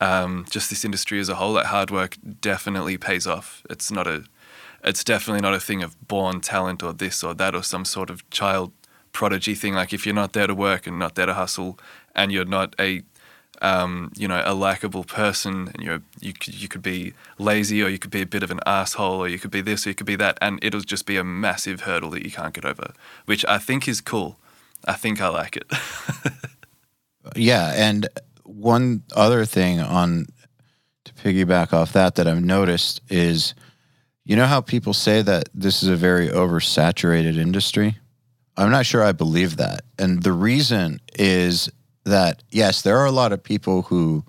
[0.00, 1.54] um, just this industry as a whole.
[1.54, 3.62] That hard work definitely pays off.
[3.68, 4.24] It's not a,
[4.82, 8.10] it's definitely not a thing of born talent or this or that or some sort
[8.10, 8.72] of child
[9.12, 9.74] prodigy thing.
[9.74, 11.78] Like if you're not there to work and not there to hustle,
[12.14, 13.02] and you're not a
[13.62, 17.88] um, you know, a likable person, and you're you could, you could be lazy, or
[17.88, 19.94] you could be a bit of an asshole, or you could be this, or you
[19.94, 22.94] could be that, and it'll just be a massive hurdle that you can't get over,
[23.26, 24.38] which I think is cool.
[24.86, 25.70] I think I like it.
[27.36, 28.08] Yeah, and
[28.54, 30.26] one other thing on
[31.04, 33.54] to piggyback off that that I've noticed is,
[34.24, 37.96] you know how people say that this is a very oversaturated industry.
[38.56, 41.70] I'm not sure I believe that, and the reason is
[42.04, 44.24] that yes, there are a lot of people who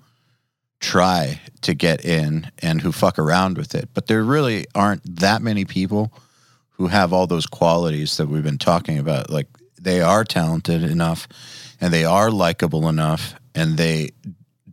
[0.80, 5.40] try to get in and who fuck around with it, but there really aren't that
[5.40, 6.12] many people
[6.70, 9.30] who have all those qualities that we've been talking about.
[9.30, 9.46] Like
[9.80, 11.28] they are talented enough
[11.80, 14.10] and they are likable enough and they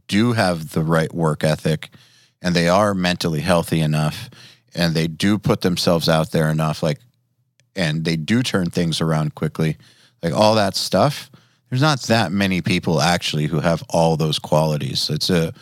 [0.07, 1.89] do have the right work ethic
[2.41, 4.29] and they are mentally healthy enough
[4.75, 6.99] and they do put themselves out there enough like
[7.75, 9.77] and they do turn things around quickly
[10.23, 11.29] like all that stuff
[11.69, 15.09] there's not that many people actually who have all those qualities.
[15.09, 15.53] It's a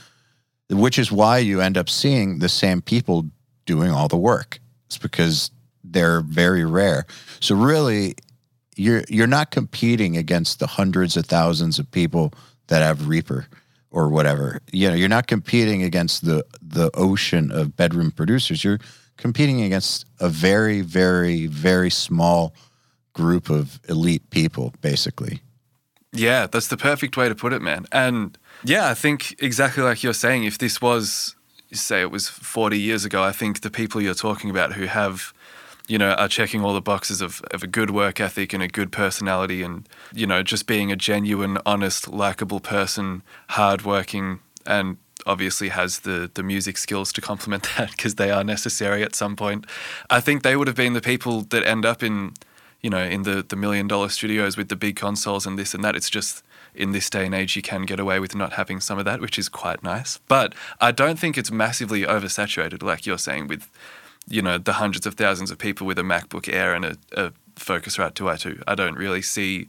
[0.69, 3.25] which is why you end up seeing the same people
[3.65, 4.59] doing all the work.
[4.87, 5.51] It's because
[5.83, 7.05] they're very rare.
[7.39, 8.15] So really
[8.75, 12.33] you're you're not competing against the hundreds of thousands of people
[12.67, 13.47] that have Reaper
[13.91, 14.59] or whatever.
[14.71, 18.63] You know, you're not competing against the the ocean of bedroom producers.
[18.63, 18.79] You're
[19.17, 22.53] competing against a very, very, very small
[23.13, 25.41] group of elite people, basically.
[26.13, 27.85] Yeah, that's the perfect way to put it, man.
[27.91, 31.35] And yeah, I think exactly like you're saying, if this was,
[31.73, 35.33] say, it was 40 years ago, I think the people you're talking about who have,
[35.87, 38.67] you know, are checking all the boxes of, of a good work ethic and a
[38.67, 45.69] good personality and, you know, just being a genuine, honest, likable person, hardworking, and obviously
[45.69, 49.65] has the, the music skills to complement that because they are necessary at some point.
[50.09, 52.33] I think they would have been the people that end up in,
[52.81, 55.83] you know, in the, the million dollar studios with the big consoles and this and
[55.83, 55.95] that.
[55.95, 56.43] It's just
[56.75, 59.19] in this day and age, you can get away with not having some of that,
[59.19, 60.19] which is quite nice.
[60.27, 63.69] But I don't think it's massively oversaturated, like you're saying, with,
[64.27, 67.31] you know, the hundreds of thousands of people with a MacBook Air and a, a
[67.55, 68.63] Focusrite 2i2.
[68.67, 69.67] I don't really see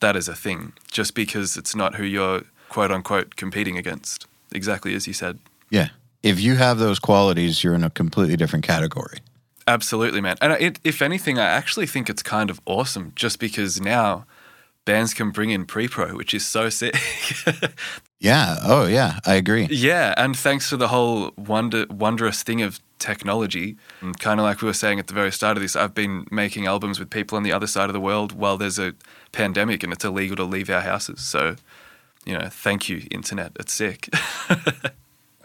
[0.00, 4.26] that as a thing just because it's not who you're quote unquote competing against.
[4.52, 5.38] Exactly as you said.
[5.70, 5.88] Yeah.
[6.22, 9.18] If you have those qualities, you're in a completely different category.
[9.68, 10.36] Absolutely, man.
[10.40, 14.24] And it, if anything, I actually think it's kind of awesome just because now
[14.84, 16.94] bands can bring in pre pro, which is so sick.
[18.18, 18.56] Yeah.
[18.62, 19.20] Oh, yeah.
[19.26, 19.66] I agree.
[19.70, 20.14] yeah.
[20.16, 24.66] And thanks to the whole wonder, wondrous thing of technology, and kind of like we
[24.66, 27.42] were saying at the very start of this, I've been making albums with people on
[27.42, 28.94] the other side of the world while there's a
[29.32, 31.20] pandemic and it's illegal to leave our houses.
[31.20, 31.56] So,
[32.24, 33.52] you know, thank you, internet.
[33.58, 34.08] It's sick.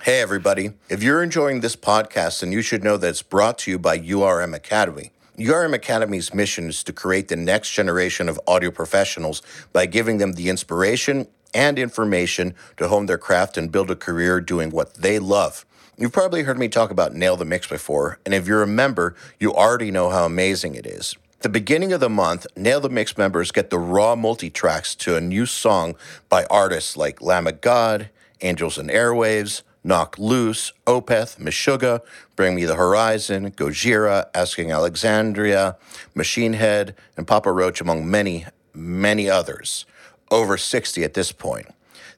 [0.04, 0.72] Hey, everybody.
[0.90, 4.00] If you're enjoying this podcast, then you should know that it's brought to you by
[4.00, 5.12] URM Academy.
[5.38, 10.34] URM Academy's mission is to create the next generation of audio professionals by giving them
[10.34, 15.20] the inspiration and information to hone their craft and build a career doing what they
[15.20, 15.68] love.
[16.02, 19.16] You've probably heard me talk about Nail the Mix before, and if you're a member,
[19.40, 21.16] you already know how amazing it is.
[21.36, 24.96] At the beginning of the month, Nail the Mix members get the raw multi tracks
[24.96, 25.94] to a new song
[26.28, 28.10] by artists like Lamb of God,
[28.42, 32.02] Angels and Airwaves, Knocked Loose, Opeth, Meshuggah,
[32.36, 35.78] Bring Me the Horizon, Gojira, Asking Alexandria,
[36.16, 39.86] Machine Head, and Papa Roach, among many, many others.
[40.32, 41.68] Over 60 at this point.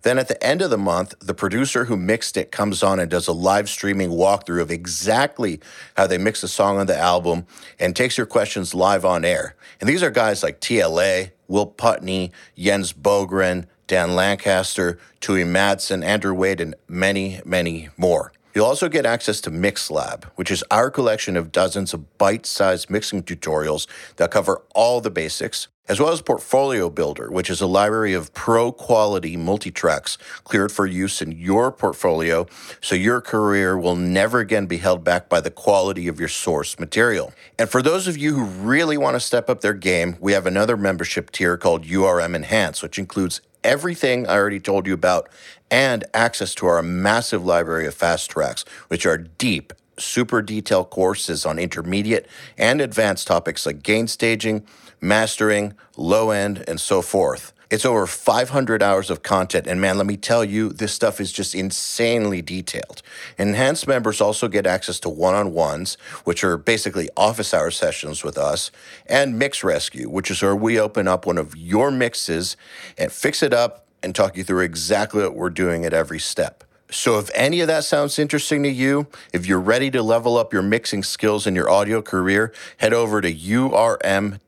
[0.03, 3.09] Then at the end of the month, the producer who mixed it comes on and
[3.09, 5.59] does a live streaming walkthrough of exactly
[5.95, 7.45] how they mix the song on the album
[7.79, 9.55] and takes your questions live on air.
[9.79, 16.33] And these are guys like TLA, Will Putney, Jens Bogren, Dan Lancaster, Tue Madsen, Andrew
[16.33, 18.33] Wade, and many, many more.
[18.53, 22.87] You'll also get access to MixLab, which is our collection of dozens of bite sized
[22.87, 27.67] mixing tutorials that cover all the basics, as well as Portfolio Builder, which is a
[27.67, 32.45] library of pro quality multi tracks cleared for use in your portfolio
[32.79, 36.77] so your career will never again be held back by the quality of your source
[36.77, 37.33] material.
[37.57, 40.45] And for those of you who really want to step up their game, we have
[40.45, 45.29] another membership tier called URM Enhance, which includes everything I already told you about
[45.71, 51.45] and access to our massive library of fast tracks, which are deep, super detailed courses
[51.45, 52.27] on intermediate
[52.57, 54.65] and advanced topics like gain staging,
[55.01, 57.53] mastering, low end, and so forth.
[57.73, 61.31] It's over 500 hours of content, and man, let me tell you, this stuff is
[61.31, 63.01] just insanely detailed.
[63.39, 68.23] Enhanced members also get access to one on ones, which are basically office hour sessions
[68.23, 68.69] with us,
[69.07, 72.57] and Mix Rescue, which is where we open up one of your mixes
[72.95, 76.63] and fix it up and talk you through exactly what we're doing at every step.
[76.91, 80.53] So, if any of that sounds interesting to you, if you're ready to level up
[80.53, 84.39] your mixing skills in your audio career, head over to urm.academy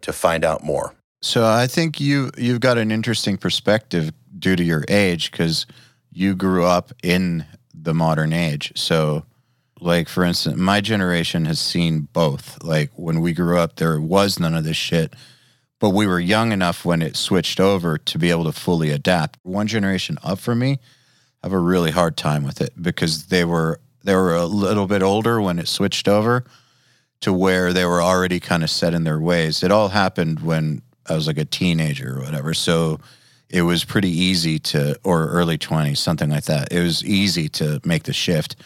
[0.00, 0.96] to find out more.
[1.20, 5.66] So I think you you've got an interesting perspective due to your age because
[6.10, 7.44] you grew up in
[7.74, 8.72] the modern age.
[8.76, 9.24] So,
[9.80, 12.62] like for instance, my generation has seen both.
[12.62, 15.14] Like when we grew up, there was none of this shit,
[15.80, 19.38] but we were young enough when it switched over to be able to fully adapt.
[19.42, 20.78] One generation up from me
[21.42, 25.02] have a really hard time with it because they were they were a little bit
[25.02, 26.44] older when it switched over
[27.20, 29.62] to where they were already kind of set in their ways.
[29.62, 32.54] It all happened when I was like a teenager or whatever.
[32.54, 33.00] So
[33.48, 36.72] it was pretty easy to, or early 20s, something like that.
[36.72, 38.56] It was easy to make the shift.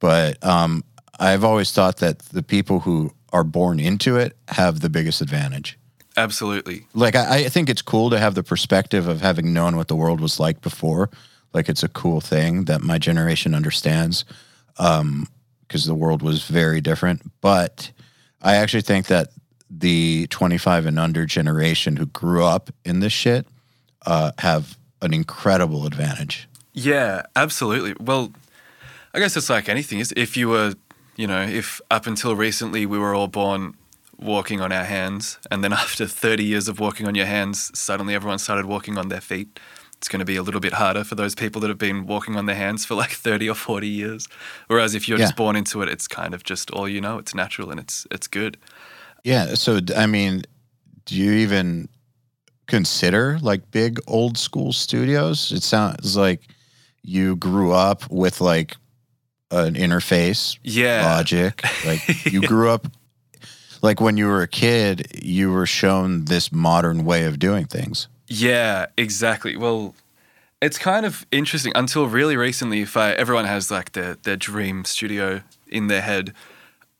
[0.00, 0.84] But um,
[1.18, 5.78] I've always thought that the people who are born into it have the biggest advantage.
[6.16, 6.86] Absolutely.
[6.94, 9.96] Like, I, I think it's cool to have the perspective of having known what the
[9.96, 11.10] world was like before.
[11.54, 14.24] Like, it's a cool thing that my generation understands
[14.76, 15.28] because um,
[15.70, 17.22] the world was very different.
[17.40, 17.90] But
[18.42, 19.28] I actually think that
[19.78, 23.46] the 25 and under generation who grew up in this shit
[24.06, 26.48] uh, have an incredible advantage.
[26.74, 27.94] Yeah, absolutely.
[27.98, 28.32] Well,
[29.14, 29.98] I guess it's like anything.
[29.98, 30.74] Is if you were,
[31.16, 33.74] you know, if up until recently we were all born
[34.18, 38.14] walking on our hands, and then after 30 years of walking on your hands, suddenly
[38.14, 39.58] everyone started walking on their feet.
[39.96, 42.34] It's going to be a little bit harder for those people that have been walking
[42.34, 44.28] on their hands for like 30 or 40 years.
[44.66, 45.26] Whereas if you're yeah.
[45.26, 47.18] just born into it, it's kind of just all you know.
[47.18, 48.56] It's natural and it's it's good.
[49.24, 49.54] Yeah.
[49.54, 50.42] So, I mean,
[51.04, 51.88] do you even
[52.66, 55.52] consider like big old school studios?
[55.52, 56.42] It sounds like
[57.02, 58.76] you grew up with like
[59.50, 61.62] an interface, yeah, logic.
[61.84, 62.00] Like
[62.32, 62.86] you grew up
[63.82, 68.08] like when you were a kid, you were shown this modern way of doing things.
[68.28, 69.56] Yeah, exactly.
[69.56, 69.94] Well,
[70.62, 72.80] it's kind of interesting until really recently.
[72.82, 76.32] If I, everyone has like their their dream studio in their head,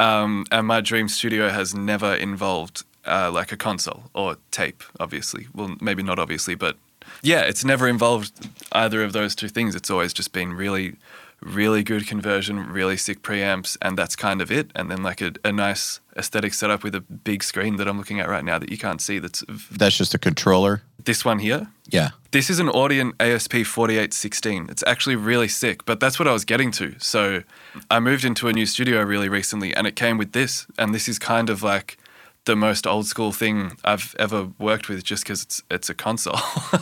[0.03, 5.47] um, and my dream studio has never involved uh, like a console or tape, obviously.
[5.55, 6.77] Well, maybe not obviously, but
[7.23, 8.33] yeah, it's never involved
[8.73, 9.75] either of those two things.
[9.75, 10.97] It's always just been really,
[11.43, 14.71] really good conversion, really sick preamps, and that's kind of it.
[14.75, 18.21] And then like a, a nice aesthetic setup with a big screen that I'm looking
[18.21, 19.19] at right now that you can't see.
[19.19, 20.83] That's that's just a controller.
[21.05, 21.69] This one here.
[21.89, 22.11] Yeah.
[22.31, 24.69] This is an Audient ASP 4816.
[24.71, 26.95] It's actually really sick, but that's what I was getting to.
[26.99, 27.43] So
[27.91, 30.67] I moved into a new studio really recently and it came with this.
[30.79, 31.99] And this is kind of like
[32.45, 36.39] the most old school thing I've ever worked with just because it's, it's a console.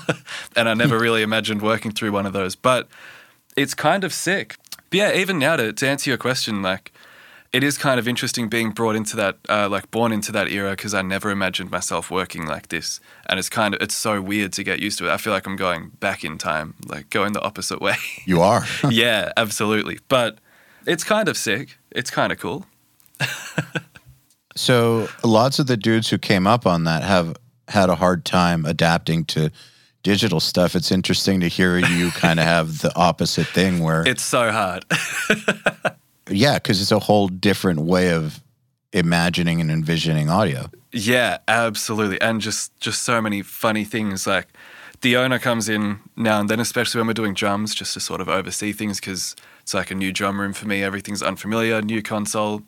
[0.57, 2.89] and I never really imagined working through one of those, but
[3.57, 4.57] it's kind of sick.
[4.91, 6.93] But yeah, even now to, to answer your question, like,
[7.53, 10.71] it is kind of interesting being brought into that, uh, like born into that era,
[10.71, 14.53] because I never imagined myself working like this, and it's kind of it's so weird
[14.53, 15.11] to get used to it.
[15.11, 17.97] I feel like I'm going back in time, like going the opposite way.
[18.25, 18.65] You are.
[18.91, 19.99] yeah, absolutely.
[20.09, 20.39] But
[20.87, 21.79] it's kind of sick.
[21.91, 22.67] It's kind of cool.
[24.57, 27.37] So lots of the dudes who came up on that have
[27.69, 29.51] had a hard time adapting to
[30.03, 30.75] digital stuff.
[30.75, 34.85] It's interesting to hear you kind of have the opposite thing where It's so hard.
[36.31, 38.41] yeah, because it's a whole different way of
[38.93, 40.71] imagining and envisioning audio.
[40.93, 42.21] Yeah, absolutely.
[42.21, 44.49] And just just so many funny things like
[45.03, 48.21] the owner comes in now and then, especially when we're doing drums, just to sort
[48.21, 50.83] of oversee things because it's like a new drum room for me.
[50.83, 52.63] Everything's unfamiliar, new console.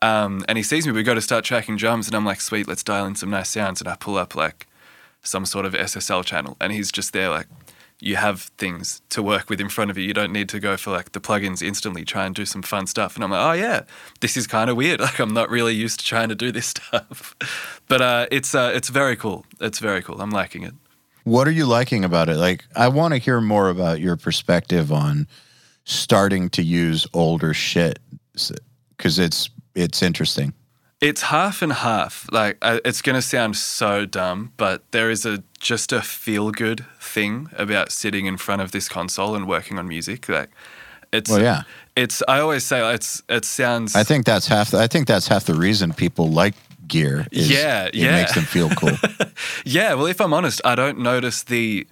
[0.00, 0.92] Um, and he sees me.
[0.92, 3.48] We go to start tracking drums, and I'm like, "Sweet, let's dial in some nice
[3.48, 4.67] sounds." And I pull up like
[5.28, 7.46] some sort of SSL channel, and he's just there like,
[8.00, 10.04] "You have things to work with in front of you.
[10.04, 12.04] You don't need to go for like the plugins instantly.
[12.04, 13.82] Try and do some fun stuff." And I'm like, "Oh yeah,
[14.20, 15.00] this is kind of weird.
[15.08, 17.36] Like I'm not really used to trying to do this stuff."
[17.88, 19.44] but uh, it's uh, it's very cool.
[19.60, 20.20] It's very cool.
[20.20, 20.74] I'm liking it.
[21.24, 22.36] What are you liking about it?
[22.36, 25.26] Like, I want to hear more about your perspective on
[25.84, 27.98] starting to use older shit
[28.96, 30.54] because it's it's interesting.
[31.00, 32.28] It's half and half.
[32.32, 36.50] Like uh, it's going to sound so dumb, but there is a just a feel
[36.50, 40.28] good thing about sitting in front of this console and working on music.
[40.28, 40.50] Like
[41.12, 41.62] it's Well, yeah.
[41.96, 44.74] It's I always say it's it sounds I think that's half.
[44.74, 46.54] I think that's half the reason people like
[46.88, 47.26] gear.
[47.30, 48.12] Is Yeah, it yeah.
[48.12, 48.96] makes them feel cool.
[49.64, 51.86] Yeah, well, if I'm honest, I don't notice the.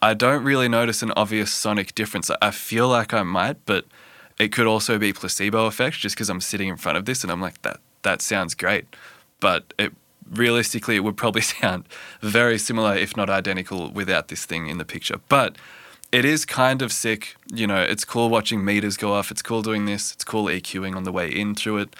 [0.00, 2.30] I don't really notice an obvious sonic difference.
[2.40, 3.84] I feel like I might, but
[4.38, 7.32] it could also be placebo effect just because I'm sitting in front of this and
[7.32, 8.86] I'm like, that that sounds great.
[9.38, 9.92] But it
[10.30, 11.84] realistically, it would probably sound
[12.22, 15.20] very similar, if not identical, without this thing in the picture.
[15.28, 15.56] But
[16.10, 17.36] it is kind of sick.
[17.52, 19.30] You know, it's cool watching meters go off.
[19.30, 20.12] It's cool doing this.
[20.12, 21.96] It's cool EQing on the way in through it.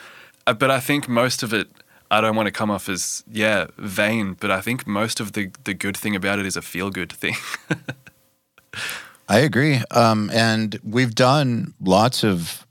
[0.47, 1.69] Uh, But I think most of it,
[2.11, 5.51] I don't want to come off as, yeah, vain, but I think most of the,
[5.65, 7.37] the good thing about it is a feel good thing.
[9.29, 9.83] I agree.
[9.91, 12.67] Um, and we've done lots of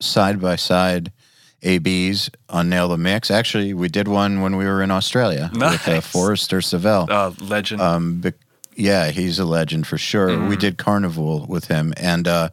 [0.00, 1.12] side by side
[1.62, 3.30] ABs on Nail the Mix.
[3.30, 6.06] Actually, we did one when we were in Australia with uh, Nice.
[6.06, 7.06] Forrester Savell.
[7.10, 7.80] uh, legend.
[7.80, 8.34] Um, bec-
[8.76, 10.28] yeah, he's a legend for sure.
[10.28, 10.48] Mm-hmm.
[10.48, 12.50] We did Karnivool with him, and uh,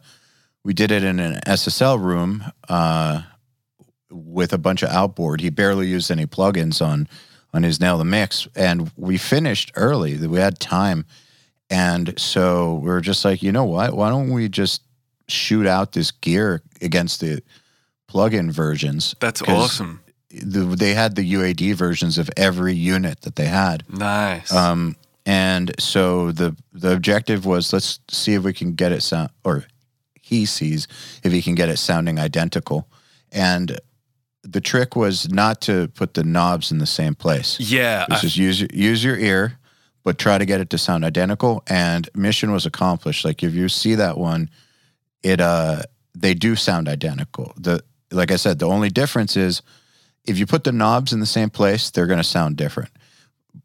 [0.64, 3.22] we did it in an SSL room uh,
[4.10, 5.40] with a bunch of outboard.
[5.42, 7.08] He barely used any plugins on
[7.52, 10.16] on his Nail the Mix, and we finished early.
[10.26, 11.04] We had time,
[11.70, 13.94] and so we were just like, you know what?
[13.94, 14.82] Why don't we just
[15.28, 17.42] shoot out this gear against the
[18.14, 19.14] plugin versions?
[19.20, 20.00] That's awesome.
[20.30, 23.84] The, they had the UAD versions of every unit that they had.
[23.88, 24.52] Nice.
[24.52, 24.96] Um,
[25.26, 29.64] and so the the objective was let's see if we can get it sound or
[30.20, 30.86] he sees
[31.22, 32.88] if he can get it sounding identical.
[33.32, 33.78] And
[34.42, 37.58] the trick was not to put the knobs in the same place.
[37.58, 38.04] yeah.
[38.10, 39.58] I- just use use your ear,
[40.02, 41.62] but try to get it to sound identical.
[41.66, 43.24] And mission was accomplished.
[43.24, 44.50] Like if you see that one,
[45.22, 45.82] it uh
[46.14, 47.54] they do sound identical.
[47.56, 47.82] The
[48.14, 49.62] like I said, the only difference is
[50.24, 52.90] if you put the knobs in the same place, they're going to sound different.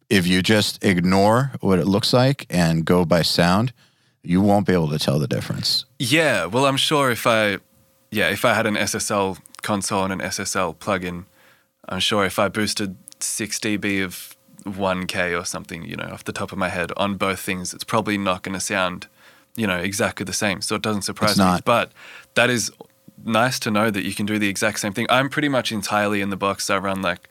[0.10, 3.74] If you just ignore what it looks like and go by sound,
[4.24, 5.86] you won't be able to tell the difference.
[5.98, 7.60] Yeah, well, I'm sure if I,
[8.12, 11.26] yeah, if I had an SSL console and an SSL plugin,
[11.88, 14.36] I'm sure if I boosted 6 dB of
[14.66, 17.84] 1K or something, you know, off the top of my head on both things, it's
[17.84, 19.08] probably not going to sound,
[19.56, 20.62] you know, exactly the same.
[20.62, 21.60] So it doesn't surprise me.
[21.64, 21.92] But
[22.36, 22.72] that is
[23.26, 25.08] nice to know that you can do the exact same thing.
[25.10, 26.70] I'm pretty much entirely in the box.
[26.70, 27.30] I run like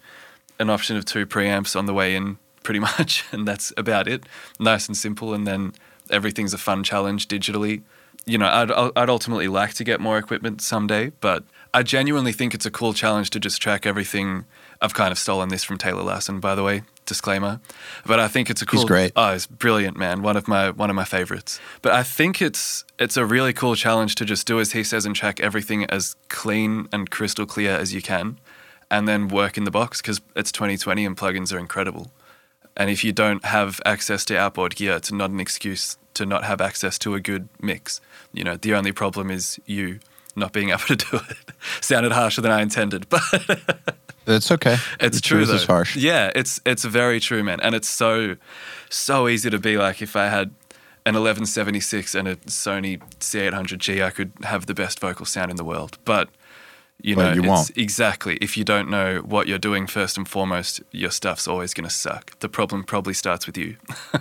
[0.59, 4.25] an option of two preamps on the way in, pretty much, and that's about it.
[4.59, 5.73] Nice and simple, and then
[6.11, 7.83] everything's a fun challenge digitally.
[8.25, 12.55] You know, I'd, I'd ultimately like to get more equipment someday, but I genuinely think
[12.55, 14.45] it's a cool challenge to just track everything.
[14.81, 16.83] I've kind of stolen this from Taylor Larson, by the way.
[17.05, 17.61] Disclaimer,
[18.05, 18.81] but I think it's a cool.
[18.81, 19.13] He's great.
[19.17, 20.21] Oh, he's brilliant, man.
[20.21, 21.59] One of my one of my favorites.
[21.81, 25.07] But I think it's it's a really cool challenge to just do as he says
[25.07, 28.39] and track everything as clean and crystal clear as you can,
[28.91, 32.11] and then work in the box because it's 2020 and plugins are incredible.
[32.77, 36.45] And if you don't have access to outboard gear, it's not an excuse to not
[36.45, 38.01] have access to a good mix.
[38.35, 40.01] You know, the only problem is you
[40.37, 41.37] not being able to do it.
[41.81, 43.23] Sounded harsher than I intended, but
[44.29, 44.77] It's okay.
[45.01, 45.55] it's true though.
[45.55, 45.97] is harsh.
[45.97, 47.61] Yeah, it's it's very true, man.
[47.61, 48.37] And it's so
[48.91, 50.51] so easy to be like if I had
[51.07, 55.65] an 1176 and a Sony C800G, I could have the best vocal sound in the
[55.65, 55.99] world.
[56.05, 56.29] But
[57.01, 57.77] you But know, you it's won't.
[57.79, 58.37] exactly.
[58.41, 61.95] If you don't know what you're doing first and foremost, your stuff's always going to
[61.95, 62.39] suck.
[62.41, 63.77] The problem probably starts with you.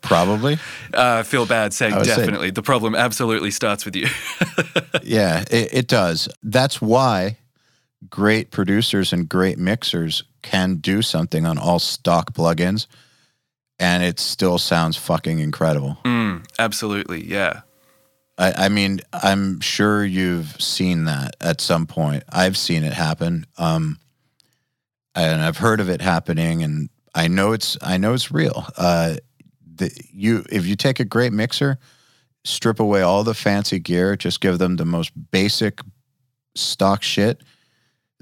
[0.00, 0.58] Probably.
[0.94, 2.50] Uh, feel bad saying I would say- definitely.
[2.50, 4.06] The problem absolutely starts with you.
[5.02, 6.28] yeah, it, it does.
[6.42, 7.36] That's why
[8.10, 12.86] great producers and great mixers can do something on all stock plugins
[13.78, 15.98] and it still sounds fucking incredible.
[16.04, 17.60] mm, absolutely, yeah.
[18.38, 22.24] I, I mean, I'm sure you've seen that at some point.
[22.28, 23.46] I've seen it happen.
[23.56, 23.98] Um,
[25.14, 28.66] and I've heard of it happening, and I know it's I know it's real.
[28.76, 29.16] Uh,
[29.76, 31.78] the, you if you take a great mixer,
[32.44, 35.80] strip away all the fancy gear, just give them the most basic
[36.54, 37.42] stock shit.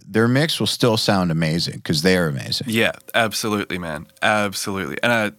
[0.06, 2.66] Their mix will still sound amazing because they are amazing.
[2.70, 4.06] Yeah, absolutely, man.
[4.22, 4.98] Absolutely.
[5.02, 5.32] And I,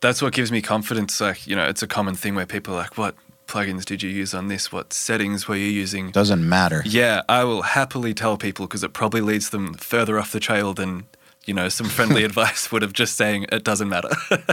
[0.00, 1.20] that's what gives me confidence.
[1.20, 3.14] Like, you know, it's a common thing where people are like, what
[3.46, 4.72] plugins did you use on this?
[4.72, 6.10] What settings were you using?
[6.10, 6.82] Doesn't matter.
[6.84, 10.74] Yeah, I will happily tell people because it probably leads them further off the trail
[10.74, 11.04] than,
[11.46, 14.10] you know, some friendly advice would have just saying it doesn't matter.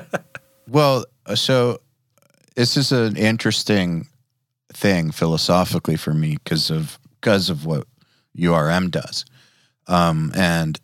[0.68, 1.80] Well, uh, so
[2.56, 4.08] this is an interesting
[4.74, 7.88] thing philosophically for me because of because of what
[8.38, 9.26] URM does,
[9.88, 10.80] um, and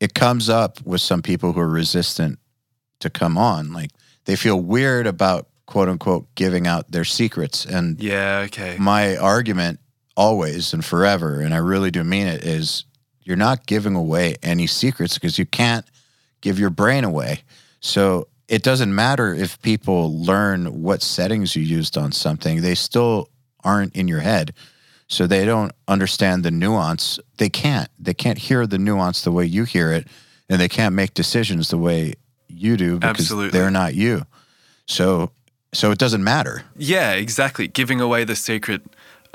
[0.00, 2.38] it comes up with some people who are resistant
[3.00, 3.72] to come on.
[3.72, 3.90] Like
[4.24, 8.76] they feel weird about quote unquote giving out their secrets, and yeah, okay.
[8.78, 9.80] my argument
[10.16, 12.84] always and forever, and I really do mean it, is
[13.22, 15.84] you're not giving away any secrets because you can't
[16.40, 17.42] give your brain away.
[17.80, 23.28] So it doesn't matter if people learn what settings you used on something, they still
[23.62, 24.54] aren't in your head.
[25.08, 27.18] So they don't understand the nuance.
[27.38, 27.88] They can't.
[27.98, 30.06] They can't hear the nuance the way you hear it,
[30.48, 32.14] and they can't make decisions the way
[32.48, 33.50] you do because Absolutely.
[33.58, 34.22] they're not you.
[34.86, 35.30] So
[35.72, 36.62] so it doesn't matter.
[36.76, 37.68] Yeah, exactly.
[37.68, 38.82] Giving away the secret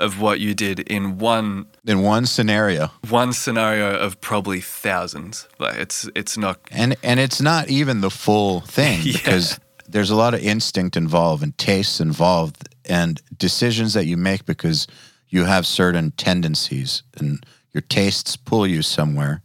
[0.00, 5.48] of what you did in one In one scenario, one scenario of probably thousands.
[5.58, 9.12] Like it's it's not and and it's not even the full thing Yeah.
[9.12, 14.44] because there's a lot of instinct involved and tastes involved and decisions that you make
[14.46, 14.86] because
[15.34, 19.42] you have certain tendencies and your tastes pull you somewhere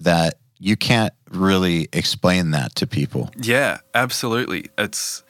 [0.00, 3.30] that you can't really explain that to people.
[3.40, 4.70] Yeah, absolutely.
[4.76, 5.22] It's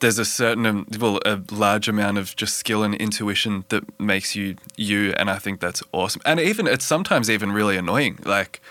[0.00, 4.34] there's a certain um, well a large amount of just skill and intuition that makes
[4.34, 6.22] you you, and I think that's awesome.
[6.24, 8.20] And even it's sometimes even really annoying.
[8.24, 8.62] Like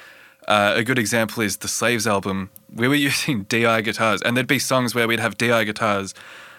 [0.47, 2.49] uh, a good example is the Slaves album.
[2.73, 6.15] We were using DI guitars, and there'd be songs where we'd have DI guitars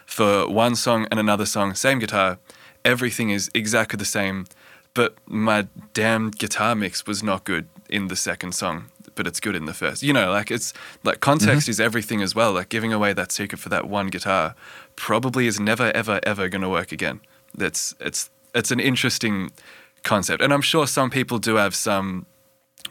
[0.06, 2.38] for one song and another song, same guitar.
[2.84, 4.46] Everything is exactly the same,
[4.94, 9.54] but my damn guitar mix was not good in the second song, but it's good
[9.54, 10.02] in the first.
[10.02, 10.72] You know, like it's
[11.04, 11.70] like context mm-hmm.
[11.70, 12.52] is everything as well.
[12.52, 14.54] Like giving away that secret for that one guitar
[14.96, 17.20] probably is never, ever, ever going to work again.
[17.54, 19.52] That's it's it's an interesting
[20.02, 22.26] concept, and I'm sure some people do have some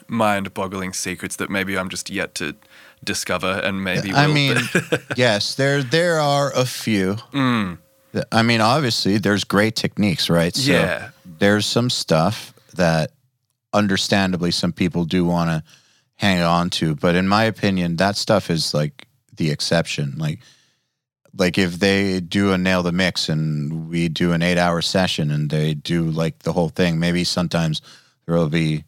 [0.08, 2.54] mind-boggling secrets that maybe I'm just yet to
[3.04, 4.56] discover, and maybe I will, mean,
[5.16, 7.16] yes, there there are a few.
[7.32, 7.78] Mm.
[8.30, 10.54] I mean, obviously, there's great techniques, right?
[10.54, 11.10] So Yeah.
[11.38, 13.12] There's some stuff that,
[13.72, 15.62] understandably, some people do want to
[16.16, 19.06] hang on to, but in my opinion, that stuff is like
[19.36, 20.14] the exception.
[20.18, 20.40] Like,
[21.36, 25.30] like if they do a nail the mix and we do an eight hour session
[25.30, 27.80] and they do like the whole thing, maybe sometimes
[28.26, 28.84] there will be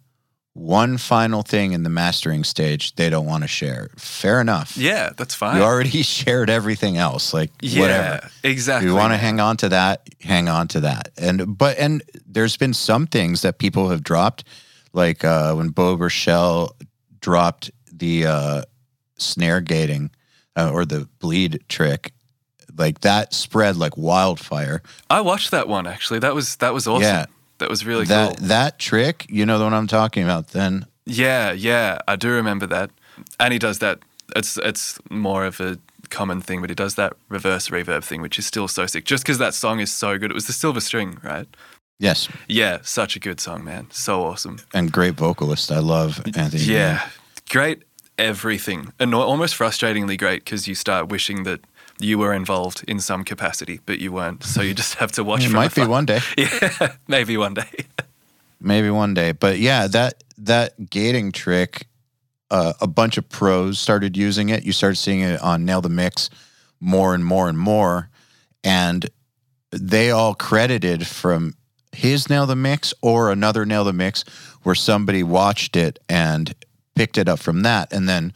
[0.55, 3.91] one final thing in the mastering stage they don't want to share.
[3.97, 4.77] Fair enough.
[4.77, 5.57] yeah, that's fine.
[5.57, 7.35] You already shared everything else.
[7.35, 8.31] Like yeah, whatever.
[8.43, 8.89] exactly.
[8.89, 11.11] You want to hang on to that, hang on to that.
[11.19, 14.45] And but and there's been some things that people have dropped,
[14.93, 16.77] like uh, when Beau Burchell
[17.21, 18.63] dropped the uh,
[19.19, 20.11] snare gating
[20.57, 22.13] uh, or the bleed trick,
[22.77, 24.83] like that spread like wildfire.
[25.11, 26.21] I watched that one actually.
[26.21, 27.03] That was that was awesome.
[27.03, 27.27] Yeah.
[27.65, 28.47] That was really that cool.
[28.49, 30.49] that trick, you know the one I'm talking about.
[30.49, 32.91] Then Yeah, yeah, I do remember that.
[33.41, 34.01] And he does that.
[34.37, 35.79] It's it's more of a
[36.11, 39.07] common thing, but he does that reverse reverb thing, which is still so sick.
[39.07, 40.31] Just because that song is so good.
[40.31, 41.47] It was the Silver String, right?
[41.99, 43.87] yes, Yeah, such a good song, man.
[43.91, 44.59] So awesome.
[44.75, 45.73] and great vocalist.
[45.73, 46.65] I love Anthony.
[46.65, 47.09] Yeah,
[47.49, 47.85] great
[48.19, 48.93] everything.
[48.99, 51.61] And almost frustratingly great because you start wishing that
[51.99, 54.43] you were involved in some capacity, but you weren't.
[54.45, 55.45] So you just have to watch.
[55.45, 56.21] It might be one day.
[56.37, 57.87] Yeah, maybe one day.
[58.65, 61.87] maybe one day but yeah that that gating trick
[62.51, 65.89] uh, a bunch of pros started using it you started seeing it on nail the
[65.89, 66.31] mix
[66.81, 68.09] more and more and more
[68.65, 69.11] and
[69.71, 71.55] they all credited from
[71.93, 74.23] his nail the mix or another nail the mix
[74.63, 76.55] where somebody watched it and
[76.95, 78.33] picked it up from that and then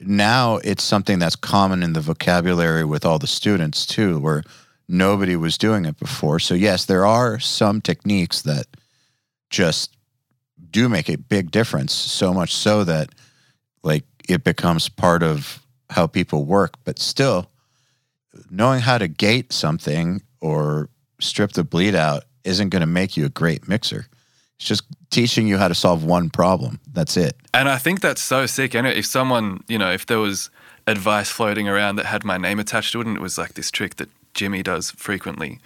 [0.00, 4.42] now it's something that's common in the vocabulary with all the students too where
[4.88, 6.38] nobody was doing it before.
[6.38, 8.66] So yes there are some techniques that
[9.50, 9.96] just
[10.70, 13.10] do make a big difference so much so that
[13.82, 16.74] like it becomes part of how people work.
[16.84, 17.50] But still
[18.50, 20.88] knowing how to gate something or
[21.20, 24.06] strip the bleed out isn't going to make you a great mixer
[24.58, 28.22] it's just teaching you how to solve one problem that's it And I think that's
[28.22, 28.74] so sick.
[28.74, 30.50] And if someone, you know, if there was
[30.86, 33.70] advice floating around that had my name attached to it and it was like this
[33.70, 35.58] trick that Jimmy does frequently,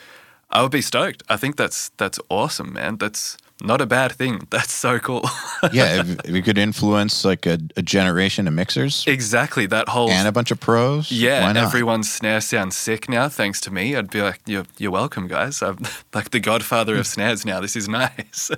[0.51, 1.23] I would be stoked.
[1.29, 2.97] I think that's that's awesome, man.
[2.97, 4.47] That's not a bad thing.
[4.51, 5.23] That's so cool.
[5.73, 9.67] yeah, if, if you could influence like a, a generation of mixers exactly.
[9.67, 11.65] That whole and a bunch of pros, Yeah, why not?
[11.65, 13.97] everyone's snare sounds sick now, thanks to me.
[13.97, 15.63] I'd be like, "You're you're welcome, guys.
[15.63, 15.79] I'm
[16.15, 17.61] like the godfather of snares now.
[17.61, 18.51] This is nice."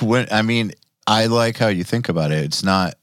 [0.00, 0.72] when, I mean,
[1.06, 2.44] I like how you think about it.
[2.44, 2.94] It's not.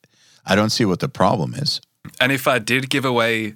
[0.45, 1.81] I don't see what the problem is.
[2.21, 3.55] and if I did give away,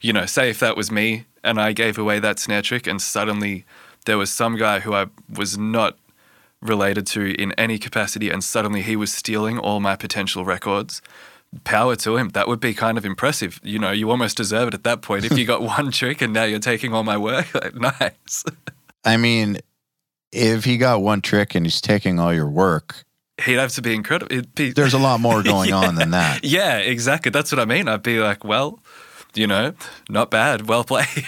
[0.00, 3.02] you know, say if that was me and I gave away that snare trick, and
[3.02, 3.64] suddenly
[4.04, 5.96] there was some guy who I was not
[6.60, 11.02] related to in any capacity, and suddenly he was stealing all my potential records.
[11.64, 12.30] Power to him.
[12.30, 13.60] That would be kind of impressive.
[13.62, 15.24] You know, you almost deserve it at that point.
[15.24, 18.44] If you got one trick and now you're taking all my work, like, nice.
[19.04, 19.58] I mean,
[20.30, 23.04] if he got one trick and he's taking all your work,
[23.44, 24.42] He'd have to be incredible.
[24.54, 26.44] Be, there's a lot more going on than that.
[26.44, 27.30] yeah, exactly.
[27.30, 27.88] That's what I mean.
[27.88, 28.78] I'd be like, well,
[29.34, 29.74] you know,
[30.08, 30.68] not bad.
[30.68, 31.26] Well played.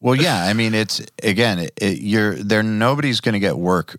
[0.00, 2.62] Well, yeah, I mean, it's again, it, it, you're there.
[2.62, 3.98] Nobody's going to get work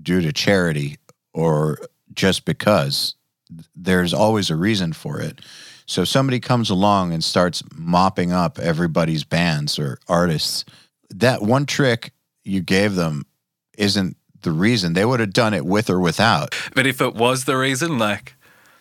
[0.00, 0.98] due to charity
[1.32, 1.78] or
[2.12, 3.14] just because.
[3.76, 5.40] There's always a reason for it.
[5.86, 10.64] So if somebody comes along and starts mopping up everybody's bands or artists,
[11.10, 13.24] that one trick you gave them
[13.78, 14.94] isn't the reason.
[14.94, 16.56] They would have done it with or without.
[16.74, 18.34] But if it was the reason, like,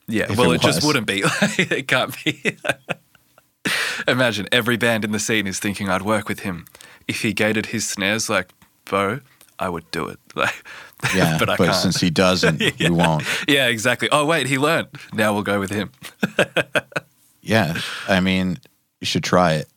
[0.07, 1.23] yeah, If well, it it, just wouldn't be.
[1.57, 2.57] it can't be.
[4.07, 6.65] Imagine every band in the scene is thinking I'd work with him.
[7.07, 8.49] If he gated his snares like
[8.89, 9.19] Beau,
[9.59, 10.19] I would do it.
[10.35, 10.63] Like,
[11.15, 13.23] Yeah, but but, since he doesn't, we won't.
[13.47, 14.07] yeah, exactly.
[14.11, 14.87] Oh wait, he learned.
[15.13, 15.91] Now we'll go with him.
[17.41, 17.77] Yeah,
[18.07, 18.57] I mean,
[19.01, 19.67] you should try it.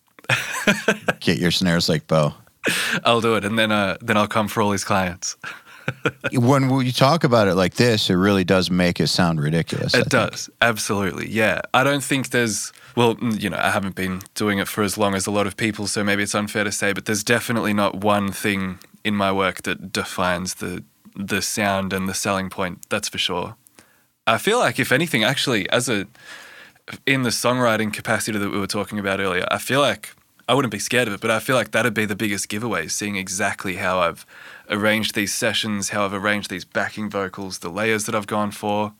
[1.20, 2.32] Get your snares like Beau.
[3.04, 5.36] I'll do it, and then uh, then I'll come for all his clients.
[6.32, 9.94] when we talk about it like this, it really does make it sound ridiculous.
[9.94, 10.10] I It think.
[10.10, 11.28] does, absolutely.
[11.30, 11.60] Yeah.
[11.74, 15.14] I don't think there's, well, you know, I haven't been doing it for as long
[15.14, 17.94] as a lot of people, so maybe it's unfair to say, but there's definitely not
[17.94, 20.82] one thing in my work that defines the
[21.14, 22.84] the sound and the selling point.
[22.88, 23.54] That's for sure.
[24.26, 26.08] I feel like, if anything, actually, as a
[27.06, 30.16] in the songwriting capacity that we were talking about earlier, I feel like
[30.48, 32.88] I wouldn't be scared of it, but I feel like that'd be the biggest giveaway,
[32.88, 34.26] seeing exactly how I've
[34.68, 38.92] arranged these sessions, how I've arranged these backing vocals, the layers that I've gone for.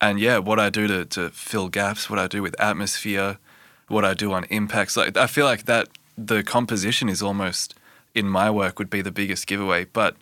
[0.00, 3.38] And yeah, what I do to, to fill gaps, what I do with atmosphere,
[3.88, 4.96] what I do on impacts.
[4.96, 7.74] Like I feel like that the composition is almost
[8.14, 9.84] in my work would be the biggest giveaway.
[9.84, 10.16] But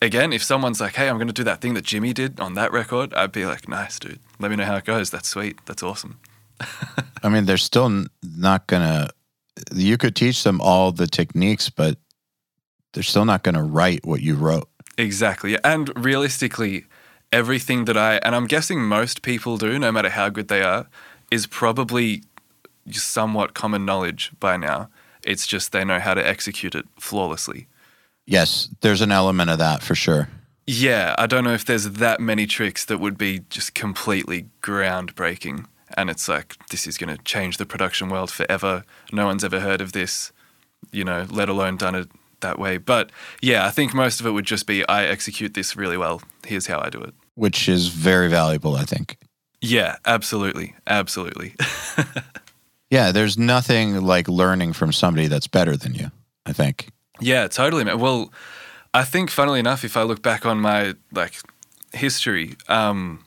[0.00, 2.54] again, if someone's like, "Hey, I'm going to do that thing that Jimmy did on
[2.54, 4.20] that record," I'd be like, "Nice, dude.
[4.38, 5.10] Let me know how it goes.
[5.10, 5.58] That's sweet.
[5.66, 6.18] That's awesome."
[7.22, 9.10] I mean, they're still not gonna.
[9.74, 11.98] You could teach them all the techniques, but
[12.92, 14.68] they're still not gonna write what you wrote.
[14.96, 15.56] Exactly.
[15.62, 16.84] And realistically,
[17.32, 20.86] everything that I, and I'm guessing most people do, no matter how good they are,
[21.30, 22.22] is probably
[22.90, 24.88] somewhat common knowledge by now.
[25.24, 27.66] It's just they know how to execute it flawlessly.
[28.26, 30.28] Yes, there's an element of that for sure.
[30.66, 35.66] Yeah, I don't know if there's that many tricks that would be just completely groundbreaking.
[35.96, 38.84] And it's like, this is going to change the production world forever.
[39.10, 40.30] No one's ever heard of this,
[40.92, 42.08] you know, let alone done it
[42.40, 42.78] that way.
[42.78, 43.10] But
[43.40, 46.22] yeah, I think most of it would just be I execute this really well.
[46.46, 47.14] Here's how I do it.
[47.34, 49.16] which is very valuable, I think.
[49.60, 50.74] Yeah, absolutely.
[50.86, 51.54] Absolutely.
[52.90, 56.10] Yeah, there's nothing like learning from somebody that's better than you,
[56.46, 56.88] I think.
[57.20, 57.98] yeah, totally, man.
[57.98, 58.32] Well,
[58.94, 61.34] I think funnily enough, if I look back on my like
[61.92, 63.24] history, um,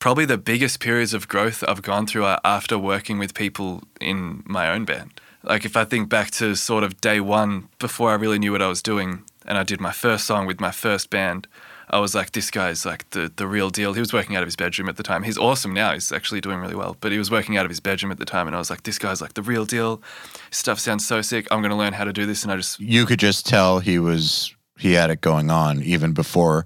[0.00, 4.42] probably the biggest periods of growth I've gone through are after working with people in
[4.44, 5.20] my own band.
[5.44, 8.62] Like if I think back to sort of day one before I really knew what
[8.62, 11.46] I was doing and I did my first song with my first band,
[11.90, 13.92] I was like, this guy's like the, the real deal.
[13.92, 15.22] He was working out of his bedroom at the time.
[15.22, 15.92] He's awesome now.
[15.92, 16.96] He's actually doing really well.
[17.00, 18.46] But he was working out of his bedroom at the time.
[18.46, 20.02] And I was like, this guy's like the real deal.
[20.50, 21.46] Stuff sounds so sick.
[21.50, 22.42] I'm going to learn how to do this.
[22.42, 26.12] And I just You could just tell he was he had it going on even
[26.12, 26.64] before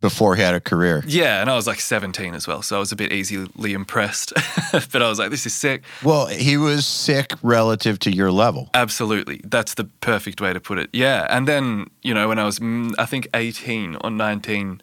[0.00, 1.02] before he had a career.
[1.06, 4.32] Yeah, and I was like 17 as well, so I was a bit easily impressed.
[4.72, 5.82] but I was like, this is sick.
[6.04, 8.70] Well, he was sick relative to your level.
[8.74, 9.40] Absolutely.
[9.44, 10.90] That's the perfect way to put it.
[10.92, 11.26] Yeah.
[11.28, 14.80] And then, you know, when I was, mm, I think 18 or 19,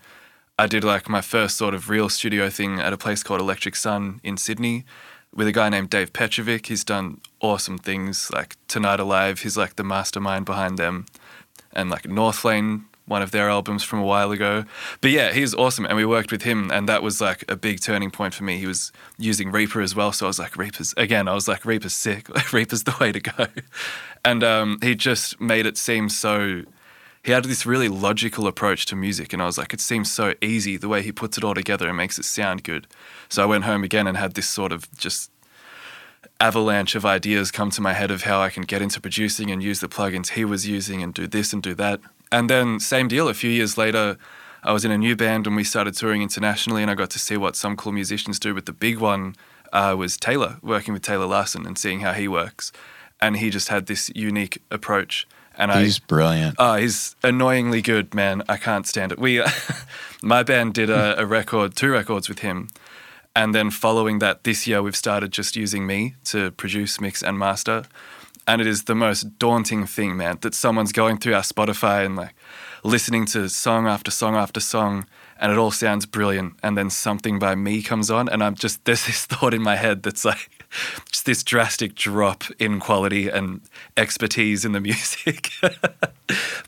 [0.59, 3.75] I did like my first sort of real studio thing at a place called Electric
[3.75, 4.85] Sun in Sydney
[5.33, 6.67] with a guy named Dave Petrovic.
[6.67, 9.39] He's done awesome things like Tonight Alive.
[9.39, 11.05] He's like the mastermind behind them.
[11.73, 14.65] And like Northlane, one of their albums from a while ago.
[15.01, 15.85] But yeah, he's awesome.
[15.85, 18.57] And we worked with him, and that was like a big turning point for me.
[18.57, 20.11] He was using Reaper as well.
[20.11, 22.27] So I was like, Reaper's, again, I was like, Reaper's sick.
[22.53, 23.47] Reaper's the way to go.
[24.23, 26.63] And um, he just made it seem so.
[27.21, 30.33] He had this really logical approach to music, and I was like, it seems so
[30.41, 32.87] easy the way he puts it all together and makes it sound good.
[33.29, 35.29] So I went home again and had this sort of just
[36.39, 39.61] avalanche of ideas come to my head of how I can get into producing and
[39.61, 41.99] use the plugins he was using and do this and do that.
[42.31, 43.27] And then same deal.
[43.27, 44.17] A few years later,
[44.63, 47.19] I was in a new band and we started touring internationally, and I got to
[47.19, 48.53] see what some cool musicians do.
[48.53, 49.35] But the big one
[49.71, 52.71] uh, was Taylor, working with Taylor Larson and seeing how he works.
[53.21, 55.27] And he just had this unique approach.
[55.57, 56.55] And He's I, brilliant.
[56.59, 58.43] Oh, he's annoyingly good, man.
[58.49, 59.19] I can't stand it.
[59.19, 59.41] We,
[60.21, 62.67] my band did a, a record, two records with him,
[63.35, 67.37] and then following that, this year we've started just using me to produce, mix, and
[67.37, 67.83] master.
[68.47, 72.15] And it is the most daunting thing, man, that someone's going through our Spotify and
[72.15, 72.35] like
[72.83, 75.07] listening to song after song after song,
[75.39, 76.53] and it all sounds brilliant.
[76.61, 79.75] And then something by me comes on, and I'm just, there's this thought in my
[79.75, 80.49] head that's like,
[81.11, 83.61] just this drastic drop in quality and
[83.97, 85.49] expertise in the music.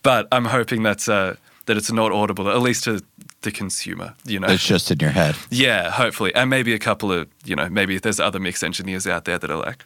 [0.04, 1.36] but I'm hoping that's uh,
[1.66, 3.02] that it's not audible, at least to
[3.42, 4.16] the consumer.
[4.26, 5.36] You know, It's just in your head.
[5.52, 9.26] yeah, hopefully, and maybe a couple of you know, maybe there's other mix engineers out
[9.26, 9.84] there that are like,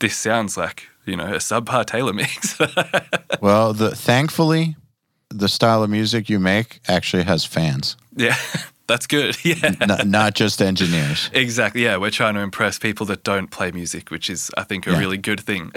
[0.00, 2.58] this sounds like you know a subpar Taylor mix.
[3.40, 4.76] Well, the thankfully,
[5.28, 8.36] the style of music you make actually has fans, yeah,
[8.86, 9.36] that's good.
[9.44, 9.74] Yeah.
[9.86, 11.28] not, not just engineers.
[11.32, 11.82] Exactly.
[11.84, 14.92] Yeah, we're trying to impress people that don't play music, which is, I think, a
[14.92, 14.98] Yeah.
[14.98, 15.72] really good thing.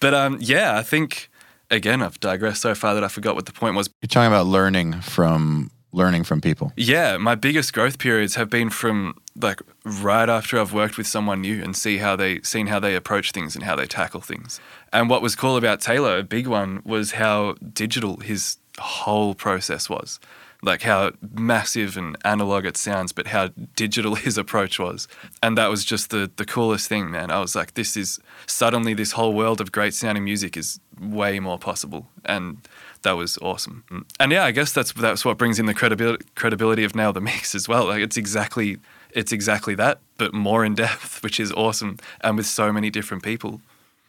[0.00, 1.30] but um, yeah, I think
[1.70, 3.88] again, I've digressed so far that I forgot what the point was.
[4.02, 6.72] You're talking about learning from learning from people.
[6.76, 11.40] Yeah, my biggest growth periods have been from like right after I've worked with someone
[11.40, 14.60] new and see how they seen how they approach things and how they tackle things.
[14.92, 19.88] And what was cool about Taylor, a big one, was how digital his whole process
[19.88, 20.20] was.
[20.62, 25.08] Like how massive and analog it sounds, but how digital his approach was.
[25.42, 27.30] And that was just the the coolest thing, man.
[27.30, 31.40] I was like, this is suddenly this whole world of great sounding music is way
[31.40, 32.06] more possible.
[32.24, 32.58] And
[33.02, 33.84] that was awesome.
[33.90, 34.04] Mm.
[34.18, 37.20] And yeah, I guess that's that's what brings in the credibility credibility of now the
[37.20, 37.86] mix as well.
[37.86, 38.78] Like it's exactly
[39.12, 43.22] it's exactly that, but more in depth, which is awesome, and with so many different
[43.22, 43.60] people.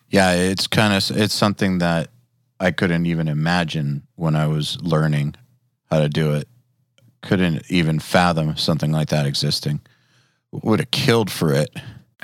[0.10, 2.10] Yeah, it's kind of it's something that
[2.60, 5.36] I couldn't even imagine when I was learning
[5.90, 6.48] how to do it.
[7.22, 9.82] Couldn't even fathom something like that existing.
[10.52, 11.70] Would have killed for it.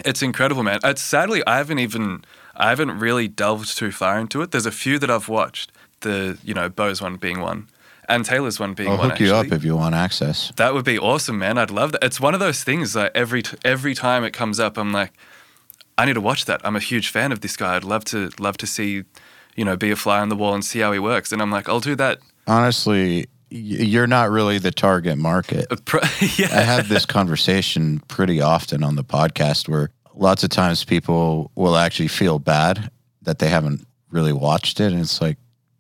[0.04, 0.80] It's incredible, man.
[0.84, 2.26] It's sadly I haven't even
[2.56, 4.52] I haven't really delved too far into it.
[4.52, 5.72] There's a few that I've watched.
[6.02, 7.68] The you know Beau's one being one,
[8.08, 9.10] and Taylor's one being I'll one.
[9.10, 10.52] hook you up if you want access.
[10.56, 11.58] That would be awesome, man.
[11.58, 12.04] I'd love that.
[12.04, 15.12] It's one of those things like every t- every time it comes up, I'm like,
[15.98, 16.62] I need to watch that.
[16.64, 17.76] I'm a huge fan of this guy.
[17.76, 19.04] I'd love to love to see,
[19.56, 21.32] you know, be a fly on the wall and see how he works.
[21.32, 22.20] And I'm like, I'll do that.
[22.46, 25.68] Honestly, you're not really the target market.
[25.72, 25.78] Uh,
[26.38, 31.52] yeah, I have this conversation pretty often on the podcast where lots of times people
[31.56, 32.92] will actually feel bad
[33.24, 34.92] that they haven't really watched it.
[34.92, 35.38] And it's like,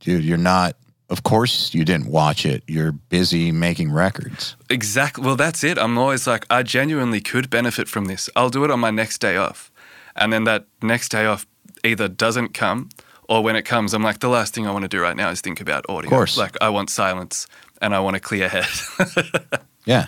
[0.08, 0.78] dude, you're not,
[1.10, 2.64] of course you didn't watch it.
[2.66, 4.56] You're busy making records.
[4.70, 5.26] exactly.
[5.26, 5.78] Well, that's it.
[5.78, 8.30] I'm always like, I genuinely could benefit from this.
[8.34, 9.70] I'll do it on my next day off,
[10.16, 11.46] and then that next day off
[11.84, 12.88] either doesn't come.
[13.28, 15.30] Or when it comes, I'm like, the last thing I want to do right now
[15.30, 16.08] is think about audio.
[16.08, 16.38] Of course.
[16.38, 17.46] Like, I want silence
[17.82, 18.68] and I want a clear head.
[19.86, 20.08] Yeah.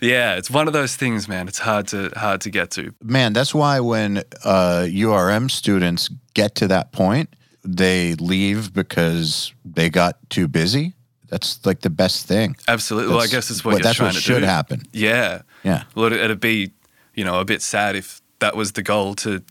[0.00, 1.48] Yeah, it's one of those things, man.
[1.48, 2.94] It's hard to hard to get to.
[3.02, 7.28] Man, that's why when uh, URM students get to that point,
[7.64, 10.94] they leave because they got too busy.
[11.28, 12.56] That's like the best thing.
[12.66, 13.14] Absolutely.
[13.14, 14.46] well, I guess it's what you're that's trying what to should do.
[14.46, 14.82] happen.
[14.92, 15.42] Yeah.
[15.62, 15.84] Yeah.
[15.94, 16.72] Well, it- it'd be,
[17.14, 19.42] you know, a bit sad if that was the goal to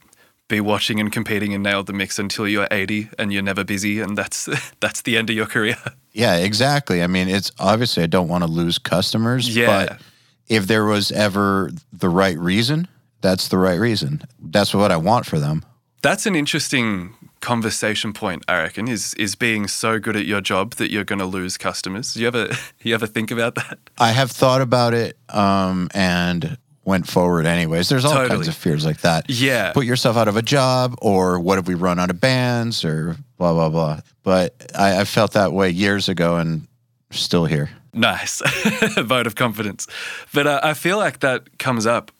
[0.49, 3.99] be watching and competing and nail the mix until you're 80 and you're never busy,
[4.01, 4.49] and that's
[4.79, 5.77] that's the end of your career.
[6.11, 7.03] Yeah, exactly.
[7.03, 9.67] I mean, it's obviously I don't want to lose customers, Yeah.
[9.67, 10.01] but
[10.47, 12.87] if there was ever the right reason,
[13.21, 14.23] that's the right reason.
[14.41, 15.63] That's what I want for them.
[16.01, 18.87] That's an interesting conversation point, I reckon.
[18.87, 22.15] Is is being so good at your job that you're going to lose customers?
[22.15, 22.49] You ever
[22.81, 23.79] you ever think about that?
[23.97, 27.87] I have thought about it um, and went forward anyways.
[27.89, 28.29] There's all Totally.
[28.29, 29.29] kinds of fears like that.
[29.29, 29.73] Yeah.
[29.73, 33.15] Put yourself out of a job, or what if we run out of bands, or
[33.37, 34.01] blah, blah, blah.
[34.23, 36.67] But I, I felt that way years ago and
[37.11, 37.69] still here.
[37.93, 38.41] Nice
[38.97, 39.87] vote of confidence.
[40.33, 42.11] But uh, I feel like that comes up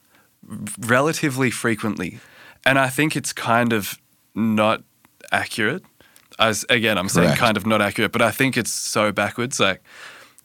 [0.80, 2.20] relatively frequently.
[2.66, 4.00] And I think it's kind of
[4.36, 4.84] not
[5.32, 5.84] accurate.
[6.38, 9.60] As again, I'm saying kind of not accurate, but I think it's so backwards.
[9.60, 9.82] Like,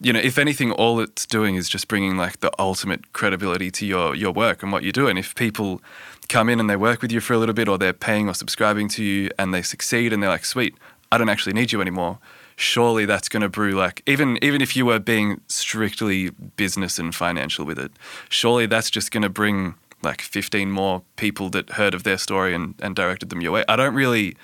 [0.01, 3.87] you know, if anything, all it's doing is just bringing like the ultimate credibility to
[3.87, 5.07] your your work and what you do.
[5.07, 5.81] And if people
[6.29, 8.35] come in and they work with you for a little bit, or they're paying or
[8.35, 10.75] subscribing to you, and they succeed, and they're like, "Sweet,
[11.13, 12.19] I don't actually need you anymore."
[12.57, 17.15] Surely that's going to brew like even even if you were being strictly business and
[17.15, 17.93] financial with it,
[18.29, 19.75] surely that's just going to bring
[20.05, 23.65] like 15 more people that heard of their story and, and directed them your way.
[23.69, 24.37] I don't really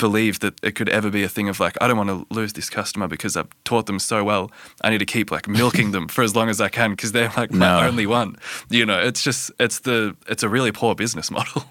[0.00, 2.52] believe that it could ever be a thing of like I don't want to lose
[2.54, 4.50] this customer because I've taught them so well.
[4.82, 7.32] I need to keep like milking them for as long as I can because they're
[7.36, 7.86] like my No.
[7.86, 8.36] only one.
[8.68, 11.64] You know, it's just it's the it's a really poor business model.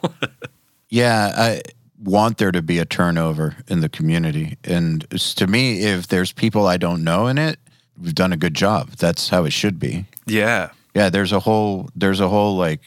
[0.90, 1.62] Yeah, I,
[2.02, 4.58] want there to be a turnover in the community.
[4.64, 7.60] And to me, if there's people I don't know in it,
[8.02, 8.92] we've done a good job.
[8.92, 10.06] That's how it should be.
[10.26, 10.70] Yeah.
[10.96, 12.80] Yeah, there's a whole there's a whole like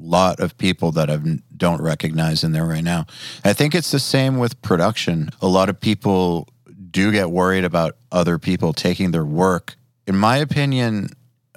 [0.00, 1.18] lot of people that I
[1.56, 3.06] don't recognize in there right now.
[3.44, 5.30] I think it's the same with production.
[5.40, 6.48] A lot of people
[6.90, 9.76] do get worried about other people taking their work.
[10.06, 11.10] In my opinion,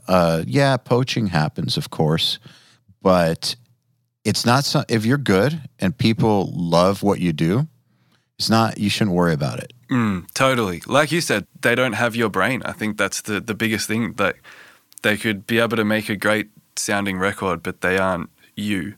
[0.07, 2.39] uh, yeah, poaching happens, of course,
[3.01, 3.55] but
[4.23, 7.67] it's not so, if you're good and people love what you do,
[8.37, 9.73] it's not you shouldn't worry about it.
[9.89, 10.81] Mm, totally.
[10.87, 12.61] Like you said, they don't have your brain.
[12.65, 14.35] I think that's the, the biggest thing that
[15.03, 18.95] they could be able to make a great sounding record, but they aren't you.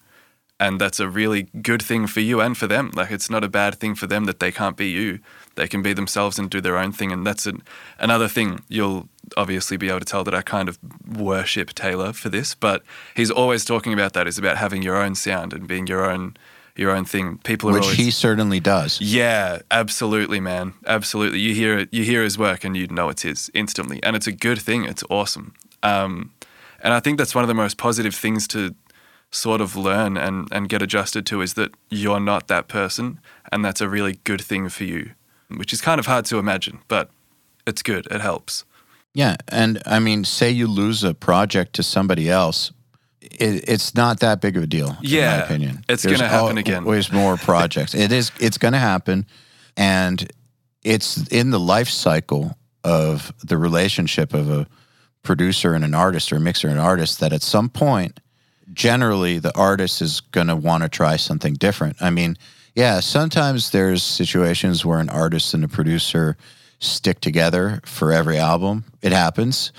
[0.58, 2.92] And that's a really good thing for you and for them.
[2.96, 5.20] Like it's not a bad thing for them that they can't be you.
[5.56, 7.12] They can be themselves and do their own thing.
[7.12, 7.62] And that's an,
[8.00, 10.80] another thing you'll obviously be able to tell that I kind of
[11.18, 12.84] worship Taylor for this, but
[13.16, 14.28] he's always talking about that.
[14.28, 16.38] is about having your own sound and being your own
[16.78, 17.38] your own thing.
[17.40, 19.00] People are Which always he certainly does.
[19.00, 20.74] yeah, absolutely, man.
[20.86, 21.40] Absolutely.
[21.40, 24.28] You hear it, you hear his work and you know it's his instantly, and it's
[24.28, 24.84] a good thing.
[24.84, 25.54] It's awesome.
[25.84, 26.32] Um,
[26.82, 28.76] and I think that's one of the most positive things to
[29.32, 33.20] sort of learn and and get adjusted to is that you're not that person,
[33.52, 35.12] and that's a really good thing for you,
[35.50, 37.10] which is kind of hard to imagine, but
[37.68, 38.08] it's good.
[38.12, 38.64] It helps.
[39.14, 42.72] Yeah, and I mean, say you lose a project to somebody else,
[43.22, 44.90] it, it's not that big of a deal.
[44.90, 46.84] in Yeah, my opinion, it's gonna happen again.
[46.84, 47.94] Always more projects.
[47.96, 48.32] it is.
[48.40, 49.26] It's going to happen,
[49.78, 50.30] and
[50.84, 54.68] it's in the life cycle of the relationship of a
[55.24, 57.20] producer and an artist, or a mixer and an artist.
[57.20, 58.20] That at some point,
[58.74, 62.02] generally, the artist is going to want to try something different.
[62.02, 62.38] I mean,
[62.74, 66.38] yeah, sometimes there's situations where an artist and a producer
[66.80, 68.86] stick together for every album.
[69.02, 69.72] It happens.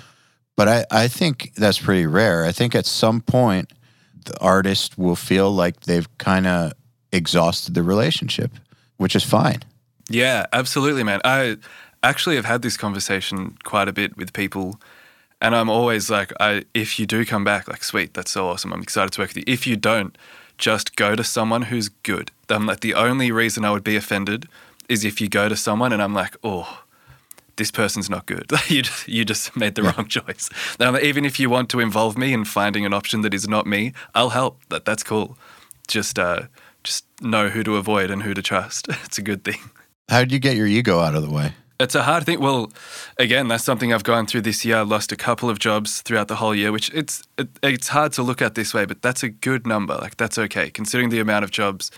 [0.56, 2.44] But I, I think that's pretty rare.
[2.44, 3.70] I think at some point,
[4.24, 6.72] the artist will feel like they've kind of
[7.12, 8.50] exhausted the relationship,
[8.96, 9.62] which is fine.
[10.08, 11.20] Yeah, absolutely, man.
[11.24, 11.58] I
[12.02, 14.80] actually have had this conversation quite a bit with people,
[15.40, 18.72] and I'm always like, I if you do come back, like, sweet, that's so awesome.
[18.72, 19.44] I'm excited to work with you.
[19.46, 20.16] If you don't,
[20.58, 22.30] just go to someone who's good.
[22.48, 24.46] I'm like, the only reason I would be offended
[24.88, 26.82] is if you go to someone and I'm like, oh,
[27.56, 28.50] this person's not good.
[28.68, 30.48] you just you just made the wrong choice.
[30.78, 33.66] Now, even if you want to involve me in finding an option that is not
[33.66, 34.60] me, I'll help.
[34.68, 35.36] That that's cool.
[35.88, 36.42] Just uh,
[36.84, 38.88] just know who to avoid and who to trust.
[39.04, 39.60] It's a good thing.
[40.08, 41.54] How did you get your ego out of the way?
[41.78, 42.40] It's a hard thing.
[42.40, 42.72] Well,
[43.18, 44.78] again, that's something I've gone through this year.
[44.78, 48.12] I lost a couple of jobs throughout the whole year, which it's it, it's hard
[48.14, 49.94] to look at this way, but that's a good number.
[49.94, 51.90] Like that's okay considering the amount of jobs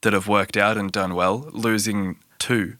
[0.00, 1.48] that have worked out and done well.
[1.52, 2.76] Losing two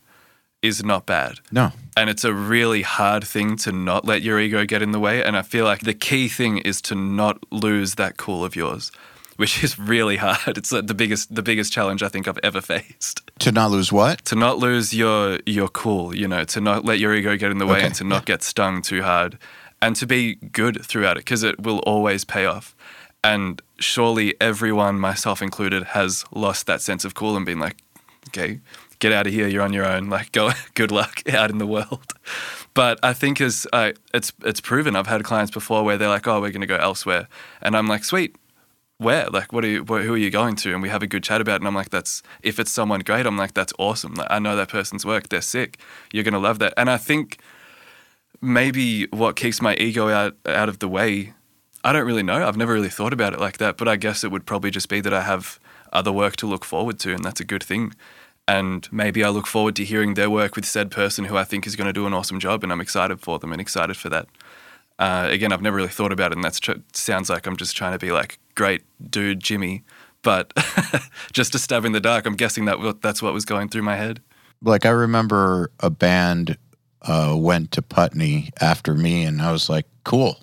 [0.63, 1.41] is not bad.
[1.53, 1.73] No.
[1.97, 5.23] And it's a really hard thing to not let your ego get in the way.
[5.23, 8.91] And I feel like the key thing is to not lose that cool of yours,
[9.37, 10.59] which is really hard.
[10.59, 13.23] It's the biggest the biggest challenge I think I've ever faced.
[13.41, 14.25] To not lose what?
[14.27, 17.59] To not lose your your cool, you know, to not let your ego get in
[17.59, 17.87] the way Okay.
[17.87, 19.39] and to not get stung too hard
[19.83, 22.75] and to be good throughout it because it will always pay off.
[23.25, 27.77] And surely everyone, myself included, has lost that sense of cool and been like,
[28.29, 28.61] okay,
[29.01, 29.49] get out of here.
[29.49, 30.09] You're on your own.
[30.09, 30.53] Like, go.
[30.75, 32.13] Good luck out in the world.
[32.73, 36.27] But I think as uh, it's it's proven, I've had clients before where they're like,
[36.29, 37.27] oh, we're going to go elsewhere,
[37.63, 38.37] and I'm like, sweet.
[38.99, 39.29] Where?
[39.29, 39.85] Like, what are you?
[39.85, 40.73] Wh- who are you going to?
[40.73, 41.61] And we have a good chat about it.
[41.61, 43.27] And I'm like, that's if it's someone great.
[43.27, 44.15] I'm like, that's awesome.
[44.15, 45.29] Like, I know that person's work.
[45.29, 45.79] They're sick.
[46.13, 46.73] You're gonna love that.
[46.77, 47.39] And I think
[48.41, 51.35] maybe what keeps my ego out out of the way
[51.87, 52.45] I don't really know.
[52.45, 54.89] I've never really thought about it like that, but I guess it would probably just
[54.89, 55.61] be that I have
[55.93, 57.95] other work to look forward to, and that's a good thing.
[58.49, 61.65] And maybe I look forward to hearing their work with said person who I think
[61.65, 64.09] is going to do an awesome job, and I'm excited for them and excited for
[64.09, 64.27] that.
[64.99, 67.77] Uh, again, I've never really thought about it, and that tr- sounds like I'm just
[67.77, 69.85] trying to be like, great dude, Jimmy.
[70.23, 70.53] But
[71.33, 73.95] just a stab in the dark, I'm guessing that that's what was going through my
[73.95, 74.21] head.
[74.61, 76.59] Like I remember a band
[77.03, 80.41] uh, went to Putney after me, and I was like, "Cool,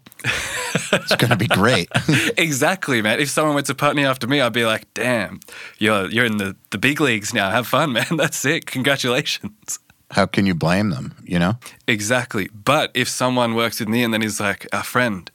[0.93, 1.89] it's gonna be great."
[2.37, 3.19] exactly, man.
[3.19, 5.39] If someone went to Putney after me, I'd be like, damn,
[5.79, 7.49] you're, you're in the, the big leagues now.
[7.49, 8.05] Have fun, man.
[8.17, 8.67] That's sick.
[8.67, 9.79] Congratulations.
[10.11, 11.15] How can you blame them?
[11.23, 11.57] You know?
[11.87, 12.49] Exactly.
[12.53, 15.29] But if someone works with me and then he's like, our friend,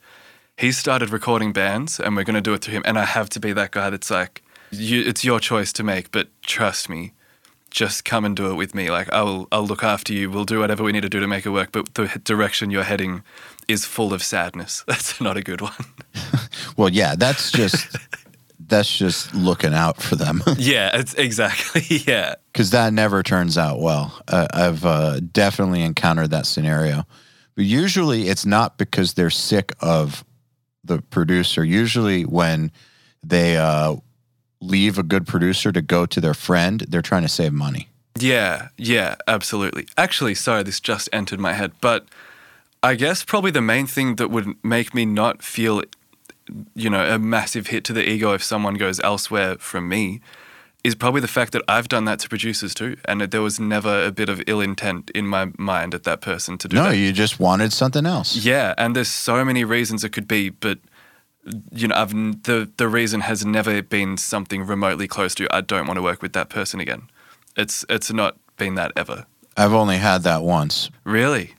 [0.59, 2.83] he started recording bands and we're going to do it through him.
[2.85, 6.11] And I have to be that guy that's like, you, it's your choice to make,
[6.11, 7.13] but trust me,
[7.71, 8.91] just come and do it with me.
[8.91, 10.29] Like, I'll, I'll look after you.
[10.29, 11.71] We'll do whatever we need to do to make it work.
[11.71, 13.23] But the direction you're heading
[13.69, 14.83] is full of sadness.
[14.87, 15.73] That's not a good one.
[16.77, 17.97] Well, yeah, that's just
[18.67, 21.83] that's just looking out for them yeah, it's exactly.
[22.07, 22.35] Yeah.
[22.53, 24.17] because that never turns out well.
[24.27, 27.05] Uh, I've uh, definitely encountered that scenario.
[27.55, 30.23] But usually, it's not because they're sick of
[30.89, 31.63] the producer.
[31.63, 32.71] Usually, when
[33.23, 33.95] they uh,
[34.59, 37.87] leave a good producer to go to their friend, they're trying to save money.
[38.19, 39.87] Yeah, yeah, absolutely.
[39.97, 42.07] Actually, sorry, this just entered my head, but
[42.83, 45.83] I guess probably the main thing that would make me not feel,
[46.75, 50.19] you know, a massive hit to the ego if someone goes elsewhere from me
[50.83, 53.59] is probably the fact that I've done that to producers too, and that there was
[53.59, 56.83] never a bit of ill intent in my mind at that person to do that.
[56.83, 56.97] No, that.
[56.97, 58.35] you just wanted something else.
[58.35, 60.79] Yeah, and there's so many reasons it could be, but
[61.71, 65.87] you know, I've the the reason has never been something remotely close to I don't
[65.87, 67.09] want to work with that person again.
[67.55, 69.25] It's it's not been that ever.
[69.57, 70.89] I've only had that once.
[71.03, 71.55] Really?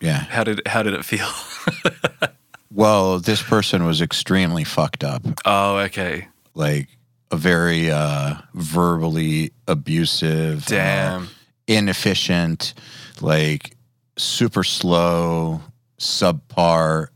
[0.00, 0.24] Yeah.
[0.24, 1.28] How did how did it feel?
[2.76, 5.22] Well, this person was extremely fucked up.
[5.46, 6.28] oh, okay.
[6.54, 6.88] Like
[7.36, 11.28] very uh verbally abusive, uh, Damn.
[11.66, 12.74] inefficient,
[13.20, 13.76] like
[14.16, 15.60] super slow,
[16.00, 17.08] subpar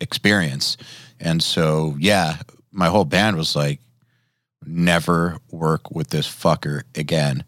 [0.00, 0.76] experience.
[1.18, 2.38] And so, yeah,
[2.72, 3.80] my whole band was like,
[4.64, 7.44] never work with this fucker again.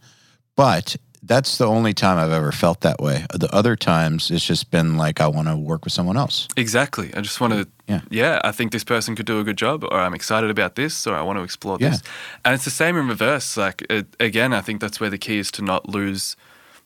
[0.57, 0.97] But
[1.33, 3.25] that's the only time I've ever felt that way.
[3.33, 6.47] The other times, it's just been like, I want to work with someone else.
[6.57, 7.09] Exactly.
[7.15, 8.01] I just want to, Yeah.
[8.11, 8.41] yeah.
[8.45, 11.15] I think this person could do a good job, or I'm excited about this, or
[11.17, 11.91] I want to explore Yeah.
[11.91, 12.03] this.
[12.45, 13.57] And it's the same in reverse.
[13.57, 16.37] Like, it, again, I think that's where the key is to not lose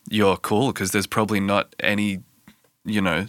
[0.09, 2.21] your cool because there's probably not any,
[2.85, 3.25] you know,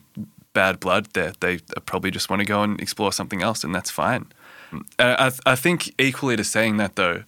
[0.53, 1.33] bad blood there.
[1.41, 4.27] They probably just want to go and explore something else, and that's fine.
[4.99, 7.25] Uh, I, I think equally to saying that though,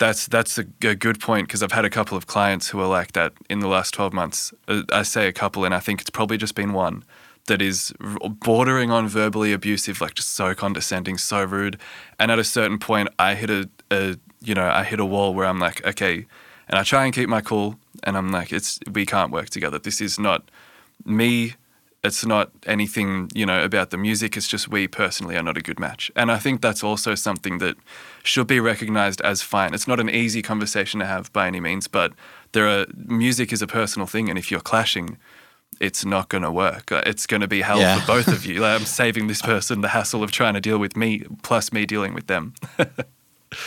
[0.00, 2.88] that's that's a, a good point because I've had a couple of clients who are
[2.88, 4.52] like that in the last 12 months.
[4.66, 7.04] Uh, I say a couple, and I think it's probably just been one
[7.46, 11.78] that is bordering on verbally abusive, like just so condescending, so rude.
[12.18, 15.34] And at a certain point, I hit a, a you know I hit a wall
[15.34, 16.26] where I'm like, okay,
[16.66, 19.78] and I try and keep my cool, and I'm like, it's we can't work together.
[19.78, 20.50] This is not
[21.04, 21.54] me.
[22.02, 24.36] It's not anything, you know, about the music.
[24.36, 26.10] It's just we personally are not a good match.
[26.16, 27.76] And I think that's also something that
[28.22, 29.74] should be recognized as fine.
[29.74, 32.12] It's not an easy conversation to have by any means, but
[32.52, 35.18] there are music is a personal thing, and if you're clashing,
[35.78, 36.90] it's not going to work.
[36.90, 38.00] Uh, It's going to be hell Yeah.
[38.00, 38.60] for both of you.
[38.62, 41.84] Like, I'm saving this person the hassle of trying to deal with me, plus me
[41.86, 42.54] dealing with them.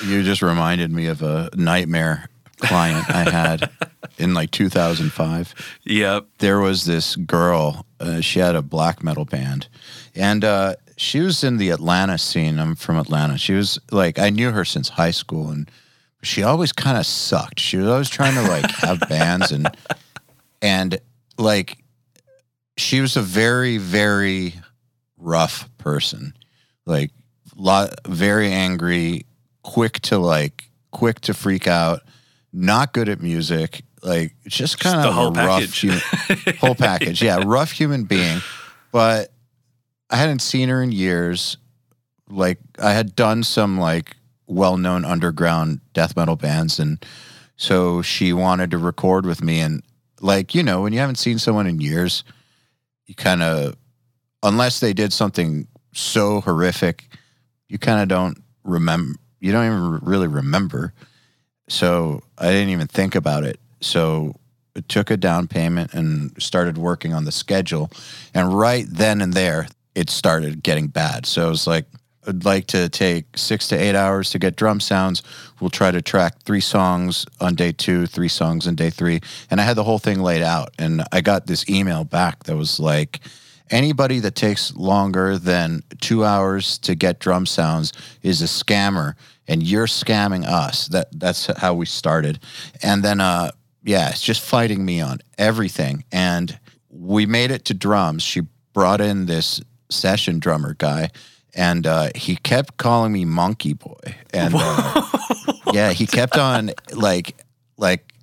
[0.06, 3.70] You just reminded me of a nightmare client I had
[4.18, 5.80] in like 2005.
[5.84, 6.28] yep.
[6.40, 7.86] there was this girl.
[8.00, 9.68] Uh, she had a black metal band,
[10.16, 12.60] and uh, she was in the Atlanta scene.
[12.60, 13.38] I'm from Atlanta.
[13.38, 15.70] She was like I knew her since high school, and
[16.22, 17.60] she always kind of sucked.
[17.60, 19.70] She was always trying to like have bands and
[20.62, 21.00] and
[21.38, 21.78] like
[22.78, 24.56] she was a very very
[25.18, 26.34] rough person,
[26.86, 27.12] like
[27.56, 29.26] lot very angry,
[29.64, 32.02] quick to like quick to freak out,
[32.54, 33.84] not good at music.
[34.02, 36.58] Like just kind the of whole a rough package.
[36.60, 37.22] whole package.
[37.22, 38.40] Yeah, rough human being.
[38.92, 39.32] But
[40.10, 41.58] I hadn't seen her in years.
[42.30, 44.16] Like I had done some like
[44.46, 47.04] well-known underground death metal bands and
[47.56, 49.82] so she wanted to record with me and
[50.20, 52.24] like, you know, when you haven't seen someone in years,
[53.06, 53.76] you kind of
[54.42, 57.08] unless they did something so horrific,
[57.68, 60.94] you kind of don't remember you don't even really remember.
[61.74, 63.60] So I didn't even think about it.
[63.82, 64.36] So
[64.78, 67.90] I took a down payment and started working on the schedule.
[68.34, 71.26] And right then and there, it started getting bad.
[71.26, 71.86] So I was like,
[72.28, 75.24] I'd like to take six to eight hours to get drum sounds.
[75.60, 79.22] We'll try to track three songs on day two, three songs on day three.
[79.50, 80.74] And I had the whole thing laid out.
[80.78, 83.20] And I got this email back that was like,
[83.72, 87.92] anybody that takes longer than two hours to get drum sounds
[88.22, 89.16] is a scammer
[89.48, 90.88] and you're scamming us.
[90.88, 92.40] That that's how we started.
[92.82, 93.52] And then uh
[93.84, 96.04] yeah it's just fighting me on everything.
[96.12, 96.60] And
[96.90, 98.24] we made it to drums.
[98.24, 98.42] She
[98.74, 101.10] brought in this session drummer guy
[101.56, 104.16] and uh, he kept calling me monkey boy.
[104.34, 105.06] And uh,
[105.74, 107.36] yeah he kept on like
[107.78, 108.14] like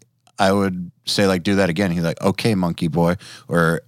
[0.41, 1.91] I would say like do that again.
[1.91, 3.17] He's like, okay, monkey boy,
[3.47, 3.83] or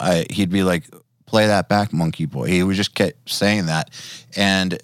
[0.00, 0.84] I, he'd be like,
[1.26, 2.48] play that back, monkey boy.
[2.48, 3.90] He would just keep saying that,
[4.36, 4.78] and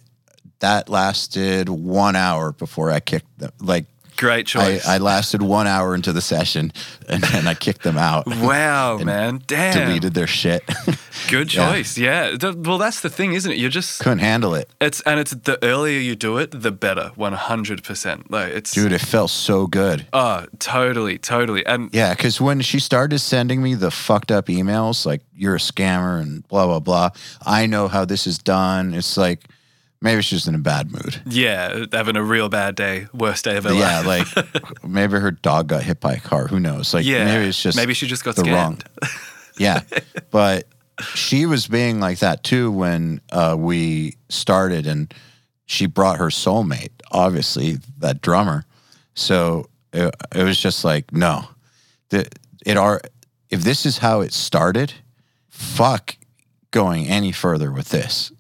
[0.60, 3.52] that lasted one hour before I kicked them.
[3.60, 3.86] Like
[4.16, 4.84] Great choice.
[4.84, 6.72] I lasted one hour into the session,
[7.08, 8.26] and then I kicked them out.
[8.26, 9.40] wow, man.
[9.46, 9.86] Damn.
[9.86, 10.64] Deleted their shit.
[11.28, 11.96] Good choice.
[11.96, 12.36] Yeah.
[12.36, 13.58] Th- Well, that's the thing, isn't it?
[13.58, 17.12] You're just Couldn't handle it, it's and it's the earlier you do it, the better.
[17.14, 18.28] One hundred percent.
[18.28, 18.90] Like it's dude.
[18.92, 20.06] It felt so good.
[20.12, 21.64] Oh, totally, totally.
[21.64, 25.58] And Yeah, because when she started sending me the fucked up emails, like you're a
[25.58, 27.10] scammer and blah blah blah,
[27.46, 28.94] I know how this is done.
[28.94, 29.44] It's like
[30.00, 31.20] maybe she's in a bad mood.
[31.26, 34.36] yeah, having a real bad day, worst day of her Yeah, life.
[34.36, 36.46] like maybe her dog got hit by a car.
[36.48, 36.94] Who knows?
[36.94, 37.24] Like yeah.
[37.24, 38.52] maybe it's just maybe she just got the scammed.
[38.54, 38.80] wrong.
[39.58, 39.80] Yeah,
[40.30, 40.68] but
[41.16, 45.12] she was being like that too when uh, we started, and
[45.66, 48.64] she brought her soulmate obviously that drummer.
[49.14, 51.44] So it, it was just like, no,
[52.10, 52.28] the,
[52.64, 53.00] it are,
[53.50, 54.92] if this is how it started,
[55.48, 56.16] fuck
[56.70, 58.30] going any further with this.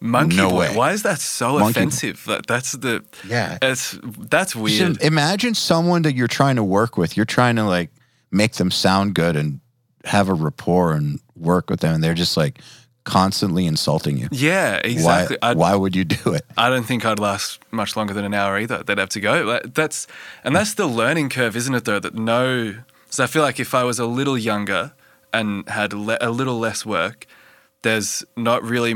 [0.00, 0.58] Monkey No boy.
[0.70, 0.76] way.
[0.76, 2.24] Why is that so Monkey- offensive?
[2.26, 3.58] That, that's the Yeah.
[3.62, 3.98] It's
[4.30, 5.02] that's So weird.
[5.02, 7.16] imagine someone that you're trying to work with.
[7.16, 7.90] You're trying to like
[8.30, 9.60] make them sound good and
[10.04, 12.60] have a rapport and work with them, and they're just like
[13.04, 14.28] constantly insulting you.
[14.30, 15.38] yeah, exactly.
[15.40, 15.54] Why?
[15.54, 16.44] Why would you do it?
[16.58, 18.82] I don't think I'd last much longer than an hour either.
[18.82, 19.60] They'd have to go.
[19.64, 20.06] That's
[20.44, 21.84] and that's the learning curve, isn't it?
[21.86, 22.74] Though that no,
[23.10, 24.92] so I feel like if I was a little younger
[25.32, 27.26] and had le- a little less work,
[27.82, 28.94] there's not really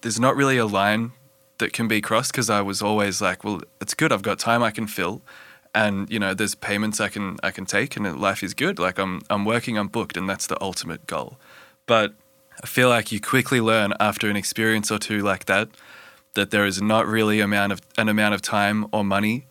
[0.00, 1.12] there's not really a line
[1.58, 4.12] that can be crossed because I was always like, well, it's good.
[4.12, 5.22] I've got time I can fill,
[5.74, 8.78] and you know, there's payments I can I can take, and life is good.
[8.78, 11.38] Like I'm I'm working, I'm booked, and that's the ultimate goal.
[11.86, 12.14] But
[12.62, 15.68] I feel like you quickly learn after an experience or two like that
[16.34, 19.46] that there is not really amount of an amount of time or money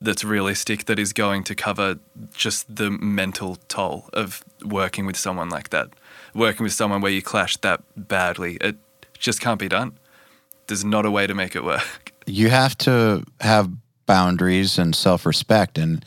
[0.00, 1.98] that's realistic that is going to cover
[2.34, 5.88] just the mental toll of working with someone like that.
[6.34, 8.76] Working with someone where you clash that badly, it
[9.22, 9.96] just can't be done.
[10.66, 12.12] There's not a way to make it work.
[12.26, 13.70] you have to have
[14.06, 16.04] boundaries and self-respect and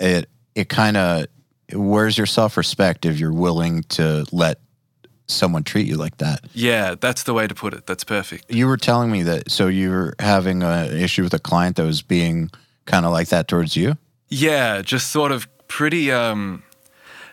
[0.00, 1.26] it it kind of
[1.72, 4.58] where's your self-respect if you're willing to let
[5.28, 7.86] someone treat you like that Yeah, that's the way to put it.
[7.86, 8.50] That's perfect.
[8.50, 11.84] you were telling me that so you were having an issue with a client that
[11.84, 12.50] was being
[12.86, 13.96] kind of like that towards you
[14.28, 16.62] Yeah, just sort of pretty um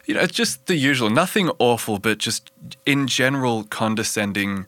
[0.08, 1.10] you know, it's just the usual.
[1.10, 2.52] Nothing awful, but just
[2.86, 4.68] in general condescending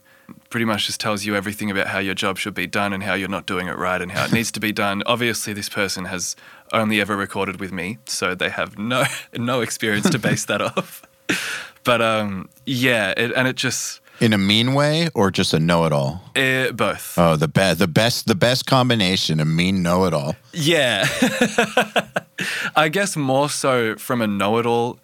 [0.50, 3.14] pretty much just tells you everything about how your job should be done and how
[3.14, 5.04] you're not doing it right and how it needs to be done.
[5.06, 6.36] Obviously, this person has
[6.74, 9.04] only ever recorded with me, so they have no
[9.34, 11.04] no experience to base that off.
[11.84, 16.22] But um yeah, it, and it just in a mean way or just a know-it-all
[16.36, 17.18] eh, both.
[17.18, 21.06] oh the best the best the best combination a mean know-it-all Yeah.
[22.76, 25.00] I guess more so from a know it all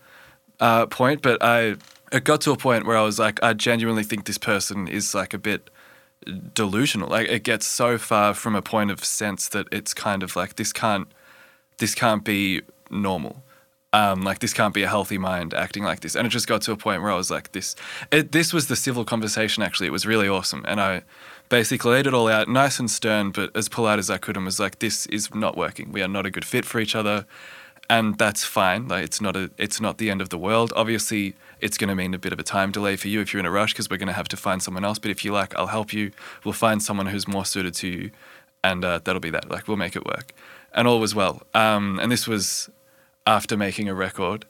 [0.59, 1.75] uh, point, but I
[2.13, 5.15] it got to a point where I was like, I genuinely think this person is
[5.15, 5.69] like a bit
[6.53, 7.09] delusional.
[7.09, 10.55] Like it gets so far from a point of sense that it's kind of like
[10.55, 11.07] this can't
[11.79, 13.43] this can't be normal.
[13.93, 16.63] Um, like this can't be a healthy mind acting like this, and it just got
[16.63, 17.75] to a point where I was like, "This,
[18.11, 19.61] it, this was the civil conversation.
[19.61, 21.03] Actually, it was really awesome, and I
[21.47, 24.45] basically laid it all out, nice and stern, but as polite as I could, and
[24.45, 25.91] was like, "This is not working.
[25.91, 27.27] We are not a good fit for each other,
[27.87, 28.87] and that's fine.
[28.87, 30.73] Like it's not a, it's not the end of the world.
[30.75, 33.39] Obviously, it's going to mean a bit of a time delay for you if you're
[33.39, 34.99] in a rush because we're going to have to find someone else.
[34.99, 36.11] But if you like, I'll help you.
[36.43, 38.11] We'll find someone who's more suited to you,
[38.63, 39.49] and uh, that'll be that.
[39.49, 40.33] Like we'll make it work."
[40.73, 41.43] And all was well.
[41.53, 42.69] Um, and this was
[43.25, 44.45] after making a record.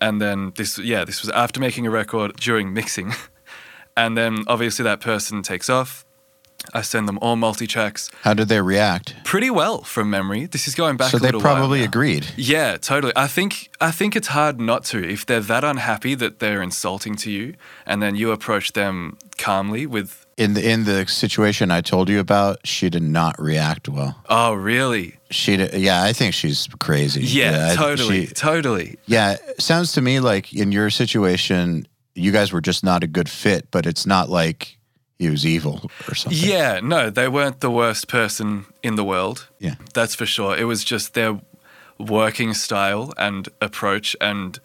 [0.00, 3.12] And then this, yeah, this was after making a record during mixing.
[3.96, 6.04] and then obviously that person takes off.
[6.74, 8.10] I send them all multi checks.
[8.22, 10.46] how did they react pretty well from memory.
[10.46, 13.12] This is going back so a they little while probably agreed Yeah, totally.
[13.16, 17.14] I think I think it's hard not to if they're that unhappy that they're insulting
[17.16, 17.54] to you,
[17.86, 22.20] and then you approach them calmly with, in the in the situation I told you
[22.20, 24.14] about, she did not react well.
[24.28, 25.16] "Oh, really?
[25.30, 27.22] She, did, yeah, I think she's crazy.
[27.22, 32.52] Yeah, I- totally, she- totally." yeah, sounds to me like in your situation, you guys
[32.52, 33.70] were just not a good fit.
[33.70, 34.76] But it's not like
[35.20, 36.36] he was evil or something.
[36.42, 39.46] Yeah, no, they weren't the worst person in the world.
[39.58, 39.74] Yeah.
[39.94, 40.56] That's for sure.
[40.56, 41.38] It was just their
[41.98, 44.58] working style and approach and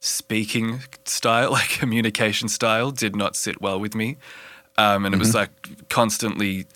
[0.00, 4.16] speaking style, like communication style, did not sit well with me.
[4.78, 5.50] Um, and it was like
[5.88, 6.66] constantly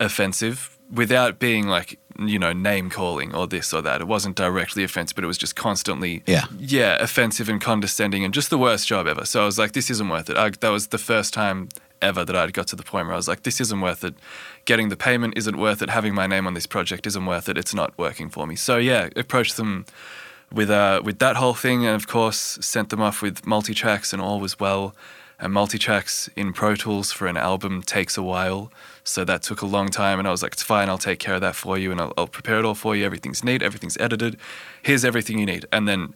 [0.00, 4.00] offensive without being like, you know, name calling or this or that.
[4.00, 6.46] It wasn't directly offensive, but it was just constantly, Yeah.
[6.58, 9.24] yeah, offensive and condescending and just the worst job ever.
[9.26, 10.36] So I was like, this isn't worth it.
[10.38, 11.68] I, that was the first time
[12.00, 14.14] ever that I'd got to the point where I was like, this isn't worth it.
[14.64, 15.90] Getting the payment isn't worth it.
[15.90, 17.58] Having my name on this project isn't worth it.
[17.58, 18.56] It's not working for me.
[18.56, 19.86] So yeah, approached them
[20.52, 24.12] with uh, with that whole thing, and of course sent them off with multi tracks,
[24.12, 24.94] and all was well.
[25.40, 28.72] And multi tracks in Pro Tools for an album takes a while,
[29.04, 30.18] so that took a long time.
[30.18, 32.12] And I was like, it's fine, I'll take care of that for you, and I'll,
[32.18, 33.04] I'll prepare it all for you.
[33.06, 34.36] Everything's neat, everything's edited.
[34.82, 35.64] Here's everything you need.
[35.72, 36.14] And then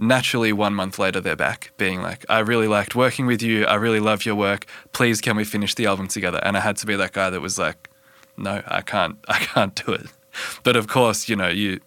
[0.00, 3.64] naturally, one month later, they're back, being like, I really liked working with you.
[3.66, 4.66] I really love your work.
[4.92, 6.40] Please, can we finish the album together?
[6.42, 7.88] And I had to be that guy that was like,
[8.36, 10.06] no, I can't, I can't do it.
[10.62, 11.80] But of course, you know, you,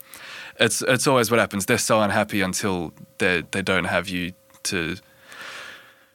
[0.60, 1.66] it's it's always what happens.
[1.66, 4.34] They're so unhappy until they they don't have you
[4.64, 4.98] to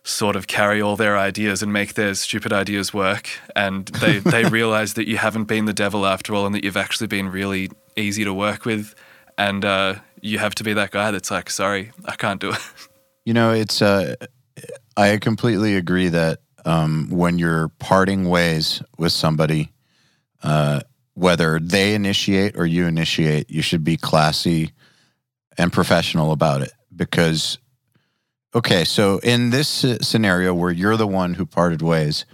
[0.04, 3.28] sort of carry all their ideas and make their stupid ideas work.
[3.56, 6.76] And they they realize that you haven't been the devil after all, and that you've
[6.76, 8.94] actually been really easy to work with.
[9.36, 12.58] And uh, you have to be that guy that's like, sorry, I can't do it.
[13.24, 14.14] You know, it's uh,
[14.96, 19.72] I completely agree that um, when you're parting ways with somebody,
[20.42, 20.80] uh,
[21.14, 24.72] whether they initiate or you initiate, you should be classy
[25.58, 27.58] and professional about it because
[28.54, 32.24] okay, so in this scenario where you're the one who parted ways,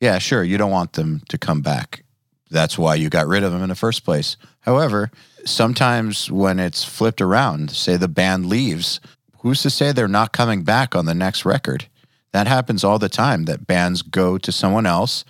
[0.00, 2.04] yeah, sure, you don't want them to come back.
[2.50, 4.36] That's why you got rid of them in the first place.
[4.60, 5.10] However,
[5.44, 9.00] sometimes when it's flipped around, say the band leaves,
[9.38, 11.86] who's to say they're not coming back on the next record?
[12.32, 15.24] That happens all the time that bands go to someone else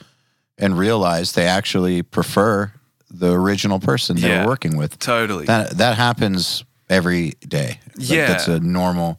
[0.59, 2.73] and realize they actually prefer
[3.11, 4.43] the original person they Yeah.
[4.43, 4.99] were working with.
[4.99, 5.47] Totally.
[5.47, 7.81] That that happens every day.
[7.97, 8.27] Like, Yeah.
[8.29, 9.19] that's a normal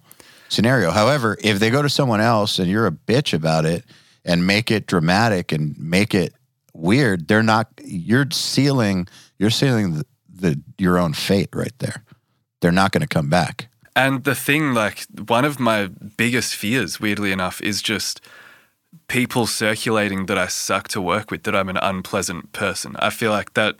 [0.49, 0.91] scenario.
[0.91, 3.84] However, if they go to someone else and you're a bitch about it
[4.23, 6.34] and make it dramatic and make it
[6.73, 7.68] weird, they're not.
[7.84, 9.07] You're sealing.
[9.39, 10.03] You're sealing
[10.41, 12.03] the, your own fate right there.
[12.59, 13.69] They're not going to come back.
[13.95, 15.88] And the thing, like, one of my
[16.18, 18.22] biggest fears, weirdly enough, is just
[19.07, 22.95] people circulating that I suck to work with, that I'm an unpleasant person.
[22.99, 23.76] I feel like that,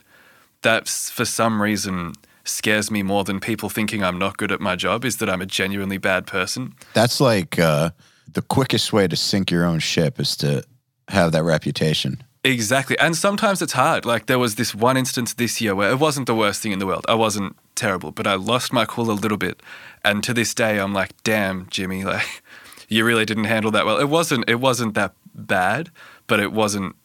[0.62, 2.12] that for some reason
[2.44, 5.40] scares me more than people thinking I'm not good at my job, is that I'm
[5.40, 6.74] a genuinely bad person.
[6.92, 7.90] That's like uh,
[8.30, 10.64] the quickest way to sink your own ship is to
[11.08, 12.22] have that reputation.
[12.44, 12.98] Exactly.
[12.98, 14.04] And sometimes it's hard.
[14.04, 16.80] Like there was this one instance this year where it wasn't the worst thing in
[16.80, 17.04] the world.
[17.08, 19.62] I wasn't terrible, but I lost my cool a little bit.
[20.04, 22.42] And to this day I'm like, "Damn, Jimmy, like
[22.88, 25.90] you really didn't handle that well." It wasn't it wasn't that bad,
[26.26, 26.96] but it wasn't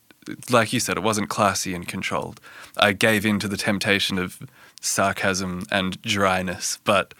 [0.49, 2.41] like you said, it wasn't classy and controlled.
[2.75, 4.39] I gave in to the temptation of
[4.81, 7.13] sarcasm and dryness, but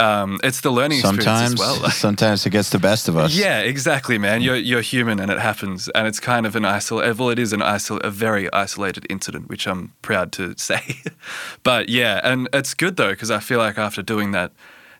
[0.00, 1.90] um, it's the learning Sometimes, experience as well.
[2.06, 3.34] sometimes it gets the best of us.
[3.34, 4.42] Yeah, exactly, man.
[4.42, 7.16] You're you're human, and it happens, and it's kind of an isol.
[7.18, 10.98] Well, it is an isol, a very isolated incident, which I'm proud to say.
[11.64, 14.52] but yeah, and it's good though because I feel like after doing that,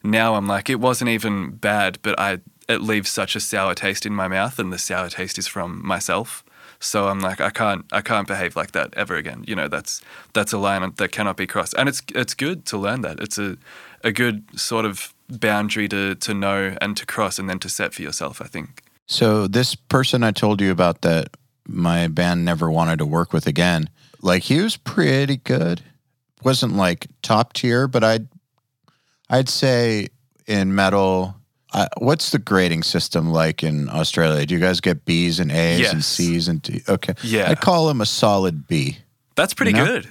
[0.03, 2.39] now I'm like it wasn't even bad, but I
[2.69, 5.87] it leaves such a sour taste in my mouth, and the sour taste is from
[5.87, 6.45] myself.
[6.81, 9.45] So I'm like I can't I can't behave like that ever again.
[9.47, 10.01] You know that's
[10.33, 13.21] that's a line that cannot be crossed, and it's it's good to learn that.
[13.21, 13.57] It's a
[14.05, 17.95] a good sort of boundary to to know and to cross, and then to set
[17.95, 18.41] for yourself.
[18.41, 18.83] I think.
[19.07, 23.47] So this person I told you about that my band never wanted to work with
[23.47, 23.89] again,
[24.23, 25.83] like he was pretty good.
[26.45, 28.29] Wasn't like top tier, but I'd
[29.31, 30.09] I'd say
[30.47, 31.35] in metal.
[31.75, 34.47] I, what's the grading system like in Australia?
[34.47, 36.81] Do you guys get B's and A's and C's and D?
[36.89, 37.51] Okay, Yeah.
[37.51, 38.97] I'd call him a solid B.
[39.35, 39.85] That's pretty No.
[39.85, 40.09] good.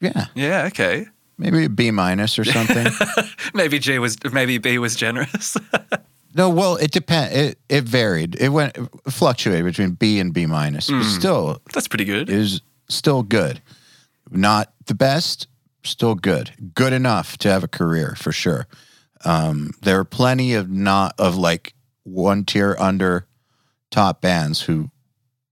[0.00, 0.64] Yeah, Yeah.
[0.68, 1.06] Okay.
[1.38, 2.86] Maybe a B minus or something.
[3.54, 5.56] Maybe G was maybe B was generous.
[6.34, 7.34] No, well, it depend.
[7.34, 8.36] It it varied.
[8.36, 10.90] It went it fluctuated between B and B minus.
[10.90, 12.30] But still, That's pretty good.
[12.30, 13.60] is still good.
[14.30, 15.46] Not the best,
[15.84, 16.52] still good.
[16.74, 18.66] Good enough to have a career for sure.
[19.26, 23.26] Um, there are plenty of not of like one tier under
[23.90, 24.90] top bands who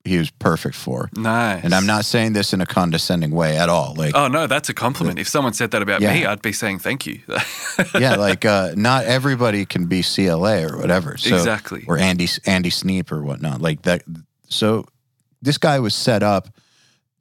[0.04, 1.10] he was perfect for.
[1.14, 1.62] nice.
[1.62, 3.94] And I'm not saying this in a condescending way at all.
[3.94, 5.18] Like Oh no, that's a compliment.
[5.18, 6.14] If someone said that about Yeah.
[6.14, 7.20] me, I'd be saying thank you.
[7.98, 11.16] yeah, like uh, not everybody can be CLA or whatever.
[11.18, 11.84] So, Exactly.
[11.86, 13.60] Or Andy Andy Sneap or whatnot.
[13.60, 14.02] Like that.
[14.48, 14.86] So
[15.42, 16.48] this guy was set up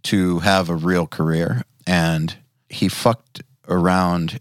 [0.04, 2.38] to have a real career, and
[2.70, 4.40] he fucked around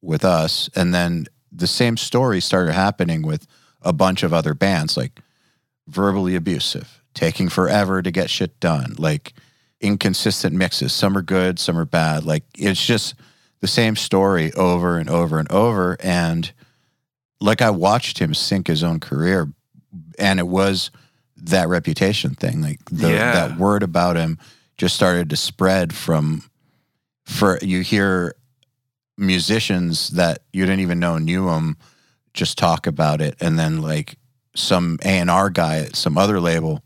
[0.00, 3.46] with us, and then the same story started happening with
[3.82, 5.18] a bunch of other bands, like
[5.88, 9.32] verbally abusive, taking forever to get shit done, like
[9.80, 10.92] inconsistent mixes.
[10.92, 12.24] Some are good, some are bad.
[12.24, 13.16] Like it's just
[13.60, 15.96] the same story over and over and over.
[15.98, 16.52] And
[17.40, 19.52] like I watched him sink his own career,
[20.16, 20.92] and it was
[21.36, 22.62] that reputation thing.
[22.62, 23.32] Like the, Yeah.
[23.48, 24.38] that word about him
[24.76, 26.44] just started to spread from.
[27.24, 28.36] For you hear
[29.18, 31.76] musicians that you didn't even know knew him
[32.32, 34.16] just talk about it, and then like
[34.54, 36.82] some A and R guy at some other label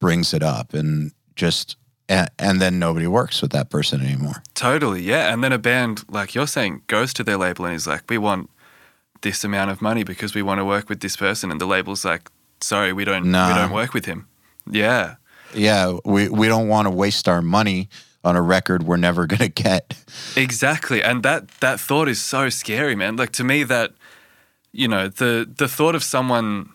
[0.00, 1.76] brings it up, and just
[2.08, 4.42] and, and then nobody works with that person anymore.
[4.54, 5.32] totally, yeah.
[5.32, 8.18] And then a band like you're saying goes to their label and is like, "We
[8.18, 8.50] want
[9.22, 12.04] this amount of money because we want to work with this person," and the label's
[12.04, 13.30] like, "Sorry, we don't.
[13.30, 13.48] Nah.
[13.48, 14.26] We don't work with him."
[14.70, 15.16] Yeah.
[15.54, 17.88] Yeah, we we don't want to waste our money
[18.22, 19.94] on a record we're never gonna get.
[20.36, 21.02] Exactly.
[21.02, 23.16] And that that thought is so scary, man.
[23.16, 23.92] Like to me that
[24.72, 26.70] you know, the the thought of someone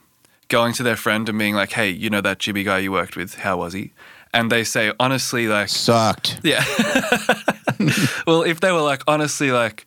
[0.47, 3.15] going to their friend and being like, "Hey, you know that Jimmy guy you worked
[3.15, 3.91] with, how was he?"
[4.33, 6.39] And they say, "Honestly, like Sucked.
[6.43, 6.63] yeah.
[8.27, 9.85] well, if they were like, honestly, like,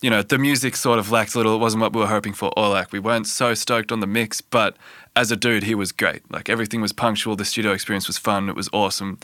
[0.00, 2.32] you know, the music sort of lacked a little, it wasn't what we were hoping
[2.32, 4.76] for, or like, we weren't so stoked on the mix, but
[5.16, 6.22] as a dude, he was great.
[6.30, 9.18] Like, everything was punctual, the studio experience was fun, it was awesome.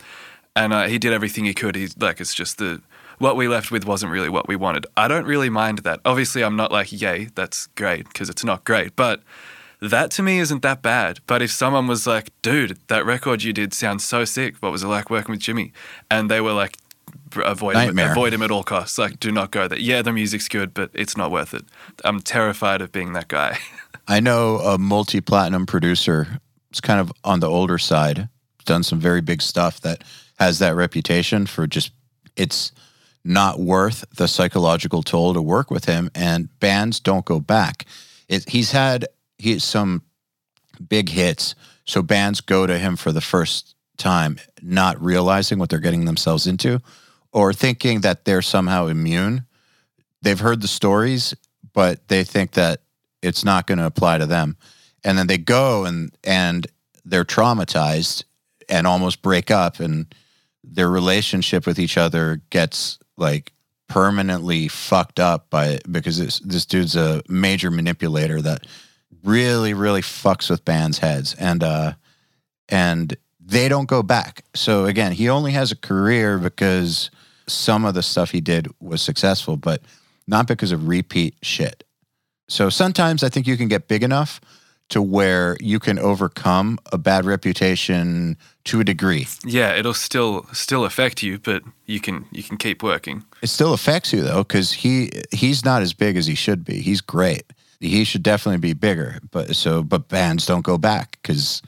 [0.55, 1.75] And uh, he did everything he could.
[1.75, 2.81] He's like, it's just the,
[3.19, 4.87] what we left with wasn't really what we wanted.
[4.95, 5.99] I don't really mind that.
[6.03, 9.21] Obviously, I'm not like, yay, that's great, because it's not great, but
[9.81, 11.19] that to me isn't that bad.
[11.27, 14.55] But if someone was like, dude, that record you did sounds so sick.
[14.57, 15.71] What was it like working with Jimmy?
[16.09, 16.77] And they were like
[17.35, 18.97] avoid him, avoid him at all costs.
[18.97, 19.79] Like, do not go there.
[19.79, 21.65] Yeah, the music's good, but it's not worth it.
[22.03, 23.59] I'm terrified of being that guy.
[24.07, 26.39] I know a multi platinum producer.
[26.69, 28.29] It's kind of on the older side.
[28.65, 30.03] Done some very big stuff that
[30.39, 31.91] has that reputation for just
[32.35, 32.71] it's
[33.23, 36.09] not worth the psychological toll to work with him.
[36.15, 37.85] And bands don't go back.
[38.29, 39.05] It, he's had
[39.37, 40.03] he some
[40.87, 41.55] big hits,
[41.85, 46.47] so bands go to him for the first time, not realizing what they're getting themselves
[46.47, 46.79] into,
[47.31, 49.45] or thinking that they're somehow immune.
[50.21, 51.33] They've heard the stories,
[51.73, 52.81] but they think that
[53.21, 54.57] it's not going to apply to them.
[55.03, 56.67] And then they go and and
[57.05, 58.23] they're traumatized
[58.69, 60.13] and almost break up and
[60.63, 63.53] their relationship with each other gets like
[63.87, 68.67] permanently fucked up by because this this dude's a major manipulator that
[69.27, 71.93] really really fucks with bands heads and uh
[72.69, 73.15] and
[73.47, 74.43] they don't go back.
[74.53, 77.09] So again, he only has a career because
[77.47, 79.81] some of the stuff he did was successful, but
[80.27, 81.85] not because of repeat shit.
[82.49, 84.41] So sometimes I think you can get big enough
[84.89, 89.27] to where you can overcome a bad reputation to a degree.
[89.45, 93.23] yeah, it'll still still affect you, but you can you can keep working.
[93.41, 96.81] It still affects you though, because he he's not as big as he should be.
[96.81, 97.51] He's great.
[97.79, 99.19] He should definitely be bigger.
[99.31, 101.61] But so but bands don't go back because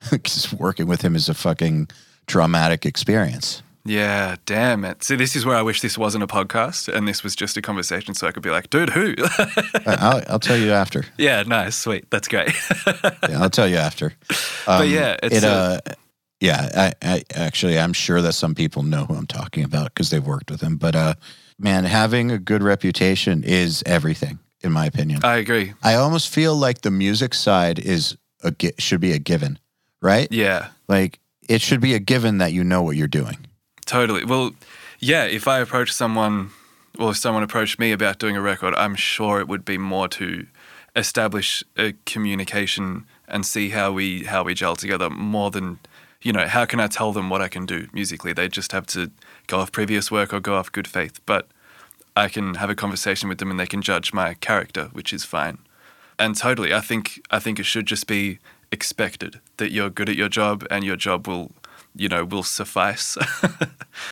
[0.58, 1.88] working with him is a fucking
[2.26, 3.62] traumatic experience.
[3.84, 5.02] Yeah, damn it.
[5.02, 7.62] See, this is where I wish this wasn't a podcast and this was just a
[7.62, 9.14] conversation so I could be like, dude, who?
[9.86, 11.04] I'll, I'll tell you after.
[11.16, 12.10] yeah, nice, sweet.
[12.10, 12.50] That's great.
[13.28, 14.12] Yeah, I'll tell you after.
[14.66, 15.78] but Um, yeah, it's it, a- uh,
[16.40, 20.10] yeah, I, I actually, I'm sure that some people know who I'm talking about because
[20.10, 20.76] they've worked with him.
[20.76, 21.14] But uh,
[21.58, 25.20] man, having a good reputation is everything, in my opinion.
[25.24, 25.72] I agree.
[25.82, 29.58] I almost feel like the music side is a should be a given,
[30.02, 30.28] right?
[30.30, 31.18] Yeah, Like
[31.48, 33.46] it should be a given that you know what you're doing.
[33.86, 34.24] totally.
[34.24, 34.52] Well,
[34.98, 36.50] yeah, if I approach someone
[36.98, 40.08] or if someone approached me about doing a record, I'm sure it would be more
[40.08, 40.46] to
[40.96, 45.78] establish a communication and see how we how we gel together more than
[46.22, 48.32] you know how can I tell them what I can do musically?
[48.32, 49.10] They just have to
[49.46, 51.20] go off previous work or go off good faith.
[51.26, 51.48] But
[52.16, 55.24] I can have a conversation with them and they can judge my character, which is
[55.24, 55.58] fine.
[56.18, 58.38] And totally, I think I think it should just be
[58.72, 61.50] expected that you're good at your job and your job will,
[61.96, 63.16] you know, will suffice.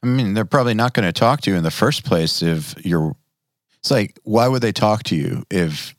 [0.03, 2.75] I mean, they're probably not going to talk to you in the first place if
[2.85, 3.15] you're.
[3.81, 5.95] It's like, why would they talk to you if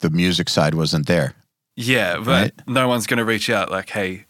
[0.00, 1.34] the music side wasn't there?
[1.76, 2.52] yeah, but Right.
[2.66, 4.24] no one's going to reach out like, "Hey,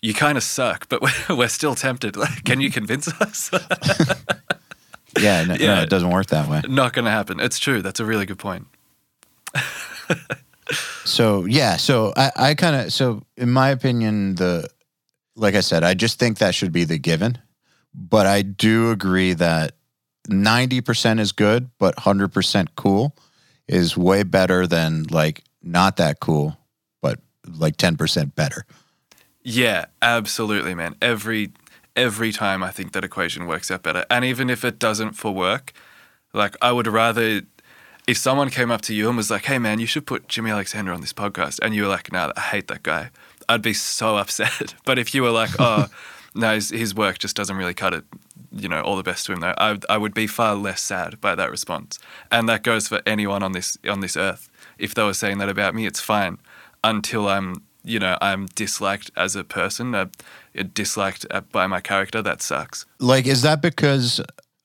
[0.00, 2.16] you kind of suck, but we're, we're still tempted.
[2.16, 3.50] Like, can you convince us?"
[5.18, 6.62] Yeah, no, no, it doesn't work that way.
[6.68, 7.40] Not going to happen.
[7.40, 7.82] It's true.
[7.82, 8.66] That's a really good point.
[11.04, 14.68] So yeah, so I, I kind of so in my opinion, the
[15.36, 17.38] like I said, I just think that should be the given.
[17.92, 19.72] But I do agree that
[20.28, 23.16] ninety percent is good, but hundred percent cool
[23.66, 26.56] is way better than like not that cool,
[27.02, 28.64] but like ten percent better.
[29.42, 30.94] Yeah, absolutely, man.
[31.02, 31.52] Every
[32.00, 34.06] every time I think that equation works out better.
[34.08, 35.74] And even if it doesn't for work,
[36.32, 37.42] like I would rather
[38.06, 40.50] if someone came up to you and was like, "Hey man, you should put Jimmy
[40.50, 43.10] Alexander on this podcast." And you were like, "No, I hate that guy."
[43.48, 44.74] I'd be so upset.
[44.86, 45.88] But if you were like, "Oh,
[46.34, 48.04] no, his, his work just doesn't really cut it."
[48.52, 49.54] You know, all the best to him though.
[49.58, 51.98] I I would be far less sad by that response.
[52.32, 54.48] And that goes for anyone on this on this earth.
[54.78, 56.38] If they were saying that about me, it's fine
[56.82, 60.06] until I'm, you know, I'm disliked as a person, uh,
[60.72, 62.22] disliked uh, by my character.
[62.22, 62.86] That sucks.
[62.98, 64.20] Like, is that because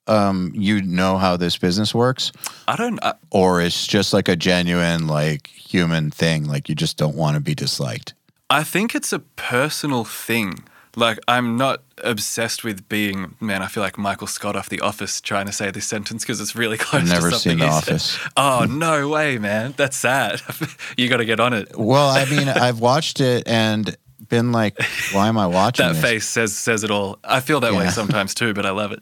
[0.07, 2.32] um, you know how this business works,
[2.68, 3.03] I don't.
[3.03, 6.45] I, or it's just like a genuine like human thing?
[6.45, 8.14] Like you just don't want to be disliked.
[8.49, 10.64] I think it's a personal thing.
[10.95, 13.62] Like I'm not obsessed with being man.
[13.62, 16.56] I feel like Michael Scott off The Office trying to say this sentence because it's
[16.56, 17.02] really close.
[17.02, 17.74] I've never to something seen The.
[17.74, 18.18] Office.
[18.38, 19.74] Oh no way, man!
[19.76, 20.41] That's sad.
[20.98, 21.78] you got to get on it.
[21.78, 23.95] Well, I mean, I've watched it and
[24.30, 24.81] been like,
[25.14, 26.02] why am I watching That this?
[26.03, 27.18] face says says it all.
[27.23, 29.02] I feel that way sometimes too, but I love it.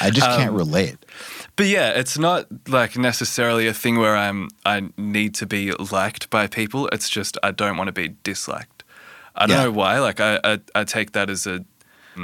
[0.00, 0.96] I just can't Um, relate.
[1.56, 6.30] But yeah, it's not like necessarily a thing where I'm I need to be liked
[6.30, 6.88] by people.
[6.88, 8.82] It's just I don't want to be disliked.
[9.36, 9.64] I don't Yeah.
[9.64, 9.98] know why.
[9.98, 11.64] Like I, I I take that as a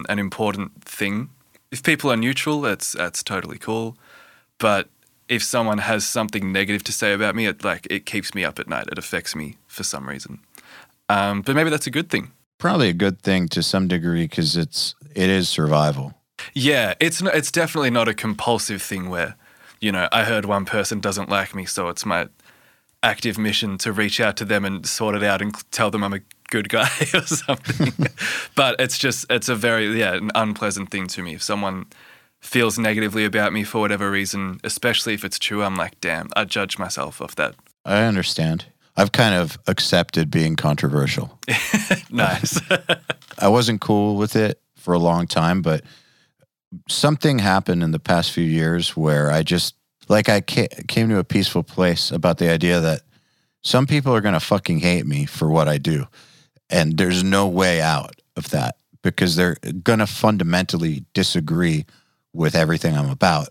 [0.09, 1.31] an important thing.
[1.73, 3.97] If people are neutral, that's that's totally cool.
[4.59, 4.89] But
[5.29, 8.59] if someone has something negative to say about me, it like it keeps me up
[8.59, 8.89] at night.
[8.93, 10.39] It affects me for some reason.
[11.11, 12.31] Um, but maybe that's a good thing.
[12.59, 16.15] Probably a good thing to some degree because it's it is survival.
[16.55, 19.37] Yeah, it's not, it's definitely not a compulsive thing where,
[19.81, 22.29] you know, I heard one person doesn't like me, so it's my
[23.03, 26.13] active mission to reach out to them and sort it out and tell them I'm
[26.13, 26.21] a
[26.51, 27.93] good guy or something.
[28.55, 31.87] but it's just it's a very yeah an unpleasant thing to me if someone
[32.41, 35.63] feels negatively about me for whatever reason, especially if it's true.
[35.63, 37.55] I'm like, damn, I judge myself off that.
[37.85, 38.67] I understand.
[38.97, 41.39] I've kind of accepted being controversial.
[42.11, 42.61] nice.
[43.39, 45.85] I wasn't cool with it for a long time, but
[46.89, 49.75] something happened in the past few years where I just
[50.09, 53.03] like I came to a peaceful place about the idea that
[53.63, 56.07] some people are going to fucking hate me for what I do.
[56.69, 61.87] And there's no way out of that because they're going to fundamentally disagree
[62.33, 63.49] with everything I'm about.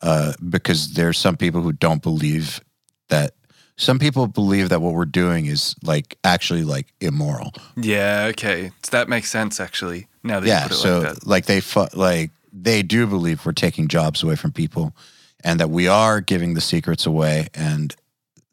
[0.00, 2.60] Uh, because there's some people who don't believe
[3.08, 3.34] that
[3.76, 7.52] some people believe that what we're doing is like actually like immoral.
[7.76, 8.26] yeah.
[8.30, 8.70] Okay.
[8.82, 10.06] So that makes sense actually.
[10.22, 11.26] Now that yeah you put it so like that.
[11.26, 14.94] like they fu- like they do believe we're taking jobs away from people
[15.42, 17.96] and that we are giving the secrets away and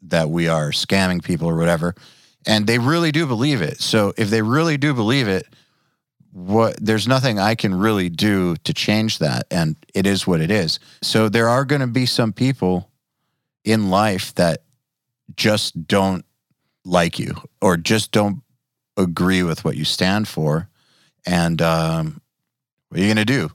[0.02, 1.94] that we are scamming people or whatever
[2.46, 5.46] and they really do believe it so if they really do believe it
[6.32, 10.50] what there's nothing i can really do to change that and it is what it
[10.50, 12.90] is so there are going to be some people
[13.64, 14.62] in life that
[15.36, 16.24] just don't
[16.84, 18.42] like you or just don't
[18.96, 20.68] agree with what you stand for
[21.26, 22.20] and um,
[22.88, 23.50] what are you going to do?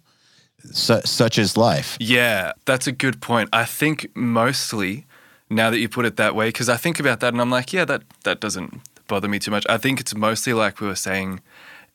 [0.72, 1.98] Su- such is life.
[2.00, 3.50] Yeah, that's a good point.
[3.54, 5.06] I think mostly
[5.50, 7.74] now that you put it that way, because I think about that and I'm like,
[7.74, 9.66] yeah, that that doesn't bother me too much.
[9.70, 11.42] I think it's mostly like we were saying,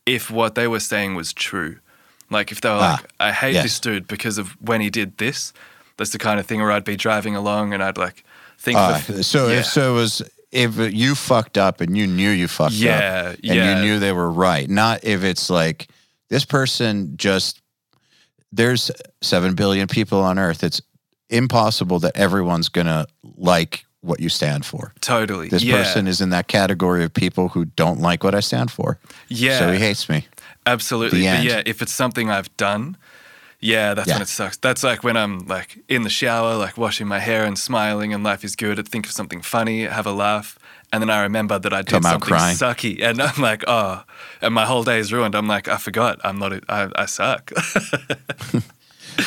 [0.07, 1.78] if what they were saying was true,
[2.31, 3.65] like if they were Ah, like, I hate yes.
[3.65, 5.52] this dude because of when he did this.
[5.97, 8.24] That's the kind of thing where I'd be driving along and I'd like
[8.61, 8.78] think.
[8.78, 9.59] Uh, for- so yeah.
[9.61, 10.23] if so it was
[10.53, 13.77] if you fucked up and you knew you fucked Yeah, up and yeah.
[13.77, 15.89] you knew they were right, not if it's like
[16.28, 17.61] this person just
[18.53, 18.91] there's
[19.23, 20.65] 7 billion people on earth.
[20.65, 20.81] It's
[21.28, 23.07] impossible that everyone's going to
[23.37, 24.93] like what you stand for.
[25.01, 25.49] totally.
[25.49, 25.77] This yeah.
[25.77, 28.99] person is in that category of people who don't like what I stand for.
[29.28, 29.59] Yeah.
[29.59, 30.27] So he hates me.
[30.66, 31.20] Absolutely.
[31.20, 31.45] The But end.
[31.49, 32.97] yeah, if it's something I've done,
[33.61, 34.57] yeah, that's when it sucks.
[34.57, 38.24] That's like when I'm like in the shower, like washing my hair and smiling and
[38.24, 38.78] life is good.
[38.78, 40.59] I think of something funny, have a laugh,
[40.93, 43.03] and then I remember that I did Come something sucky.
[43.03, 44.03] And I'm like, oh,
[44.41, 45.35] and my whole day is ruined.
[45.35, 46.20] I'm like, I forgot.
[46.24, 47.53] I'm not, a, I, I suck.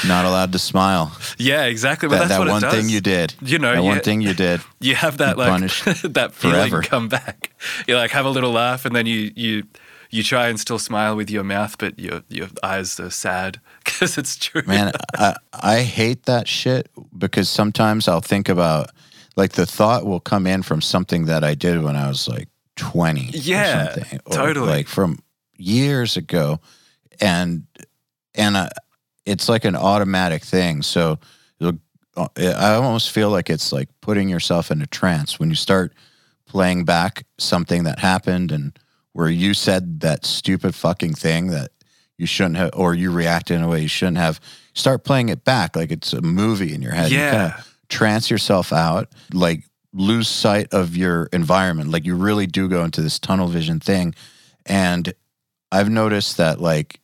[0.08, 1.16] Not allowed to smile.
[1.38, 2.10] yeah, exactly.
[2.10, 2.74] But that, that's that what one it does.
[2.74, 3.36] thing you did.
[3.42, 4.62] You know, that one thing you did.
[4.80, 5.60] you have that like
[6.04, 6.82] that feeling forever.
[6.82, 7.52] come back.
[7.88, 9.64] You like have a little laugh, and then you you
[10.14, 14.18] you try and still smile with your mouth, but your your eyes are sad because
[14.18, 14.62] it's true.
[14.68, 18.92] Man, I, I hate that shit because sometimes I'll think about
[19.36, 22.48] like the thought will come in from something that I did when I was like
[22.76, 24.20] 20 Yeah, or something.
[24.26, 24.68] Or totally.
[24.68, 25.20] Like from
[25.58, 26.60] years ago.
[27.20, 27.66] And
[28.36, 28.70] and I,
[29.26, 30.84] it's like an automatic thing.
[30.84, 31.20] So
[32.16, 35.94] uh, I almost feel like it's like putting yourself in a trance when you start
[36.46, 38.78] playing back something that happened and
[39.14, 41.72] where you said that stupid fucking thing that
[42.18, 44.40] you shouldn't have, or you reacted in a way you shouldn't have.
[44.74, 47.12] Start playing it back like it's a movie in your head.
[47.12, 47.32] You Yeah.
[47.32, 49.64] kind of trance yourself out, like
[49.94, 51.92] lose sight of your environment.
[51.92, 54.16] Like you really do go into this tunnel vision thing.
[54.66, 55.14] And
[55.72, 57.00] I've noticed that like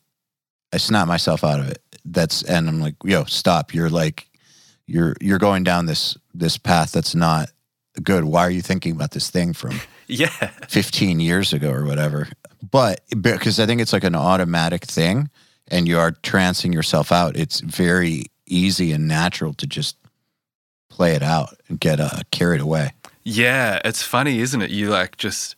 [0.74, 1.82] I snap myself out of it.
[2.06, 3.74] That's and I'm like, yo, stop.
[3.74, 4.28] You're like
[4.88, 7.50] you're you're going down this this path that's not
[8.02, 8.24] good.
[8.24, 9.80] Why are you thinking about this thing from
[10.10, 10.28] yeah,
[10.68, 12.28] 15 years ago or whatever?
[12.70, 15.30] But because I think it's like an automatic thing
[15.70, 19.96] and you are trancing yourself out, it's very easy and natural to just
[20.90, 22.92] play it out and get uh, carried away.
[23.24, 23.80] yeah.
[23.86, 24.72] It's funny, isn't it?
[24.72, 25.56] You like just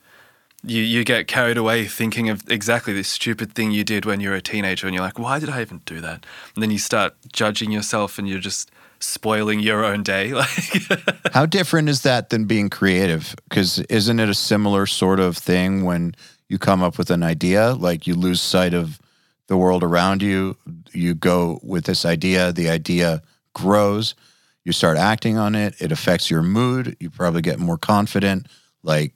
[0.64, 4.30] you you get carried away thinking of exactly this stupid thing you did when you
[4.30, 6.26] were a teenager, and you're like, why did I even do that?
[6.54, 8.70] And then you start judging yourself, and you're just
[9.02, 10.34] spoiling your own day.
[10.42, 13.36] Like, How different is that than being creative?
[13.50, 16.16] Because isn't it a similar sort of thing when
[16.48, 19.00] you come up with an idea, like you lose sight of
[19.48, 20.58] the world around you,
[20.94, 23.22] you go with this idea, the idea
[23.54, 24.16] grows,
[24.64, 28.48] you start acting on it, it affects your mood, you probably get more confident,
[28.84, 29.14] like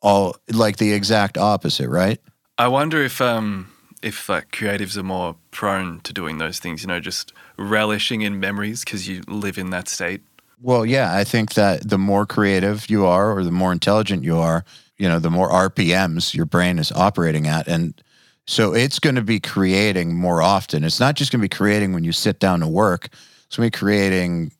[0.00, 2.20] all like the exact opposite, right?
[2.56, 3.72] I wonder if um
[4.02, 8.40] if like creatives are more prone to doing those things, you know, just relishing in
[8.40, 10.22] memories because you live in that state.
[10.60, 14.38] Well, yeah, I think that the more creative you are or the more intelligent you
[14.38, 14.64] are,
[14.96, 17.68] you know, the more RPMs your brain is operating at.
[17.68, 18.00] And
[18.46, 20.82] so it's going to be creating more often.
[20.82, 23.08] It's not just going to be creating when you sit down to work,
[23.46, 24.52] it's going to be creating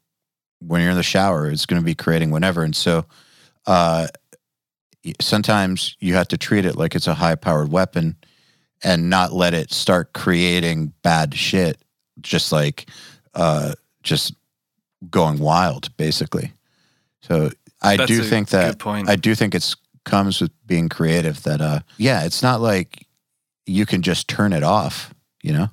[0.61, 1.51] when you're in the shower.
[1.51, 2.63] It's going to be creating whenever.
[2.63, 3.05] And so
[3.67, 4.09] uh,
[5.21, 8.17] sometimes you have to treat it like it's a high powered weapon
[8.83, 11.81] and not let it start creating bad shit,
[12.21, 12.89] just like,
[13.35, 14.35] uh, just
[15.11, 16.53] going wild, basically.
[17.21, 17.51] So
[17.83, 18.85] I That's do think that.
[18.87, 23.07] I do think it's comes with being creative that uh yeah, it's not like
[23.67, 25.69] you can just turn it off, you know?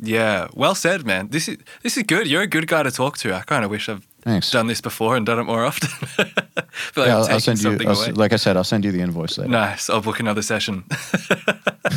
[0.00, 1.28] Yeah, well said, man.
[1.28, 2.26] This is this is good.
[2.26, 3.34] You're a good guy to talk to.
[3.34, 4.50] I kind of wish I've Thanks.
[4.50, 5.88] done this before and done it more often.
[6.96, 7.78] Like Yeah, I'll, I'll send you.
[7.86, 9.50] I'll, like I said, I'll send you the invoice later.
[9.50, 9.90] nice.
[9.90, 10.84] I'll book another session.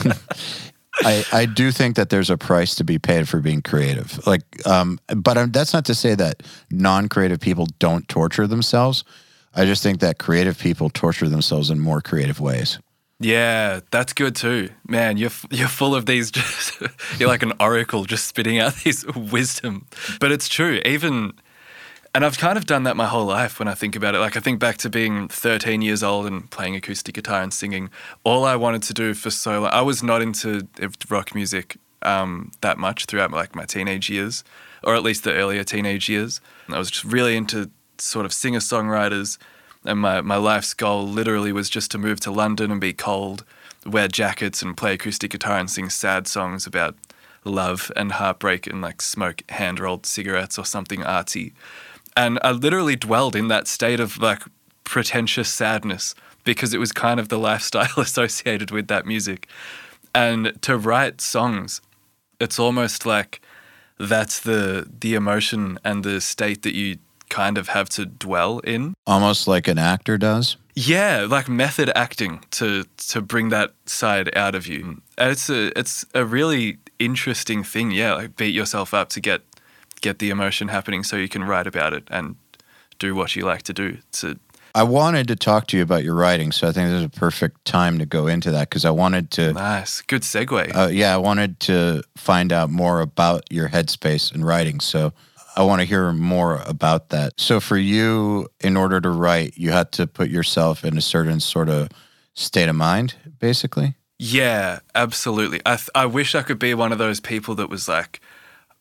[1.05, 4.25] I, I do think that there's a price to be paid for being creative.
[4.27, 9.03] Like, um, but um, that's not to say that non-creative people don't torture themselves.
[9.55, 12.79] I just think that creative people torture themselves in more creative ways.
[13.19, 15.17] yeah, that's good too, man.
[15.17, 16.31] You're you're full of these.
[16.41, 16.81] Just
[17.19, 19.87] you're like an oracle, just spitting out these wisdom.
[20.19, 20.81] But it's true.
[20.85, 21.33] Even
[22.13, 24.19] and I've kind of done that my whole life when I think about it.
[24.19, 27.89] Like I think back to being 13 years old and playing acoustic guitar and singing.
[28.23, 30.67] All I wanted to do for so long, I was not into
[31.09, 34.43] rock music um, that much throughout like my teenage years,
[34.83, 36.41] or at least the earlier teenage years.
[36.69, 39.37] I was just really into sort of singer songwriters,
[39.85, 43.45] and my my life's goal literally was just to move to London and be cold,
[43.85, 46.95] wear jackets and play acoustic guitar and sing sad songs about
[47.43, 51.53] love and heartbreak and like smoke hand rolled cigarettes or something artsy.
[52.15, 54.43] And I literally dwelled in that state of like
[54.83, 59.47] pretentious sadness because it was kind of the lifestyle associated with that music.
[60.13, 61.81] And to write songs,
[62.39, 63.41] it's almost like
[63.97, 66.97] that's the the emotion and the state that you
[67.29, 68.93] kind of have to dwell in.
[69.07, 70.57] Almost like an actor does.
[70.75, 75.01] Yeah, like method acting to to bring that side out of you.
[75.17, 77.91] And it's a it's a really interesting thing.
[77.91, 79.41] Yeah, like beat yourself up to get
[80.01, 82.35] get the emotion happening so you can write about it and
[82.99, 83.97] do what you like to do.
[84.13, 84.39] To
[84.73, 87.09] I wanted to talk to you about your writing, so I think this is a
[87.09, 89.53] perfect time to go into that because I wanted to.
[89.53, 90.75] nice, good segue.
[90.75, 94.79] Uh, yeah, I wanted to find out more about your headspace and writing.
[94.79, 95.11] So
[95.57, 97.33] I want to hear more about that.
[97.37, 101.41] So for you, in order to write, you had to put yourself in a certain
[101.41, 101.89] sort of
[102.33, 103.95] state of mind, basically.
[104.17, 105.61] Yeah, absolutely.
[105.65, 108.21] I th- I wish I could be one of those people that was like,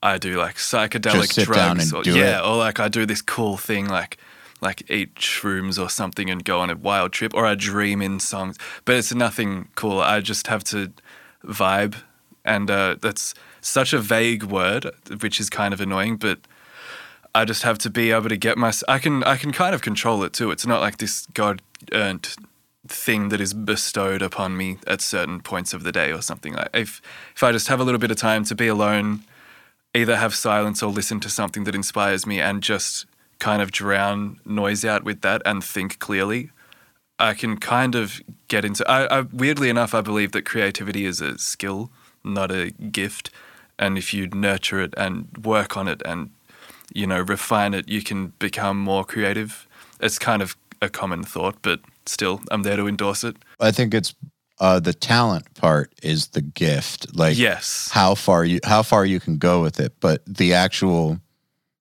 [0.02, 2.44] I do like psychedelic drugs, or yeah, it.
[2.44, 4.16] or like I do this cool thing, like
[4.62, 8.20] like eat shrooms or something and go on a wild trip, or I dream in
[8.20, 8.58] songs.
[8.84, 10.00] But it's nothing cool.
[10.00, 10.92] I just have to
[11.44, 11.96] vibe,
[12.44, 14.90] and uh, that's such a vague word,
[15.20, 16.38] which is kind of annoying, but.
[17.32, 18.72] I just have to be able to get my.
[18.88, 20.50] I can I can kind of control it too.
[20.50, 21.62] It's not like this God
[21.92, 22.34] earned
[22.88, 26.54] thing that is bestowed upon me at certain points of the day or something.
[26.54, 27.00] Like if
[27.34, 29.22] if I just have a little bit of time to be alone,
[29.94, 33.06] either have silence or listen to something that inspires me and just
[33.38, 36.50] kind of drown noise out with that and think clearly,
[37.18, 38.88] I can kind of get into.
[38.88, 41.90] I, I weirdly enough, I believe that creativity is a skill,
[42.24, 43.30] not a gift,
[43.78, 46.30] and if you nurture it and work on it and
[46.94, 49.66] you know refine it, you can become more creative.
[50.00, 53.36] It's kind of a common thought, but still, I'm there to endorse it.
[53.58, 54.14] I think it's
[54.60, 57.16] uh, the talent part is the gift.
[57.16, 57.90] Like Yes.
[57.92, 61.18] how far you how far you can go with it, but the actual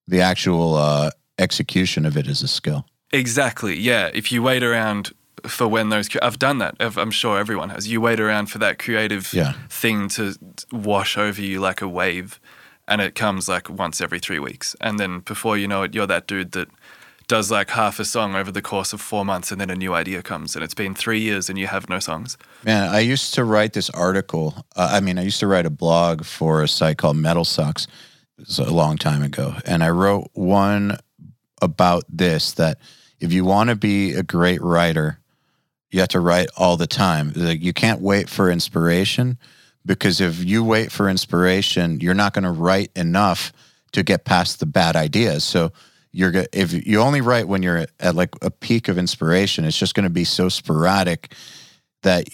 [0.08, 2.86] the actual uh, execution of it is a skill.
[3.12, 3.78] Exactly.
[3.80, 4.10] Yeah.
[4.14, 5.12] If you wait around
[5.48, 6.76] for when those, I've done that.
[6.80, 7.88] I've- I'm sure everyone has.
[7.88, 9.54] You wait around for that creative Yeah.
[9.70, 10.36] thing to
[10.72, 12.40] wash over you like a wave,
[12.88, 16.08] and it comes like once every three weeks, and then before you know it, you're
[16.08, 16.68] that dude that
[17.30, 19.94] does like half a song over the course of four months, and then a new
[19.94, 22.38] idea comes, and it's been three years, and you have no songs.
[22.66, 24.66] Man, I used to write this article.
[24.76, 27.88] Uh, I mean, I used to write a blog for a site called Metal Sucks.
[28.38, 30.98] Was a long time ago, and I wrote one
[31.62, 32.80] about this that
[33.20, 35.20] if you want to be a great writer,
[35.92, 37.34] you have to write all the time.
[37.36, 39.38] Like you can't wait for inspiration
[39.86, 43.52] because if you wait for inspiration, you're not going to write enough
[43.92, 45.44] to get past the bad ideas.
[45.44, 45.74] So
[46.12, 49.78] you're go- if you only write when you're at like a peak of inspiration, it's
[49.78, 51.34] just going to be so sporadic
[52.02, 52.28] that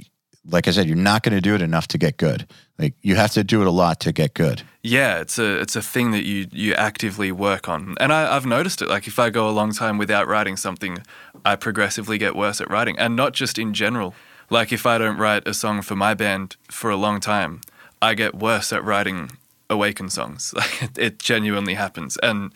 [0.47, 2.47] like I said, you're not going to do it enough to get good.
[2.77, 4.61] Like you have to do it a lot to get good.
[4.83, 8.45] Yeah, it's a it's a thing that you you actively work on, and I, I've
[8.45, 8.89] noticed it.
[8.89, 10.99] Like if I go a long time without writing something,
[11.43, 14.13] I progressively get worse at writing, and not just in general.
[14.49, 17.61] Like if I don't write a song for my band for a long time,
[18.01, 19.31] I get worse at writing
[19.69, 20.53] Awaken songs.
[20.57, 22.51] Like it, it genuinely happens, and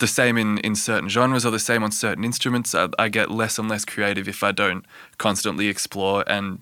[0.00, 2.74] the same in in certain genres, or the same on certain instruments.
[2.74, 4.84] I, I get less and less creative if I don't
[5.18, 6.58] constantly explore and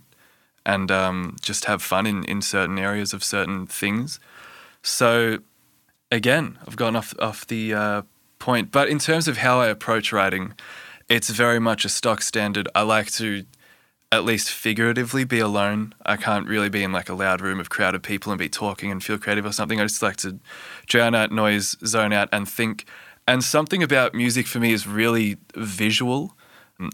[0.66, 4.20] and um, just have fun in, in certain areas of certain things.
[4.82, 5.38] So,
[6.12, 8.02] again, I've gone off off the uh,
[8.38, 8.70] point.
[8.70, 10.54] But in terms of how I approach writing,
[11.08, 12.68] it's very much a stock standard.
[12.74, 13.44] I like to,
[14.12, 15.94] at least figuratively, be alone.
[16.04, 18.90] I can't really be in like a loud room of crowded people and be talking
[18.90, 19.80] and feel creative or something.
[19.80, 20.38] I just like to
[20.86, 22.84] drown out noise, zone out, and think.
[23.28, 26.34] And something about music for me is really visual,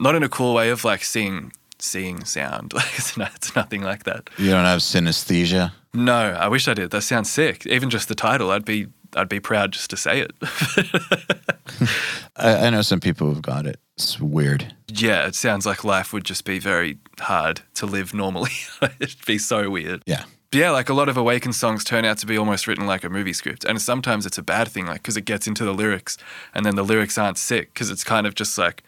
[0.00, 2.72] not in a cool way of like seeing seeing sound.
[2.74, 4.28] Like it's, not, it's nothing like that.
[4.36, 5.70] You don't have synesthesia.
[5.92, 6.90] No, I wish I did.
[6.90, 7.66] That sounds sick.
[7.66, 10.32] Even just the title, I'd be I'd be proud just to say it.
[12.36, 13.78] I, I know some people who've got it.
[13.96, 14.74] It's weird.
[14.88, 18.50] yeah, it sounds like life would just be very hard to live normally.
[18.98, 20.02] It'd be so weird.
[20.04, 20.24] Yeah.
[20.54, 23.10] Yeah, like a lot of Awakened songs turn out to be almost written like a
[23.10, 23.64] movie script.
[23.64, 26.16] And sometimes it's a bad thing, like, because it gets into the lyrics
[26.54, 28.82] and then the lyrics aren't sick because it's kind of just like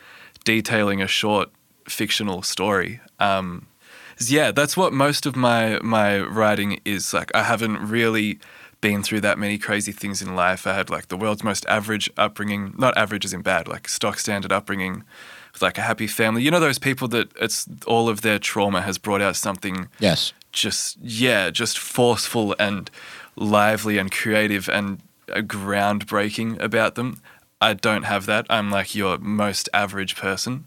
[0.44, 1.50] detailing a short
[1.88, 3.00] fictional story.
[3.18, 3.66] Um,
[4.18, 7.12] yeah, that's what most of my, my writing is.
[7.12, 8.38] Like, I haven't really
[8.80, 10.66] been through that many crazy things in life.
[10.66, 14.18] I had like the world's most average upbringing, not average as in bad, like stock
[14.18, 15.02] standard upbringing
[15.52, 16.42] with like a happy family.
[16.42, 20.32] You know, those people that it's all of their trauma has brought out something Yes.
[20.56, 22.90] Just yeah, just forceful and
[23.36, 27.20] lively and creative and groundbreaking about them.
[27.60, 28.46] I don't have that.
[28.50, 30.66] I'm like your most average person.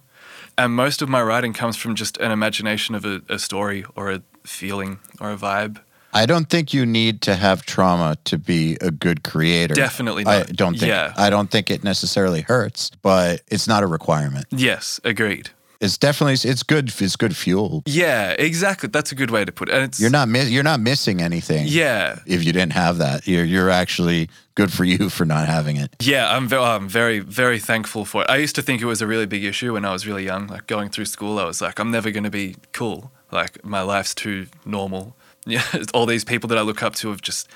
[0.58, 4.12] And most of my writing comes from just an imagination of a, a story or
[4.12, 5.80] a feeling or a vibe.
[6.12, 9.76] I don't think you need to have trauma to be a good creator.
[9.76, 10.50] Definitely not.
[10.50, 11.14] I don't think Yeah.
[11.16, 14.48] I don't think it necessarily hurts, but it's not a requirement.
[14.50, 15.52] Yes, agreed.
[15.82, 17.84] It's definitely it's good it's good fuel.
[17.86, 18.90] Yeah, exactly.
[18.90, 19.76] That's a good way to put it.
[19.76, 21.68] And it's You're not mi- you're not missing anything.
[21.68, 22.20] Yeah.
[22.26, 25.96] If you didn't have that, you're you're actually good for you for not having it.
[26.02, 28.30] Yeah, I'm, ve- I'm very, very thankful for it.
[28.30, 30.48] I used to think it was a really big issue when I was really young.
[30.48, 33.10] Like going through school, I was like, I'm never going to be cool.
[33.32, 35.16] Like my life's too normal.
[35.46, 35.64] Yeah,
[35.96, 37.48] all these people that I look up to have just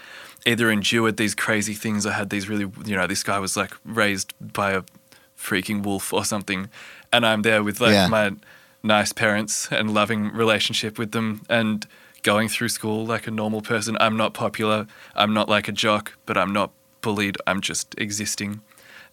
[0.48, 3.72] either endured these crazy things or had these really, you know, this guy was like
[3.86, 4.82] raised by a
[5.38, 6.70] freaking wolf or something,
[7.14, 8.08] and I'm there with like Yeah.
[8.08, 8.32] my
[8.84, 11.88] nice parents and loving relationship with them and
[12.24, 13.96] going through school like a normal person.
[14.00, 14.88] I'm not popular.
[15.16, 17.38] I'm not like a jock, but I'm not bullied.
[17.48, 18.62] I'm just existing.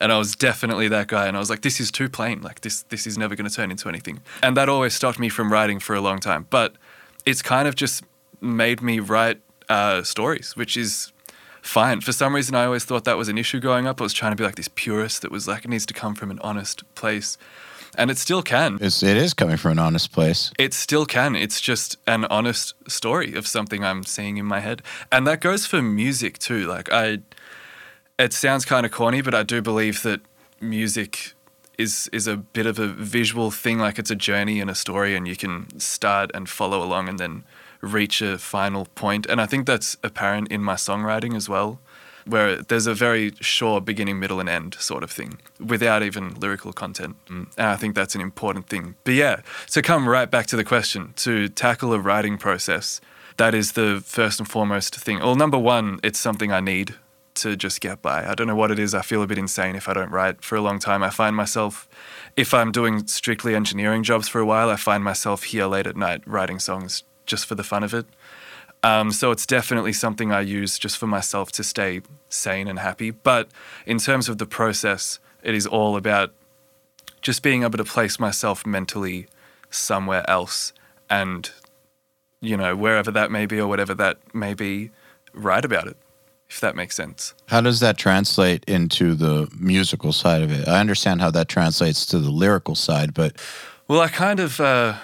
[0.01, 1.27] And I was definitely that guy.
[1.29, 2.41] And I was like, this is too plain.
[2.41, 4.21] Like this, this is never going to turn into anything.
[4.43, 6.47] And that always stopped me from writing for a long time.
[6.51, 6.75] But
[7.27, 8.03] it's kind of just
[8.41, 11.13] made me write uh, stories, which is
[11.63, 12.01] fine.
[12.01, 14.01] For some reason, I always thought that was an issue growing up.
[14.01, 16.15] I was trying to be like this purist that was like, it needs to come
[16.15, 17.37] from an honest place.
[17.97, 18.79] And it still can.
[18.81, 20.53] It's it is coming from an honest place.
[20.59, 21.35] It still can.
[21.35, 24.83] It's just an honest story of something I'm seeing in my head.
[25.11, 26.67] And that goes for music too.
[26.67, 27.19] Like I
[28.19, 30.21] it sounds kind of corny, but I do believe that
[30.61, 31.33] music
[31.79, 35.17] is is a bit of a visual thing like it's a journey and a story
[35.17, 37.45] and you can start and follow along and then
[37.81, 39.27] reach a final point.
[39.27, 41.81] And I think that's apparent in my songwriting as well.
[42.27, 46.73] Where there's a very sure beginning, middle, and end sort of thing without even lyrical
[46.73, 47.17] content.
[47.27, 47.49] Mm.
[47.57, 48.97] And I think that's an important thing.
[49.05, 53.01] But yeah, to come right back to the question, to tackle a writing process,
[53.37, 55.19] that is the first and foremost thing.
[55.19, 56.97] Well, number one, it's something I need
[57.37, 58.29] to just get by.
[58.29, 58.95] I don't know what it is.
[58.95, 61.03] I feel a bit insane if I don't write for a long time.
[61.03, 61.89] I find myself,
[62.37, 65.97] if I'm doing strictly engineering jobs for a while, I find myself here late at
[65.97, 68.07] night writing songs just for the fun of it.
[68.83, 73.11] Um, so it's definitely something I use just for myself to stay sane and happy.
[73.11, 73.51] But
[73.87, 76.33] in terms of the process, it is all about
[77.21, 79.27] just being able to place myself mentally
[79.69, 80.73] somewhere else
[81.09, 81.51] and,
[82.41, 84.91] you know, wherever that may be or whatever that may be,
[85.35, 85.97] write about it,
[86.49, 87.35] if that makes sense.
[87.49, 90.67] How does that translate into the musical side of it?
[90.67, 93.37] I understand how that translates to the lyrical side, but
[93.89, 94.95] Well, I kind of uh,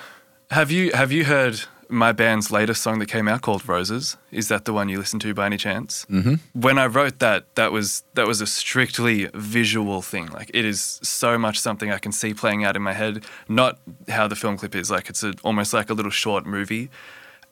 [0.50, 4.16] have you have you heard my band's latest song that came out called Roses?
[4.30, 6.06] Is that the one you listened to by any chance?
[6.10, 6.34] Mm-hmm.
[6.60, 10.26] When I wrote that, that was that was a strictly visual thing.
[10.28, 13.24] Like it is so much something I can see playing out in my head.
[13.48, 14.90] Not how the film clip is.
[14.90, 16.90] Like it's a, almost like a little short movie,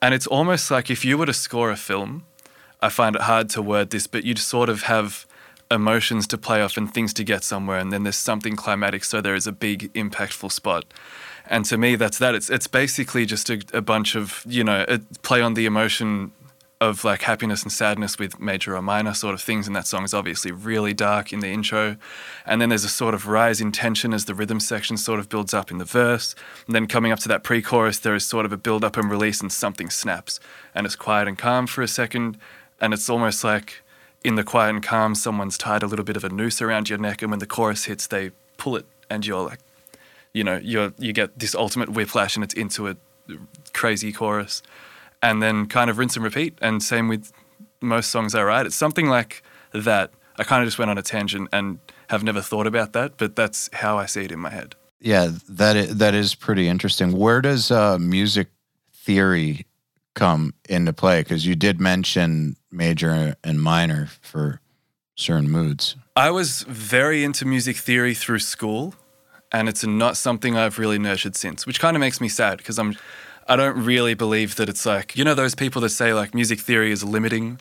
[0.01, 2.25] and it's almost like if you were to score a film.
[2.81, 5.25] I find it hard to word this, but you'd sort of have
[5.71, 9.21] emotions to play off and things to get somewhere, and then there's something climatic, so
[9.21, 10.85] there is a big, impactful spot.
[11.47, 12.35] And to me, that's that.
[12.35, 14.85] It's it's basically just a, a bunch of you know
[15.21, 16.31] play on the emotion
[16.81, 19.65] of like happiness and sadness with major or minor sort of things.
[19.65, 21.97] And that song is obviously really dark in the intro,
[22.45, 25.29] and then there's a sort of rise in tension as the rhythm section sort of
[25.29, 26.35] builds up in the verse.
[26.65, 29.09] And then coming up to that pre-chorus, there is sort of a build up and
[29.09, 30.39] release, and something snaps,
[30.73, 32.37] and it's quiet and calm for a second,
[32.81, 33.81] and it's almost like
[34.23, 36.97] in the quiet and calm, someone's tied a little bit of a noose around your
[36.97, 39.59] neck, and when the chorus hits, they pull it, and you're like
[40.35, 42.95] you know, you're you get this ultimate whiplash and it's into a
[43.73, 44.61] crazy chorus,
[45.21, 46.57] and then kind of rinse and repeat.
[46.61, 47.31] And same with
[47.81, 48.65] most songs I write.
[48.65, 49.41] It's something like
[49.71, 50.11] that.
[50.37, 53.35] I kind of just went on a tangent and have never thought about that, but
[53.35, 54.75] that's how I see it in my head.
[54.99, 57.17] yeah, that is, that is pretty interesting.
[57.17, 58.49] Where does uh, music
[58.93, 59.65] theory
[60.15, 61.21] come into play?
[61.21, 64.59] Because you did mention major and minor for
[65.15, 65.95] certain moods.
[66.15, 68.95] I was very into music theory through school,
[69.51, 72.77] and it's not something I've really nurtured since, which kind of makes me sad because
[72.79, 72.95] I'm
[73.47, 76.59] I don't really believe that it's like you know those people that say like music
[76.59, 77.59] theory is limiting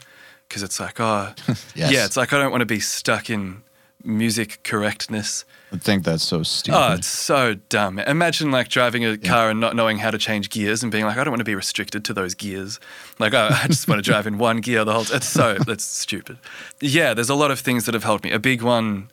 [0.49, 1.33] because it's like oh
[1.75, 1.93] Yes.
[1.93, 3.63] yeah it's like I don't want to be stuck in
[4.07, 5.45] music correctness.
[5.73, 6.79] I think that's so stupid.
[6.79, 7.99] Oh, it's so dumb.
[7.99, 11.17] Imagine like driving a car and not knowing how to change gears and being like,
[11.17, 12.79] I don't want to be restricted to those gears.
[13.19, 15.17] Like, oh, I just want to drive in one gear the whole time.
[15.17, 16.39] It's so, that's stupid.
[16.81, 18.31] Yeah, there's a lot of things that have helped me.
[18.31, 19.11] A big one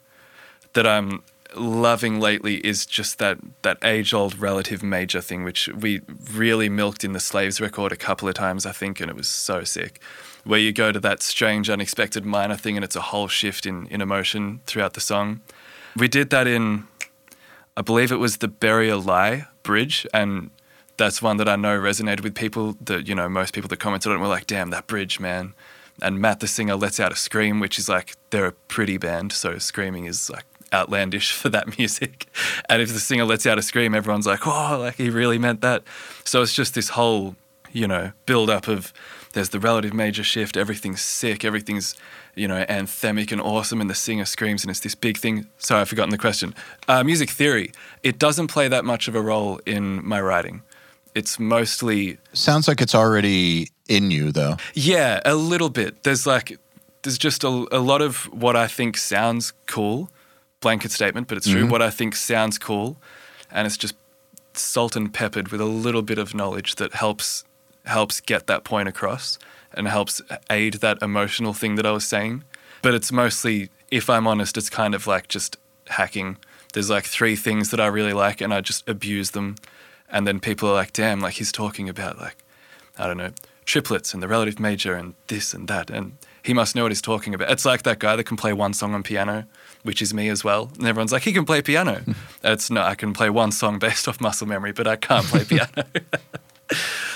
[0.74, 1.24] that I'm
[1.56, 6.02] loving lately is just that, that age old relative major thing, which we
[6.34, 9.28] really milked in the Slaves record a couple of times, I think, and it was
[9.28, 10.02] so sick.
[10.44, 13.88] Where you go to that strange, unexpected minor thing and it's a whole shift in,
[13.88, 15.42] in emotion throughout the song.
[15.96, 16.88] We did that in,
[17.76, 20.50] I believe it was the Bury a Lie bridge, and
[20.98, 22.76] that's one that I know resonated with people.
[22.82, 25.54] That you know, most people that commented on it were like, "Damn, that bridge, man!"
[26.02, 29.32] And Matt, the singer, lets out a scream, which is like they're a pretty band,
[29.32, 32.28] so screaming is like outlandish for that music.
[32.70, 35.62] And if the singer lets out a scream, everyone's like, "Oh, like he really meant
[35.62, 35.84] that."
[36.24, 37.36] So it's just this whole,
[37.72, 38.94] you know, build up of
[39.34, 41.96] there's the relative major shift, everything's sick, everything's,
[42.36, 45.48] you know, anthemic and awesome, and the singer screams, and it's this big thing.
[45.58, 46.54] Sorry, I've forgotten the question.
[46.90, 47.72] Uh, music theory,
[48.04, 50.64] it doesn't play that much of a role in my writing.
[51.16, 54.58] It's mostly, Sounds like it's already in you, though.
[54.74, 56.04] yeah, a little bit.
[56.04, 56.58] There's like,
[57.04, 60.10] there's just a, a lot of what I think sounds cool,
[60.62, 61.64] blanket statement, but it's true.
[61.64, 61.72] Mm-hmm.
[61.72, 62.98] What I think sounds cool,
[63.52, 63.96] and it's just
[64.54, 67.44] salt and peppered with a little bit of knowledge that helps
[67.86, 69.40] helps get that point across
[69.74, 72.44] and helps aid that emotional thing that I was saying.
[72.82, 75.58] But it's mostly, if I'm honest, it's kind of like just
[75.88, 76.38] hacking.
[76.74, 79.56] There's like three things that I really like, and I just abuse them.
[80.10, 82.36] And then people are like, damn, like he's talking about like,
[82.98, 83.32] I don't know,
[83.66, 85.90] triplets and the relative major and this and that.
[85.90, 87.50] And he must know what he's talking about.
[87.50, 89.48] It's like that guy that can play one song on piano,
[89.84, 90.70] which is me as well.
[90.78, 92.02] And everyone's like, he can play piano.
[92.44, 95.44] it's no, I can play one song based off muscle memory, but I can't play
[95.44, 95.84] piano.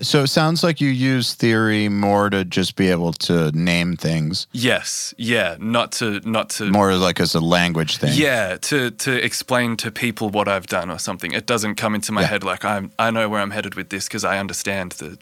[0.02, 4.48] So it sounds like you use theory more to just be able to name things,
[4.52, 8.12] yes, yeah, not to, not to, more like as a language thing.
[8.16, 11.32] yeah, to to explain to people what I've done or something.
[11.32, 12.28] It doesn't come into my Yeah.
[12.28, 15.18] head like I'm, I know where I'm headed with this because I understand the,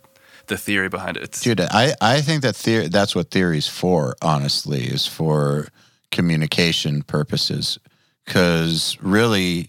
[0.48, 1.24] the theory behind it.
[1.24, 5.68] It's, Dude, I, I think that theory, that's what theory's for, honestly, is for
[6.14, 7.78] communication purposes.
[8.24, 9.68] Because really,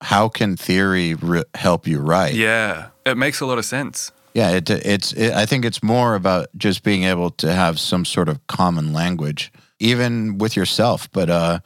[0.00, 2.34] how can theory re- help you write?
[2.34, 4.12] yeah, it makes a lot of sense.
[4.34, 5.12] Yeah, it, it's.
[5.12, 8.92] It, I think it's more about just being able to have some sort of common
[8.92, 11.10] language, even with yourself.
[11.12, 11.58] But uh,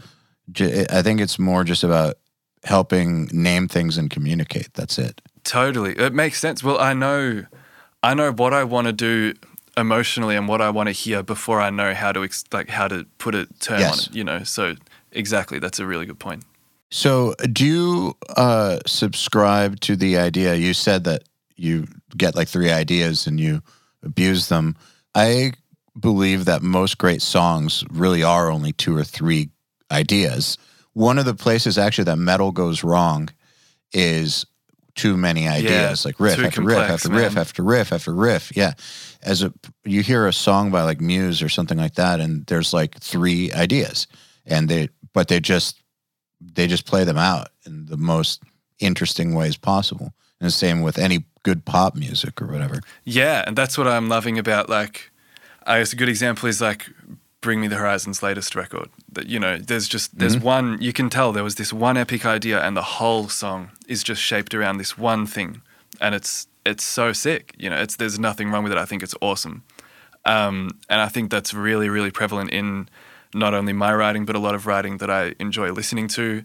[0.52, 2.16] j- I think it's more just about
[2.64, 4.74] helping name things and communicate.
[4.74, 5.20] That's it.
[5.44, 5.98] Totally.
[5.98, 6.62] It makes sense.
[6.62, 7.44] Well, I know
[8.02, 9.34] I know what I want to do
[9.78, 12.88] emotionally and what I want to hear before I know how to ex- like how
[12.88, 14.42] to put a term on it, you know.
[14.42, 14.74] So
[15.12, 16.44] exactly, that's a really good point.
[16.90, 20.54] So, do you uh, subscribe to the idea?
[20.54, 21.24] You said that
[21.56, 23.62] you get like three ideas and you
[24.02, 24.76] abuse them.
[25.14, 25.52] I
[25.98, 29.50] believe that most great songs really are only two or three
[29.90, 30.56] ideas.
[30.94, 33.28] One of the places actually that metal goes wrong
[33.92, 34.46] is
[34.94, 38.56] too many ideas, like riff after riff complex, after riff after riff after riff.
[38.56, 38.72] Yeah,
[39.22, 39.52] as a
[39.84, 43.52] you hear a song by like Muse or something like that, and there's like three
[43.52, 44.06] ideas,
[44.46, 45.82] and they but they just
[46.40, 48.42] they just play them out in the most
[48.78, 50.12] interesting ways possible.
[50.40, 52.80] And the same with any good pop music or whatever.
[53.04, 55.10] Yeah, and that's what I'm loving about like
[55.66, 56.86] I guess a good example is like
[57.40, 58.88] Bring Me the Horizon's latest record.
[59.12, 60.44] That you know, there's just there's Mm-hmm.
[60.44, 64.04] one you can tell there was this one epic idea and the whole song is
[64.04, 65.60] just shaped around this one thing.
[66.00, 67.54] And it's it's so sick.
[67.58, 68.78] You know, it's there's nothing wrong with it.
[68.78, 69.62] I think it's awesome.
[70.24, 72.88] Um, and I think that's really, really prevalent in
[73.34, 76.42] not only my writing, but a lot of writing that I enjoy listening to.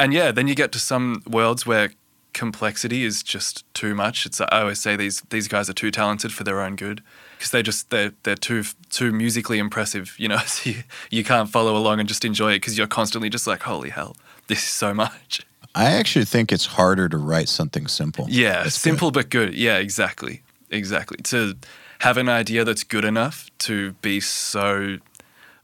[0.00, 1.90] And yeah, then you get to some worlds where
[2.32, 4.26] complexity is just too much.
[4.26, 7.02] It's I always say these these guys are too talented for their own good
[7.36, 10.14] because they just they're they're too too musically impressive.
[10.18, 13.30] You know, so you, you can't follow along and just enjoy it because you're constantly
[13.30, 14.16] just like, holy hell,
[14.48, 15.46] this is so much.
[15.76, 18.26] I actually think it's harder to write something simple.
[18.30, 19.54] Yeah, That's simple but good.
[19.54, 20.42] Yeah, exactly.
[20.70, 21.18] Exactly.
[21.24, 21.54] To
[22.00, 24.96] have an idea that's good enough to be so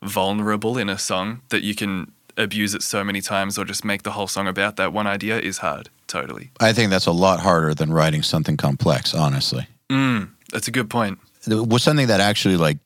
[0.03, 4.03] vulnerable in a song that you can abuse it so many times or just make
[4.03, 5.89] the whole song about that one idea is hard.
[6.09, 6.51] Totally.
[6.61, 9.67] I think that's a lot harder than writing something complex, honestly.
[9.91, 11.19] Mm, that's a good point.
[11.47, 12.79] was something that actually like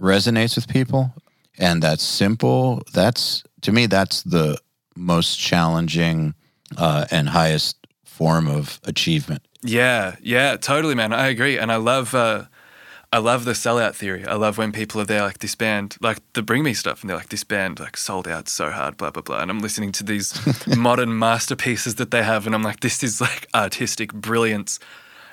[0.00, 1.12] resonates with people
[1.58, 4.58] and that's simple that's to me that's the
[4.96, 6.34] most challenging
[6.76, 11.12] uh, and highest form of achievement Yeah, yeah, totally, man.
[11.12, 12.44] I agree, and I love, uh,
[13.12, 14.24] I love the sellout theory.
[14.24, 17.10] I love when people are there like this band, like the Bring Me stuff, and
[17.10, 19.40] they're like this band like sold out so hard, blah blah blah.
[19.40, 20.34] And I'm listening to these
[20.76, 24.78] modern masterpieces that they have, and I'm like, this is like artistic brilliance.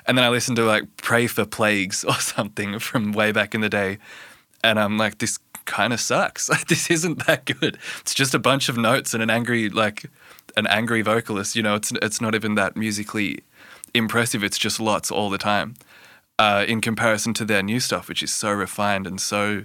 [0.06, 3.60] And then I listen to like Pray for Plagues or something from way back in
[3.60, 3.98] the day,
[4.62, 6.48] and I'm like, this kind of sucks.
[6.48, 7.78] Like this isn't that good.
[8.00, 10.10] It's just a bunch of notes and an angry like
[10.58, 11.56] an angry vocalist.
[11.56, 13.40] You know, it's it's not even that musically
[13.94, 14.44] impressive.
[14.44, 15.74] It's just lots all the time
[16.38, 19.64] uh, in comparison to their new stuff, which is so refined and so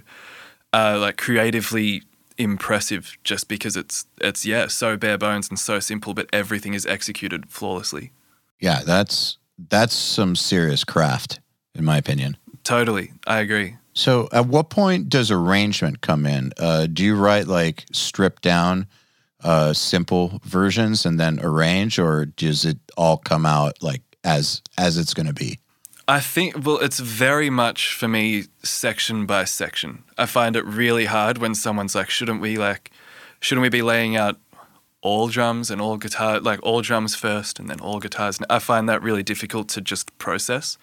[0.72, 2.02] uh, like creatively
[2.38, 3.16] impressive.
[3.24, 7.50] Just because it's it's yeah so bare bones and so simple, but everything is executed
[7.50, 8.12] flawlessly.
[8.60, 11.40] Yeah, that's that's some serious craft,
[11.74, 12.36] in my opinion.
[12.62, 13.76] Totally, I agree.
[13.96, 16.52] So, at what point does arrangement come in?
[16.58, 18.88] Uh, do you write like stripped down,
[19.44, 24.98] uh, simple versions and then arrange, or does it all come out like as as
[24.98, 25.60] it's going to be?
[26.06, 30.04] I think, well, it's very much for me section by section.
[30.18, 32.90] I find it really hard when someone's like, shouldn't we like,
[33.40, 34.36] shouldn't we be laying out
[35.00, 38.38] all drums and all guitar, like all drums first and then all guitars?
[38.50, 40.76] I find that really difficult to just process.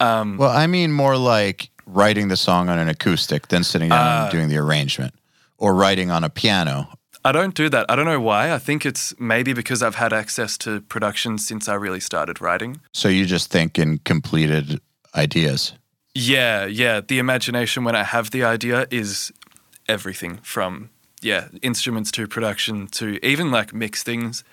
[0.00, 4.06] Um, well, I mean more like writing the song on an acoustic, then sitting down
[4.06, 5.14] uh, and doing the arrangement,
[5.56, 6.88] or writing on a piano.
[7.24, 7.86] I don't do that.
[7.88, 8.52] I don't know why.
[8.52, 12.80] I think it's maybe because I've had access to production since I really started writing.
[12.92, 14.80] So you just think in completed
[15.14, 15.74] ideas?
[16.14, 17.00] Yeah, yeah.
[17.00, 19.32] The imagination when I have the idea is
[19.88, 20.90] everything from,
[21.20, 24.44] yeah, instruments to production to even like mix things.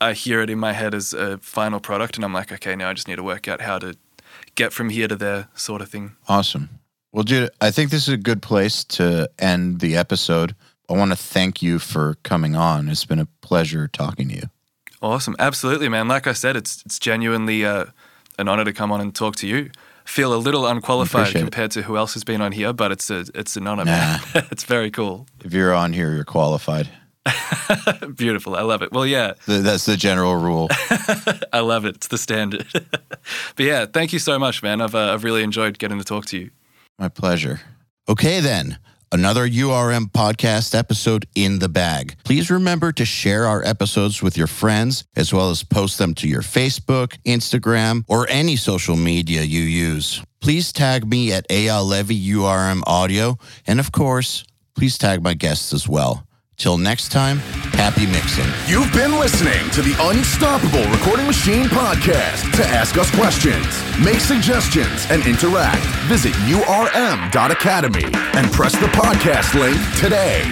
[0.00, 2.90] I hear it in my head as a final product and I'm like, okay, now
[2.90, 3.96] I just need to work out how to
[4.54, 6.16] get from here to there, sort of thing.
[6.28, 6.68] Awesome.
[7.12, 10.54] Well, Jude, I think this is a good place to end the episode.
[10.88, 12.88] I want to thank you for coming on.
[12.88, 14.42] It's been a pleasure talking to you.
[15.02, 15.34] Awesome.
[15.38, 16.08] Absolutely, man.
[16.08, 17.86] Like I said, it's it's genuinely uh,
[18.38, 19.70] an honor to come on and talk to you.
[20.04, 21.72] Feel a little unqualified compared it.
[21.72, 23.90] to who else has been on here, but it's a it's an honor, nah.
[23.90, 24.20] man.
[24.50, 25.26] it's very cool.
[25.44, 26.88] If you're on here, you're qualified.
[28.16, 28.54] Beautiful.
[28.54, 28.92] I love it.
[28.92, 29.34] Well, yeah.
[29.46, 30.68] That's the general rule.
[31.52, 31.96] I love it.
[31.96, 32.66] It's the standard.
[32.72, 34.80] but yeah, thank you so much, man.
[34.80, 36.50] I've, uh, I've really enjoyed getting to talk to you.
[36.98, 37.60] My pleasure.
[38.08, 38.78] Okay, then.
[39.12, 42.16] Another URM podcast episode in the bag.
[42.24, 46.28] Please remember to share our episodes with your friends, as well as post them to
[46.28, 50.22] your Facebook, Instagram, or any social media you use.
[50.40, 54.44] Please tag me at Eyal Levy URM Audio, and of course,
[54.74, 56.25] please tag my guests as well.
[56.56, 57.38] Till next time,
[57.76, 58.46] happy mixing.
[58.66, 62.50] You've been listening to the Unstoppable Recording Machine podcast.
[62.56, 63.66] To ask us questions,
[64.02, 68.04] make suggestions, and interact, visit urm.academy
[68.38, 70.50] and press the podcast link today.